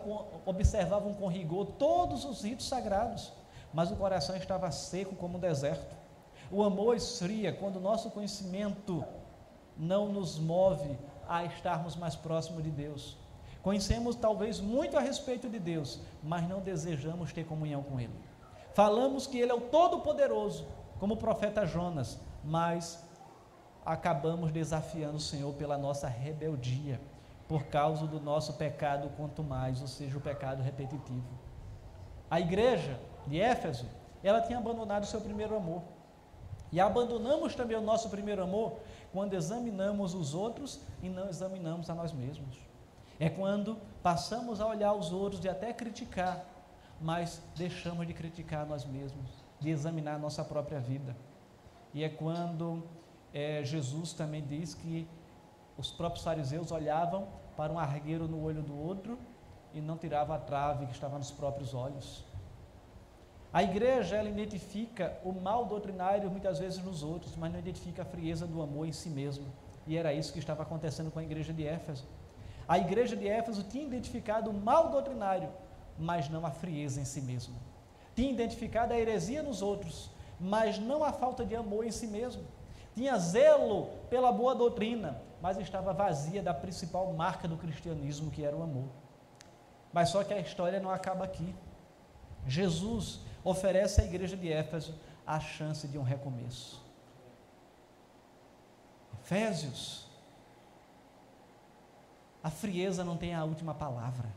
com 1.13 1.27
rigor 1.27 1.65
todos 1.77 2.23
os 2.23 2.43
ritos 2.43 2.67
sagrados, 2.67 3.33
mas 3.77 3.91
o 3.91 3.95
coração 3.95 4.35
estava 4.35 4.71
seco 4.71 5.15
como 5.15 5.37
um 5.37 5.39
deserto. 5.39 5.95
O 6.49 6.63
amor 6.63 6.95
esfria 6.95 7.53
quando 7.53 7.75
o 7.75 7.79
nosso 7.79 8.09
conhecimento 8.09 9.05
não 9.77 10.11
nos 10.11 10.39
move 10.39 10.97
a 11.29 11.45
estarmos 11.45 11.95
mais 11.95 12.15
próximos 12.15 12.63
de 12.63 12.71
Deus. 12.71 13.15
Conhecemos 13.61 14.15
talvez 14.15 14.59
muito 14.59 14.97
a 14.97 14.99
respeito 14.99 15.47
de 15.47 15.59
Deus, 15.59 15.99
mas 16.23 16.49
não 16.49 16.59
desejamos 16.59 17.31
ter 17.31 17.45
comunhão 17.45 17.83
com 17.83 17.99
Ele. 17.99 18.19
Falamos 18.73 19.27
que 19.27 19.37
Ele 19.37 19.51
é 19.51 19.53
o 19.53 19.61
Todo-Poderoso, 19.61 20.65
como 20.99 21.13
o 21.13 21.17
profeta 21.17 21.63
Jonas, 21.63 22.19
mas 22.43 23.07
acabamos 23.85 24.51
desafiando 24.51 25.17
o 25.17 25.19
Senhor 25.19 25.53
pela 25.53 25.77
nossa 25.77 26.07
rebeldia, 26.07 26.99
por 27.47 27.65
causa 27.65 28.07
do 28.07 28.19
nosso 28.19 28.53
pecado, 28.53 29.11
quanto 29.15 29.43
mais, 29.43 29.81
ou 29.81 29.87
seja, 29.87 30.17
o 30.17 30.21
pecado 30.21 30.63
repetitivo. 30.63 31.29
A 32.27 32.39
igreja 32.39 32.99
de 33.27 33.39
Éfeso, 33.39 33.85
ela 34.23 34.41
tinha 34.41 34.57
abandonado 34.57 35.03
o 35.03 35.07
seu 35.07 35.21
primeiro 35.21 35.55
amor. 35.55 35.83
E 36.71 36.79
abandonamos 36.79 37.55
também 37.55 37.77
o 37.77 37.81
nosso 37.81 38.09
primeiro 38.09 38.43
amor 38.43 38.79
quando 39.13 39.33
examinamos 39.33 40.13
os 40.13 40.33
outros 40.33 40.81
e 41.01 41.09
não 41.09 41.29
examinamos 41.29 41.89
a 41.89 41.95
nós 41.95 42.11
mesmos. 42.11 42.57
É 43.19 43.29
quando 43.29 43.77
passamos 44.03 44.61
a 44.61 44.67
olhar 44.67 44.93
os 44.93 45.11
outros 45.11 45.43
e 45.43 45.49
até 45.49 45.73
criticar, 45.73 46.45
mas 47.01 47.41
deixamos 47.55 48.05
de 48.05 48.13
criticar 48.13 48.65
nós 48.65 48.85
mesmos, 48.85 49.31
de 49.59 49.69
examinar 49.69 50.15
a 50.15 50.19
nossa 50.19 50.43
própria 50.43 50.79
vida. 50.79 51.15
E 51.93 52.03
é 52.03 52.09
quando 52.09 52.83
é, 53.33 53.63
Jesus 53.63 54.13
também 54.13 54.45
diz 54.45 54.73
que 54.73 55.07
os 55.77 55.91
próprios 55.91 56.23
fariseus 56.23 56.71
olhavam 56.71 57.27
para 57.55 57.71
um 57.71 57.79
argueiro 57.79 58.27
no 58.27 58.43
olho 58.43 58.61
do 58.61 58.77
outro 58.77 59.17
e 59.73 59.81
não 59.81 59.97
tiravam 59.97 60.35
a 60.35 60.39
trave 60.39 60.85
que 60.85 60.91
estava 60.91 61.17
nos 61.17 61.31
próprios 61.31 61.73
olhos. 61.73 62.23
A 63.53 63.63
igreja 63.63 64.17
ela 64.17 64.29
identifica 64.29 65.17
o 65.23 65.31
mal 65.31 65.65
doutrinário 65.65 66.29
muitas 66.29 66.59
vezes 66.59 66.83
nos 66.83 67.01
outros, 67.01 67.35
mas 67.35 67.51
não 67.51 67.59
identifica 67.59 68.01
a 68.01 68.05
frieza 68.05 68.45
do 68.45 68.61
amor 68.61 68.87
em 68.87 68.91
si 68.91 69.09
mesmo. 69.09 69.45
E 69.85 69.95
era 69.95 70.13
isso 70.13 70.33
que 70.33 70.39
estava 70.39 70.63
acontecendo 70.63 71.09
com 71.09 71.19
a 71.19 71.23
igreja 71.23 71.53
de 71.53 71.65
Éfeso. 71.65 72.05
A 72.67 72.77
igreja 72.77 73.15
de 73.15 73.27
Éfeso 73.27 73.63
tinha 73.63 73.85
identificado 73.85 74.49
o 74.49 74.53
mal 74.53 74.89
doutrinário, 74.89 75.49
mas 75.97 76.29
não 76.29 76.45
a 76.45 76.51
frieza 76.51 76.99
em 76.99 77.05
si 77.05 77.21
mesmo. 77.21 77.55
Tinha 78.13 78.29
identificado 78.29 78.93
a 78.93 78.99
heresia 78.99 79.41
nos 79.41 79.61
outros, 79.61 80.11
mas 80.39 80.77
não 80.77 81.03
a 81.03 81.13
falta 81.13 81.45
de 81.45 81.55
amor 81.55 81.85
em 81.85 81.91
si 81.91 82.07
mesmo. 82.07 82.43
Tinha 82.93 83.17
zelo 83.17 83.89
pela 84.09 84.31
boa 84.31 84.53
doutrina, 84.53 85.21
mas 85.41 85.57
estava 85.57 85.93
vazia 85.93 86.41
da 86.43 86.53
principal 86.53 87.13
marca 87.13 87.47
do 87.47 87.55
cristianismo, 87.55 88.29
que 88.29 88.43
era 88.43 88.55
o 88.55 88.63
amor. 88.63 88.89
Mas 89.93 90.09
só 90.09 90.23
que 90.23 90.33
a 90.33 90.39
história 90.39 90.79
não 90.79 90.89
acaba 90.89 91.23
aqui. 91.23 91.55
Jesus 92.45 93.21
oferece 93.49 94.01
à 94.01 94.05
igreja 94.05 94.35
de 94.35 94.51
Éfeso 94.51 94.95
a 95.25 95.39
chance 95.39 95.87
de 95.87 95.97
um 95.97 96.03
recomeço. 96.03 96.85
Efésios 99.21 100.07
a 102.47 102.49
frieza 102.49 103.03
não 103.03 103.17
tem 103.17 103.35
a 103.35 103.43
última 103.43 103.73
palavra. 103.73 104.29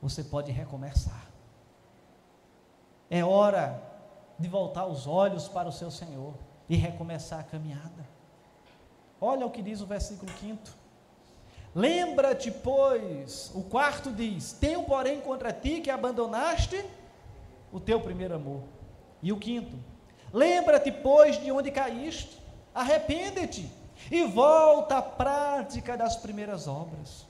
Você 0.00 0.24
pode 0.24 0.50
recomeçar. 0.50 1.26
É 3.10 3.22
hora 3.22 3.78
de 4.38 4.48
voltar 4.48 4.86
os 4.86 5.06
olhos 5.06 5.46
para 5.46 5.68
o 5.68 5.72
seu 5.72 5.90
Senhor 5.90 6.32
e 6.66 6.76
recomeçar 6.76 7.40
a 7.40 7.42
caminhada. 7.42 8.08
Olha 9.20 9.44
o 9.44 9.50
que 9.50 9.60
diz 9.60 9.82
o 9.82 9.86
versículo 9.86 10.32
5. 10.40 10.62
Lembra-te, 11.74 12.50
pois, 12.50 13.50
o 13.54 13.64
quarto 13.64 14.10
diz: 14.10 14.54
Tenho, 14.54 14.84
porém, 14.84 15.20
contra 15.20 15.52
ti 15.52 15.82
que 15.82 15.90
abandonaste 15.90 16.82
o 17.74 17.80
teu 17.80 18.00
primeiro 18.00 18.36
amor. 18.36 18.62
E 19.20 19.32
o 19.32 19.36
quinto: 19.36 19.76
Lembra-te, 20.32 20.92
pois, 20.92 21.38
de 21.40 21.50
onde 21.50 21.72
caíste, 21.72 22.40
arrepende-te 22.72 23.68
e 24.10 24.24
volta 24.24 24.98
à 24.98 25.02
prática 25.02 25.96
das 25.96 26.16
primeiras 26.16 26.68
obras. 26.68 27.26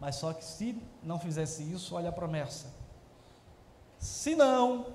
Mas 0.00 0.16
só 0.16 0.32
que 0.32 0.44
se 0.44 0.82
não 1.02 1.18
fizesse 1.18 1.62
isso, 1.62 1.94
olha 1.94 2.08
a 2.08 2.12
promessa. 2.12 2.72
Se 3.98 4.34
não, 4.34 4.86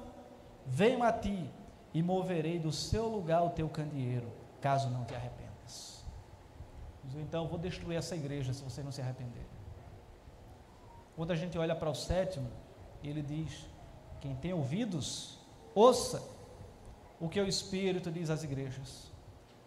venho 0.66 1.01
a 1.04 1.12
ti 1.12 1.49
e 1.93 2.01
moverei 2.04 2.60
do 2.60 2.72
seu 2.72 3.08
lugar 3.08 3.43
o 3.43 3.49
teu 3.51 3.70
candeeiro, 3.70 4.28
caso 4.60 4.89
não 4.89 5.06
te 5.06 5.16
arrependas. 5.16 6.04
Então, 7.16 7.47
vou 7.47 7.60
destruir 7.60 7.97
essa 7.97 8.16
igreja 8.16 8.54
se 8.54 8.64
você 8.64 8.82
não 8.82 8.91
se 8.91 9.01
arrepender. 9.01 9.45
Quando 11.16 11.32
a 11.32 11.36
gente 11.36 11.58
olha 11.58 11.76
para 11.76 11.89
o 11.89 11.95
sétimo, 11.95 12.49
ele 13.04 13.22
diz: 13.22 13.68
quem 14.24 14.34
tem 14.36 14.53
ouvidos, 14.53 15.38
ouça 15.76 16.24
o 17.19 17.28
que 17.28 17.41
o 17.41 17.45
Espírito 17.45 18.09
diz 18.09 18.30
às 18.30 18.41
igrejas. 18.41 19.11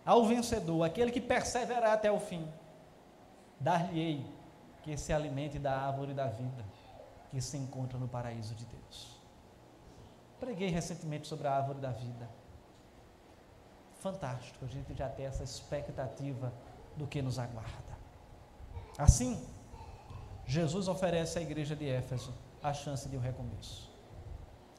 Ao 0.02 0.24
vencedor, 0.24 0.82
aquele 0.82 1.12
que 1.12 1.20
perseverar 1.20 1.92
até 1.92 2.10
o 2.10 2.18
fim, 2.18 2.48
dar-lhe-ei 3.60 4.24
que 4.82 4.96
se 4.96 5.12
alimente 5.12 5.58
da 5.58 5.78
árvore 5.78 6.14
da 6.14 6.28
vida 6.28 6.64
que 7.30 7.38
se 7.38 7.58
encontra 7.58 7.98
no 7.98 8.08
paraíso 8.08 8.54
de 8.54 8.64
Deus. 8.64 9.20
Preguei 10.40 10.70
recentemente 10.70 11.28
sobre 11.28 11.48
a 11.48 11.52
árvore 11.54 11.78
da 11.78 11.90
vida. 11.90 12.26
Fantástico, 14.00 14.64
a 14.64 14.68
gente 14.68 14.94
já 14.94 15.10
tem 15.10 15.26
essa 15.26 15.44
expectativa 15.44 16.50
do 16.96 17.06
que 17.06 17.20
nos 17.20 17.38
aguarda. 17.38 17.94
Assim, 18.96 19.38
Jesus 20.46 20.88
oferece 20.88 21.38
à 21.38 21.42
igreja 21.42 21.76
de 21.76 21.86
Éfeso 21.86 22.32
a 22.62 22.72
chance 22.72 23.06
de 23.06 23.18
um 23.18 23.20
recomeço. 23.20 23.95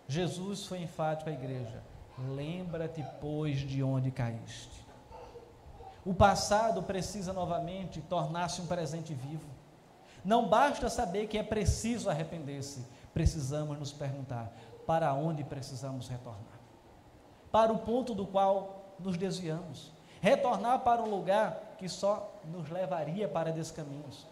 Jesus 0.07 0.65
foi 0.65 0.81
enfático 0.81 1.29
à 1.29 1.33
igreja: 1.33 1.83
lembra-te, 2.29 3.05
pois, 3.19 3.59
de 3.59 3.83
onde 3.83 4.11
caíste. 4.11 4.85
O 6.05 6.13
passado 6.13 6.81
precisa 6.83 7.33
novamente 7.33 8.01
tornar-se 8.01 8.61
um 8.61 8.67
presente 8.67 9.13
vivo. 9.13 9.45
Não 10.23 10.47
basta 10.47 10.89
saber 10.89 11.27
que 11.27 11.37
é 11.37 11.43
preciso 11.43 12.09
arrepender-se, 12.09 12.85
precisamos 13.13 13.77
nos 13.77 13.91
perguntar 13.91 14.51
para 14.85 15.13
onde 15.13 15.43
precisamos 15.43 16.07
retornar. 16.07 16.59
Para 17.51 17.73
o 17.73 17.79
ponto 17.79 18.15
do 18.15 18.25
qual 18.25 18.95
nos 18.99 19.17
desviamos. 19.17 19.91
Retornar 20.21 20.79
para 20.79 21.01
um 21.03 21.09
lugar 21.09 21.75
que 21.77 21.87
só 21.89 22.39
nos 22.45 22.69
levaria 22.69 23.27
para 23.27 23.51
descaminhos. 23.51 24.25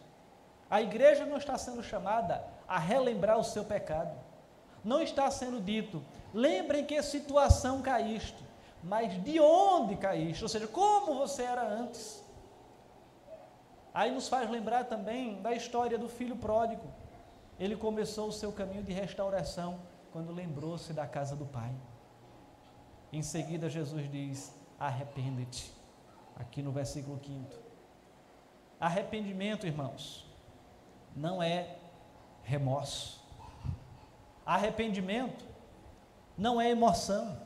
A 0.69 0.81
igreja 0.81 1.25
não 1.25 1.37
está 1.37 1.57
sendo 1.57 1.83
chamada 1.83 2.43
a 2.67 2.79
relembrar 2.79 3.37
o 3.37 3.43
seu 3.43 3.63
pecado. 3.63 4.15
Não 4.85 5.01
está 5.01 5.31
sendo 5.31 5.59
dito, 5.59 6.03
lembrem 6.31 6.85
que 6.85 7.01
situação 7.01 7.81
caíste, 7.81 8.45
mas 8.83 9.21
de 9.23 9.39
onde 9.39 9.95
caíste, 9.95 10.43
ou 10.43 10.47
seja, 10.47 10.67
como 10.67 11.15
você 11.15 11.41
era 11.41 11.67
antes. 11.67 12.23
Aí 13.91 14.11
nos 14.11 14.27
faz 14.27 14.47
lembrar 14.47 14.83
também 14.83 15.41
da 15.41 15.53
história 15.53 15.97
do 15.97 16.07
filho 16.07 16.35
pródigo. 16.35 16.87
Ele 17.59 17.75
começou 17.75 18.27
o 18.27 18.31
seu 18.31 18.51
caminho 18.51 18.83
de 18.83 18.93
restauração 18.93 19.79
quando 20.11 20.31
lembrou-se 20.31 20.93
da 20.93 21.07
casa 21.07 21.35
do 21.35 21.47
pai. 21.47 21.73
Em 23.11 23.23
seguida, 23.23 23.67
Jesus 23.67 24.11
diz: 24.11 24.53
arrepende-te. 24.79 25.73
Aqui 26.35 26.61
no 26.61 26.71
versículo 26.71 27.19
5. 27.25 27.49
Arrependimento, 28.79 29.65
irmãos, 29.65 30.29
não 31.15 31.41
é 31.41 31.77
remorso. 32.43 33.24
Arrependimento 34.45 35.45
não 36.37 36.59
é 36.61 36.69
emoção. 36.69 37.37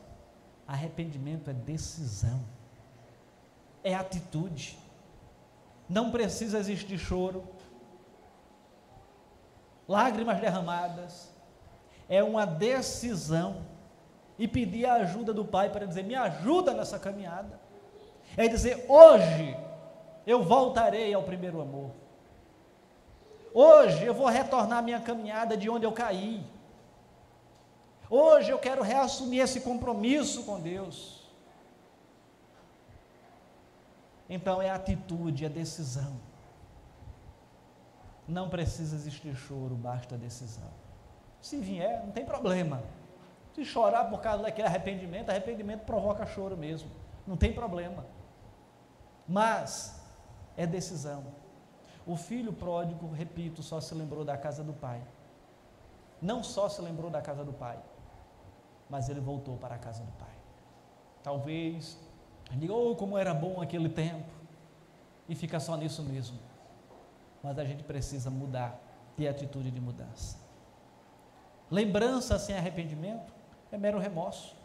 Arrependimento 0.68 1.50
é 1.50 1.54
decisão, 1.54 2.46
é 3.84 3.96
atitude. 3.96 4.78
Não 5.88 6.12
precisa 6.12 6.60
existir 6.60 7.00
choro, 7.00 7.44
lágrimas 9.88 10.40
derramadas. 10.40 11.34
É 12.08 12.24
uma 12.24 12.46
decisão. 12.46 13.68
E 14.38 14.48
pedir 14.48 14.86
a 14.86 14.94
ajuda 14.94 15.34
do 15.34 15.44
Pai 15.44 15.70
para 15.70 15.86
dizer: 15.86 16.04
me 16.04 16.16
ajuda 16.16 16.74
nessa 16.74 17.00
caminhada. 17.00 17.60
É 18.38 18.48
dizer: 18.48 18.86
hoje 18.88 19.58
eu 20.26 20.44
voltarei 20.44 21.14
ao 21.14 21.24
primeiro 21.24 21.60
amor. 21.60 21.92
Hoje 23.54 24.06
eu 24.06 24.14
vou 24.14 24.28
retornar 24.28 24.84
minha 24.84 25.00
caminhada 25.00 25.58
de 25.58 25.70
onde 25.70 25.86
eu 25.86 25.92
caí. 25.92 26.46
Hoje 28.10 28.50
eu 28.50 28.58
quero 28.58 28.82
reassumir 28.82 29.42
esse 29.42 29.62
compromisso 29.62 30.44
com 30.44 30.60
Deus. 30.60 31.20
Então 34.28 34.62
é 34.62 34.70
atitude, 34.70 35.46
é 35.46 35.50
decisão. 35.50 36.20
Não 38.28 38.50
precisa 38.50 38.96
existir 38.96 39.36
choro, 39.36 39.76
basta 39.76 40.18
decisão. 40.18 40.70
Se 41.42 41.58
vier, 41.58 42.06
não 42.06 42.12
tem 42.12 42.26
problema. 42.26 42.84
Se 43.54 43.66
chorar 43.66 44.06
por 44.06 44.22
causa 44.22 44.44
daquele 44.44 44.68
arrependimento, 44.68 45.30
arrependimento 45.30 45.82
provoca 45.82 46.26
choro 46.26 46.56
mesmo. 46.56 46.90
Não 47.26 47.38
tem 47.38 47.54
problema. 47.54 48.06
Mas 49.28 50.00
é 50.58 50.66
decisão. 50.66 51.24
O 52.06 52.16
filho 52.16 52.54
pródigo, 52.54 53.12
repito, 53.12 53.62
só 53.62 53.80
se 53.80 53.94
lembrou 53.94 54.26
da 54.26 54.38
casa 54.38 54.64
do 54.64 54.74
pai. 54.74 55.02
Não 56.22 56.44
só 56.44 56.68
se 56.68 56.82
lembrou 56.82 57.10
da 57.10 57.22
casa 57.22 57.44
do 57.44 57.54
pai, 57.54 57.80
mas 58.90 59.10
ele 59.10 59.20
voltou 59.20 59.58
para 59.58 59.76
a 59.76 59.78
casa 59.78 60.04
do 60.04 60.12
pai. 60.14 60.34
Talvez 61.22 61.98
diga, 62.52 62.74
oh, 62.74 62.96
como 62.96 63.18
era 63.18 63.34
bom 63.34 63.62
aquele 63.62 63.90
tempo, 63.90 64.32
e 65.28 65.36
fica 65.36 65.60
só 65.60 65.78
nisso 65.78 66.04
mesmo. 66.04 66.40
Mas 67.44 67.60
a 67.60 67.64
gente 67.64 67.84
precisa 67.84 68.30
mudar, 68.30 68.80
ter 69.16 69.28
atitude 69.28 69.70
de 69.70 69.80
mudança. 69.80 70.38
Lembrança 71.70 72.40
sem 72.40 72.58
arrependimento 72.58 73.32
é 73.72 73.78
mero 73.78 74.00
remorso. 74.00 74.56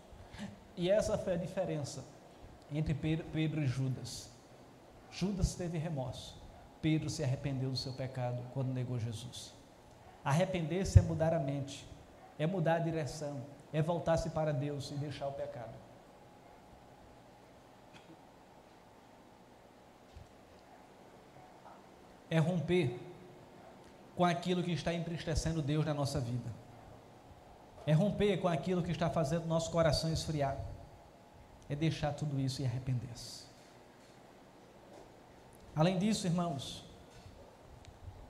E 0.76 0.90
essa 0.90 1.18
foi 1.18 1.34
a 1.34 1.36
diferença 1.36 2.02
entre 2.72 2.94
Pedro 2.94 3.62
e 3.62 3.66
Judas. 3.66 4.30
Judas 5.10 5.54
teve 5.54 5.78
remorso. 5.78 6.42
Pedro 6.80 7.08
se 7.08 7.22
arrependeu 7.22 7.70
do 7.70 7.76
seu 7.76 7.92
pecado 7.92 8.42
quando 8.52 8.72
negou 8.72 8.98
Jesus. 8.98 9.54
Arrepender-se 10.24 10.98
é 10.98 11.02
mudar 11.02 11.32
a 11.34 11.38
mente, 11.38 11.86
é 12.38 12.46
mudar 12.46 12.76
a 12.76 12.78
direção, 12.78 13.40
é 13.74 13.82
voltar-se 13.82 14.30
para 14.30 14.52
Deus 14.52 14.92
e 14.92 14.94
deixar 14.94 15.26
o 15.26 15.32
pecado. 15.32 15.74
É 22.30 22.38
romper 22.38 23.00
com 24.14 24.24
aquilo 24.24 24.62
que 24.62 24.70
está 24.70 24.94
entristecendo 24.94 25.60
Deus 25.60 25.84
na 25.84 25.92
nossa 25.92 26.20
vida. 26.20 26.48
É 27.84 27.92
romper 27.92 28.40
com 28.40 28.46
aquilo 28.46 28.80
que 28.80 28.92
está 28.92 29.10
fazendo 29.10 29.44
nosso 29.46 29.72
coração 29.72 30.12
esfriar. 30.12 30.56
É 31.68 31.74
deixar 31.74 32.12
tudo 32.12 32.40
isso 32.40 32.62
e 32.62 32.64
arrepender-se. 32.64 33.44
Além 35.74 35.98
disso, 35.98 36.28
irmãos, 36.28 36.84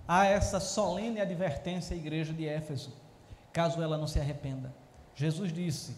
há 0.08 0.24
essa 0.24 0.58
solene 0.58 1.20
advertência 1.20 1.94
à 1.94 1.98
igreja 1.98 2.32
de 2.32 2.48
Éfeso, 2.48 2.96
caso 3.52 3.82
ela 3.82 3.98
não 3.98 4.06
se 4.06 4.18
arrependa. 4.18 4.83
Jesus 5.14 5.52
disse: 5.52 5.96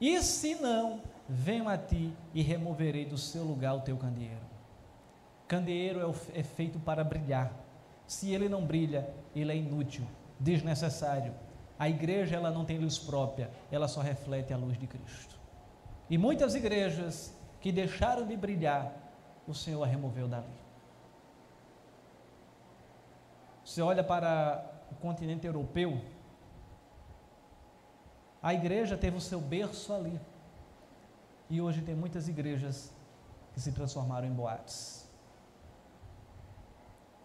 E 0.00 0.20
se 0.22 0.54
não, 0.56 1.00
venho 1.28 1.68
a 1.68 1.78
ti 1.78 2.12
e 2.34 2.42
removerei 2.42 3.04
do 3.04 3.16
seu 3.16 3.44
lugar 3.44 3.74
o 3.74 3.80
teu 3.80 3.96
candeeiro. 3.96 4.50
Candeeiro 5.46 6.00
é, 6.00 6.40
é 6.40 6.42
feito 6.42 6.78
para 6.78 7.02
brilhar. 7.02 7.52
Se 8.06 8.32
ele 8.32 8.48
não 8.48 8.64
brilha, 8.64 9.08
ele 9.34 9.52
é 9.52 9.56
inútil, 9.56 10.04
desnecessário. 10.38 11.32
A 11.78 11.88
igreja 11.88 12.36
ela 12.36 12.50
não 12.50 12.64
tem 12.64 12.78
luz 12.78 12.98
própria, 12.98 13.50
ela 13.70 13.88
só 13.88 14.00
reflete 14.00 14.52
a 14.52 14.56
luz 14.56 14.78
de 14.78 14.86
Cristo. 14.86 15.38
E 16.10 16.18
muitas 16.18 16.54
igrejas 16.54 17.34
que 17.60 17.70
deixaram 17.70 18.26
de 18.26 18.36
brilhar, 18.36 18.92
o 19.46 19.54
Senhor 19.54 19.82
a 19.82 19.86
removeu 19.86 20.28
dali. 20.28 20.46
Você 23.64 23.80
olha 23.80 24.02
para 24.02 24.64
o 24.90 24.94
continente 24.96 25.46
europeu, 25.46 26.00
a 28.42 28.54
igreja 28.54 28.96
teve 28.96 29.16
o 29.16 29.20
seu 29.20 29.40
berço 29.40 29.92
ali. 29.92 30.18
E 31.48 31.60
hoje 31.60 31.82
tem 31.82 31.94
muitas 31.94 32.28
igrejas 32.28 32.92
que 33.52 33.60
se 33.60 33.72
transformaram 33.72 34.26
em 34.26 34.32
boates. 34.32 35.08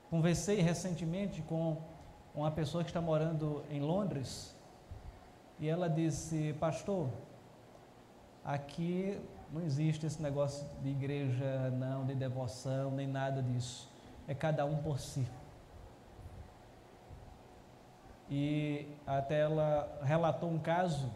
Conversei 0.09 0.61
recentemente 0.61 1.41
com 1.43 1.81
uma 2.33 2.51
pessoa 2.51 2.83
que 2.83 2.89
está 2.89 3.01
morando 3.01 3.63
em 3.69 3.79
Londres 3.79 4.55
e 5.59 5.69
ela 5.69 5.89
disse: 5.89 6.53
Pastor, 6.59 7.09
aqui 8.43 9.19
não 9.51 9.61
existe 9.61 10.05
esse 10.05 10.21
negócio 10.21 10.67
de 10.81 10.89
igreja, 10.89 11.69
não, 11.71 12.05
de 12.05 12.15
devoção, 12.15 12.91
nem 12.91 13.07
nada 13.07 13.41
disso. 13.41 13.89
É 14.27 14.33
cada 14.33 14.65
um 14.65 14.77
por 14.77 14.99
si 14.99 15.25
e 18.29 18.87
até 19.05 19.41
ela 19.41 19.99
relatou 20.03 20.49
um 20.49 20.59
caso 20.59 21.11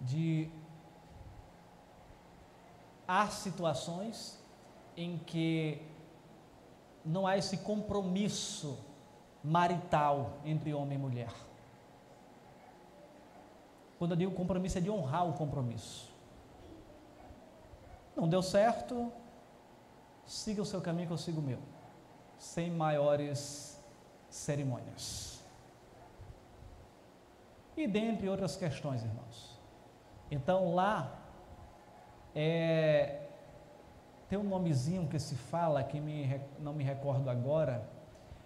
de 0.00 0.50
há 3.06 3.28
situações 3.28 4.38
em 4.96 5.18
que 5.18 5.80
não 7.04 7.26
há 7.26 7.36
esse 7.36 7.58
compromisso 7.58 8.78
marital 9.44 10.38
entre 10.44 10.74
homem 10.74 10.98
e 10.98 11.00
mulher. 11.00 11.32
Quando 13.98 14.10
eu 14.10 14.16
digo 14.16 14.32
compromisso, 14.32 14.78
é 14.78 14.80
de 14.80 14.90
honrar 14.90 15.26
o 15.26 15.34
compromisso. 15.34 16.12
Não 18.14 18.28
deu 18.28 18.42
certo, 18.42 19.12
siga 20.26 20.60
o 20.60 20.64
seu 20.64 20.80
caminho 20.80 21.06
que 21.06 21.12
eu 21.12 21.18
sigo 21.18 21.40
o 21.40 21.42
meu, 21.42 21.60
sem 22.38 22.70
maiores 22.70 23.80
cerimônias 24.28 25.35
e 27.76 27.86
dentre 27.86 28.28
outras 28.28 28.56
questões, 28.56 29.04
irmãos. 29.04 29.60
Então 30.30 30.74
lá 30.74 31.20
é, 32.34 33.20
tem 34.28 34.38
um 34.38 34.44
nomezinho 34.44 35.06
que 35.06 35.18
se 35.18 35.34
fala 35.34 35.82
que 35.84 36.00
me, 36.00 36.40
não 36.58 36.72
me 36.72 36.82
recordo 36.82 37.28
agora, 37.28 37.88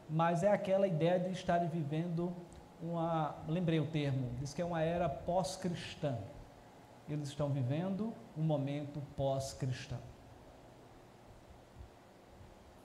mas 0.09 0.43
é 0.43 0.53
aquela 0.53 0.87
ideia 0.87 1.19
de 1.19 1.31
estar 1.31 1.59
vivendo 1.67 2.35
uma, 2.83 3.35
lembrei 3.47 3.79
o 3.79 3.87
termo, 3.87 4.31
diz 4.39 4.53
que 4.53 4.63
é 4.63 4.65
uma 4.65 4.83
era 4.83 5.09
pós-cristã. 5.09 6.19
Eles 7.09 7.29
estão 7.29 7.49
vivendo 7.51 8.15
um 8.37 8.43
momento 8.43 9.03
pós-cristão. 9.17 9.99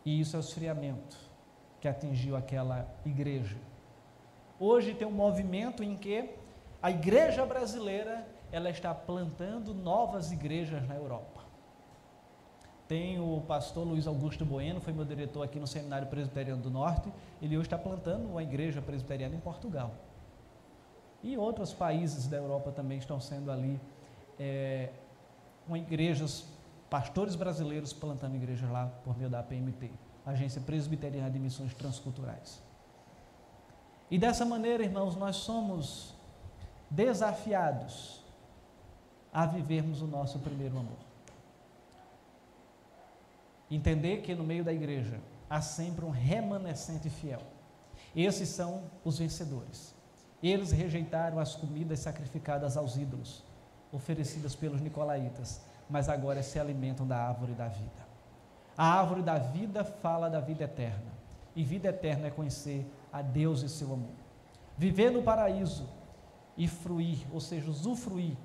E 0.04 0.20
isso 0.20 0.36
é 0.36 0.40
o 0.40 0.42
esfriamento 0.42 1.18
que 1.80 1.88
atingiu 1.88 2.36
aquela 2.36 2.88
igreja. 3.06 3.58
Hoje 4.60 4.94
tem 4.94 5.08
um 5.08 5.12
movimento 5.12 5.84
em 5.84 5.98
que 5.98 6.30
a 6.82 6.90
igreja 6.90 7.46
brasileira 7.46 8.26
ela 8.52 8.70
está 8.70 8.94
plantando 8.94 9.74
novas 9.74 10.32
igrejas 10.32 10.88
na 10.88 10.96
Europa. 10.96 11.44
Tem 12.88 13.20
o 13.20 13.42
pastor 13.48 13.86
Luiz 13.86 14.06
Augusto 14.06 14.46
Bueno, 14.46 14.80
foi 14.80 14.94
meu 14.94 15.04
diretor 15.04 15.42
aqui 15.42 15.60
no 15.60 15.66
Seminário 15.66 16.08
Presbiteriano 16.08 16.62
do 16.62 16.70
Norte. 16.70 17.12
Ele 17.42 17.58
hoje 17.58 17.66
está 17.66 17.78
plantando 17.78 18.30
uma 18.30 18.44
igreja 18.44 18.82
presbiteriana 18.82 19.36
em 19.36 19.40
Portugal. 19.40 19.92
E 21.24 21.36
outros 21.36 21.74
países 21.74 22.28
da 22.28 22.38
Europa 22.38 22.72
também 22.72 23.00
estão 23.00 23.20
sendo 23.20 23.52
ali 23.52 23.82
é, 24.40 24.92
uma 25.68 25.80
igrejas, 25.80 26.48
pastores 26.90 27.36
brasileiros 27.36 27.92
plantando 27.92 28.36
igrejas 28.36 28.70
lá 28.70 28.86
por 29.04 29.18
meio 29.18 29.30
da 29.30 29.42
PMT, 29.42 29.92
Agência 30.24 30.62
Presbiteriana 30.62 31.30
de 31.32 31.40
Missões 31.40 31.74
Transculturais. 31.74 32.62
E 34.10 34.18
dessa 34.18 34.46
maneira, 34.46 34.84
irmãos, 34.84 35.16
nós 35.16 35.38
somos 35.38 36.14
desafiados 36.90 38.24
a 39.34 39.46
vivermos 39.46 40.02
o 40.02 40.08
nosso 40.08 40.40
primeiro 40.40 40.78
amor. 40.78 40.98
Entender 43.70 44.22
que 44.22 44.36
no 44.36 44.44
meio 44.44 44.64
da 44.64 44.72
igreja 44.72 45.20
há 45.50 45.60
sempre 45.60 46.06
um 46.06 46.10
remanescente 46.10 47.10
fiel. 47.10 47.42
Esses 48.16 48.50
são 48.50 48.84
os 49.04 49.18
vencedores. 49.18 49.94
Eles 50.42 50.72
rejeitaram 50.72 51.40
as 51.40 51.56
comidas 51.56 52.00
sacrificadas 52.00 52.78
aos 52.78 52.96
ídolos, 52.96 53.44
oferecidas 53.92 54.56
pelos 54.56 54.80
nicolaítas, 54.80 55.62
mas 55.90 56.08
agora 56.08 56.44
se 56.44 56.60
alimentam 56.60 57.08
da 57.08 57.18
árvore 57.18 57.54
da 57.54 57.68
vida. 57.68 58.06
A 58.78 59.00
árvore 59.00 59.22
da 59.22 59.38
vida 59.38 59.84
fala 59.84 60.30
da 60.30 60.40
vida 60.40 60.66
eterna, 60.66 61.12
e 61.56 61.64
vida 61.64 61.90
eterna 61.90 62.28
é 62.28 62.32
conhecer 62.32 62.86
a 63.16 63.22
Deus 63.22 63.62
e 63.62 63.70
seu 63.70 63.94
amor. 63.94 64.12
Viver 64.78 65.10
no 65.10 65.24
paraíso 65.24 65.88
e 66.58 66.68
fruir, 66.68 67.26
ou 67.32 67.40
seja, 67.40 67.70
usufruir 67.70 68.36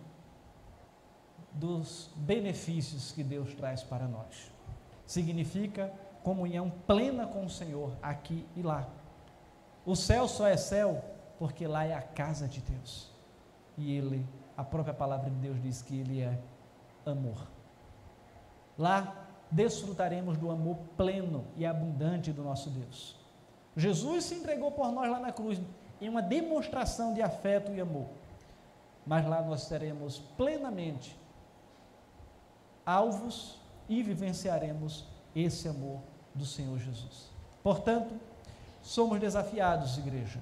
dos 1.52 2.08
benefícios 2.14 3.10
que 3.10 3.24
Deus 3.24 3.52
traz 3.52 3.82
para 3.82 4.06
nós. 4.06 4.52
Significa 5.04 5.92
comunhão 6.22 6.70
plena 6.86 7.26
com 7.26 7.44
o 7.44 7.50
Senhor 7.50 7.96
aqui 8.00 8.46
e 8.54 8.62
lá. 8.62 8.88
O 9.84 9.96
céu 9.96 10.28
só 10.28 10.46
é 10.46 10.56
céu 10.56 11.04
porque 11.36 11.66
lá 11.66 11.84
é 11.84 11.94
a 11.94 12.02
casa 12.02 12.46
de 12.46 12.60
Deus. 12.60 13.10
E 13.76 13.92
ele, 13.96 14.24
a 14.56 14.62
própria 14.62 14.94
palavra 14.94 15.30
de 15.30 15.36
Deus 15.36 15.60
diz 15.60 15.82
que 15.82 15.98
ele 15.98 16.20
é 16.20 16.38
amor. 17.04 17.50
Lá 18.78 19.26
desfrutaremos 19.50 20.38
do 20.38 20.48
amor 20.48 20.76
pleno 20.96 21.44
e 21.56 21.66
abundante 21.66 22.30
do 22.30 22.44
nosso 22.44 22.70
Deus. 22.70 23.19
Jesus 23.76 24.24
se 24.24 24.34
entregou 24.34 24.72
por 24.72 24.90
nós 24.92 25.10
lá 25.10 25.20
na 25.20 25.32
cruz 25.32 25.60
em 26.00 26.08
uma 26.08 26.22
demonstração 26.22 27.14
de 27.14 27.22
afeto 27.22 27.72
e 27.72 27.80
amor. 27.80 28.08
Mas 29.06 29.26
lá 29.26 29.42
nós 29.42 29.62
seremos 29.62 30.18
plenamente 30.36 31.18
alvos 32.84 33.58
e 33.88 34.02
vivenciaremos 34.02 35.06
esse 35.34 35.68
amor 35.68 36.00
do 36.34 36.44
Senhor 36.44 36.78
Jesus. 36.78 37.30
Portanto, 37.62 38.14
somos 38.82 39.20
desafiados, 39.20 39.98
igreja, 39.98 40.40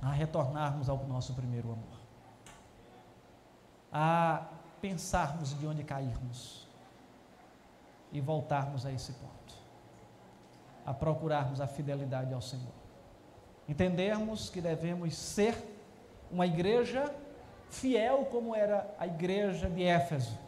a 0.00 0.10
retornarmos 0.10 0.88
ao 0.88 0.96
nosso 1.06 1.32
primeiro 1.34 1.72
amor, 1.72 2.00
a 3.92 4.46
pensarmos 4.80 5.56
de 5.56 5.66
onde 5.66 5.84
cairmos 5.84 6.66
e 8.10 8.20
voltarmos 8.20 8.84
a 8.84 8.92
esse 8.92 9.12
ponto, 9.12 9.41
a 10.84 10.92
procurarmos 10.92 11.60
a 11.60 11.66
fidelidade 11.66 12.32
ao 12.34 12.40
Senhor. 12.40 12.72
Entendermos 13.68 14.50
que 14.50 14.60
devemos 14.60 15.16
ser 15.16 15.54
uma 16.30 16.46
igreja 16.46 17.14
fiel 17.70 18.26
como 18.30 18.54
era 18.54 18.94
a 18.98 19.06
igreja 19.06 19.68
de 19.68 19.82
Éfeso. 19.82 20.38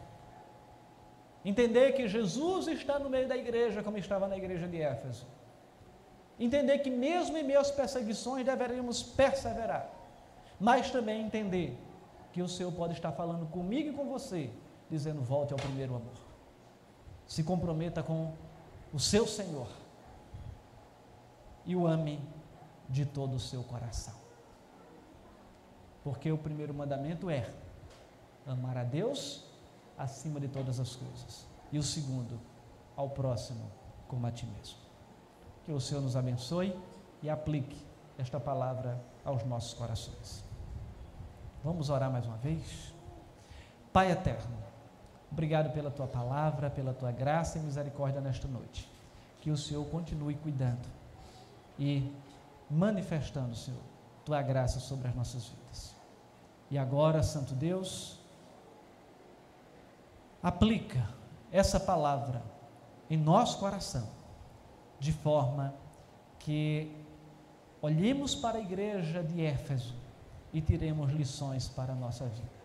Entender 1.43 1.93
que 1.93 2.07
Jesus 2.07 2.67
está 2.67 2.99
no 2.99 3.09
meio 3.09 3.27
da 3.27 3.37
igreja 3.37 3.83
como 3.83 3.97
estava 3.97 4.27
na 4.27 4.35
igreja 4.35 4.67
de 4.67 4.81
Éfeso. 4.81 5.27
Entender 6.39 6.79
que 6.79 6.89
mesmo 6.89 7.37
em 7.37 7.43
meio 7.43 7.59
às 7.59 7.71
perseguições 7.71 8.45
deveríamos 8.45 9.01
perseverar. 9.01 9.89
Mas 10.59 10.91
também 10.91 11.21
entender 11.21 11.77
que 12.33 12.41
o 12.41 12.49
Senhor 12.49 12.71
pode 12.71 12.93
estar 12.93 13.11
falando 13.11 13.45
comigo 13.45 13.89
e 13.89 13.93
com 13.93 14.05
você, 14.05 14.49
dizendo: 14.89 15.21
volte 15.21 15.53
ao 15.53 15.59
primeiro 15.59 15.95
amor. 15.95 16.17
Se 17.25 17.43
comprometa 17.43 18.03
com 18.03 18.33
o 18.93 18.99
seu 18.99 19.25
Senhor 19.25 19.67
e 21.65 21.75
o 21.75 21.87
ame 21.87 22.19
de 22.87 23.05
todo 23.05 23.35
o 23.35 23.39
seu 23.39 23.63
coração. 23.63 24.13
Porque 26.03 26.31
o 26.31 26.37
primeiro 26.37 26.73
mandamento 26.73 27.29
é 27.29 27.49
amar 28.45 28.77
a 28.77 28.83
Deus 28.83 29.43
acima 29.97 30.39
de 30.39 30.47
todas 30.47 30.79
as 30.79 30.95
coisas. 30.95 31.47
E 31.71 31.79
o 31.79 31.83
segundo, 31.83 32.39
ao 32.95 33.09
próximo 33.09 33.71
como 34.07 34.27
a 34.27 34.31
ti 34.31 34.45
mesmo. 34.45 34.77
Que 35.63 35.71
o 35.71 35.81
Senhor 35.81 36.01
nos 36.01 36.15
abençoe 36.15 36.77
e 37.23 37.29
aplique 37.29 37.83
esta 38.19 38.39
palavra 38.39 39.01
aos 39.23 39.43
nossos 39.43 39.73
corações. 39.73 40.43
Vamos 41.63 41.89
orar 41.89 42.11
mais 42.11 42.25
uma 42.27 42.37
vez? 42.37 42.93
Pai 43.91 44.11
eterno, 44.11 44.55
obrigado 45.31 45.73
pela 45.73 45.89
tua 45.89 46.05
palavra, 46.05 46.69
pela 46.69 46.93
tua 46.93 47.11
graça 47.11 47.57
e 47.57 47.61
misericórdia 47.61 48.21
nesta 48.21 48.47
noite. 48.47 48.87
Que 49.41 49.49
o 49.49 49.57
Senhor 49.57 49.83
continue 49.87 50.35
cuidando 50.35 50.87
e 51.77 52.11
manifestando, 52.69 53.55
Senhor, 53.55 53.81
tua 54.23 54.41
graça 54.41 54.79
sobre 54.79 55.07
as 55.07 55.15
nossas 55.15 55.45
vidas. 55.47 55.95
E 56.69 56.77
agora, 56.77 57.21
Santo 57.21 57.53
Deus, 57.53 58.19
aplica 60.41 61.07
essa 61.51 61.79
palavra 61.79 62.41
em 63.09 63.17
nosso 63.17 63.59
coração, 63.59 64.07
de 64.99 65.11
forma 65.11 65.73
que 66.39 66.91
olhemos 67.81 68.33
para 68.33 68.57
a 68.57 68.61
igreja 68.61 69.23
de 69.23 69.45
Éfeso 69.45 69.93
e 70.51 70.61
tiremos 70.61 71.11
lições 71.11 71.67
para 71.67 71.93
a 71.93 71.95
nossa 71.95 72.25
vida. 72.25 72.55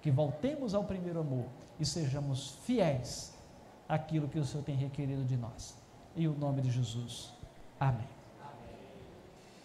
Que 0.00 0.10
voltemos 0.10 0.74
ao 0.74 0.84
primeiro 0.84 1.20
amor 1.20 1.46
e 1.78 1.84
sejamos 1.84 2.56
fiéis 2.64 3.34
àquilo 3.88 4.28
que 4.28 4.38
o 4.38 4.44
Senhor 4.44 4.62
tem 4.62 4.76
requerido 4.76 5.24
de 5.24 5.36
nós. 5.36 5.76
Em 6.16 6.26
o 6.26 6.32
nome 6.32 6.62
de 6.62 6.70
Jesus. 6.70 7.32
Amém. 7.78 8.19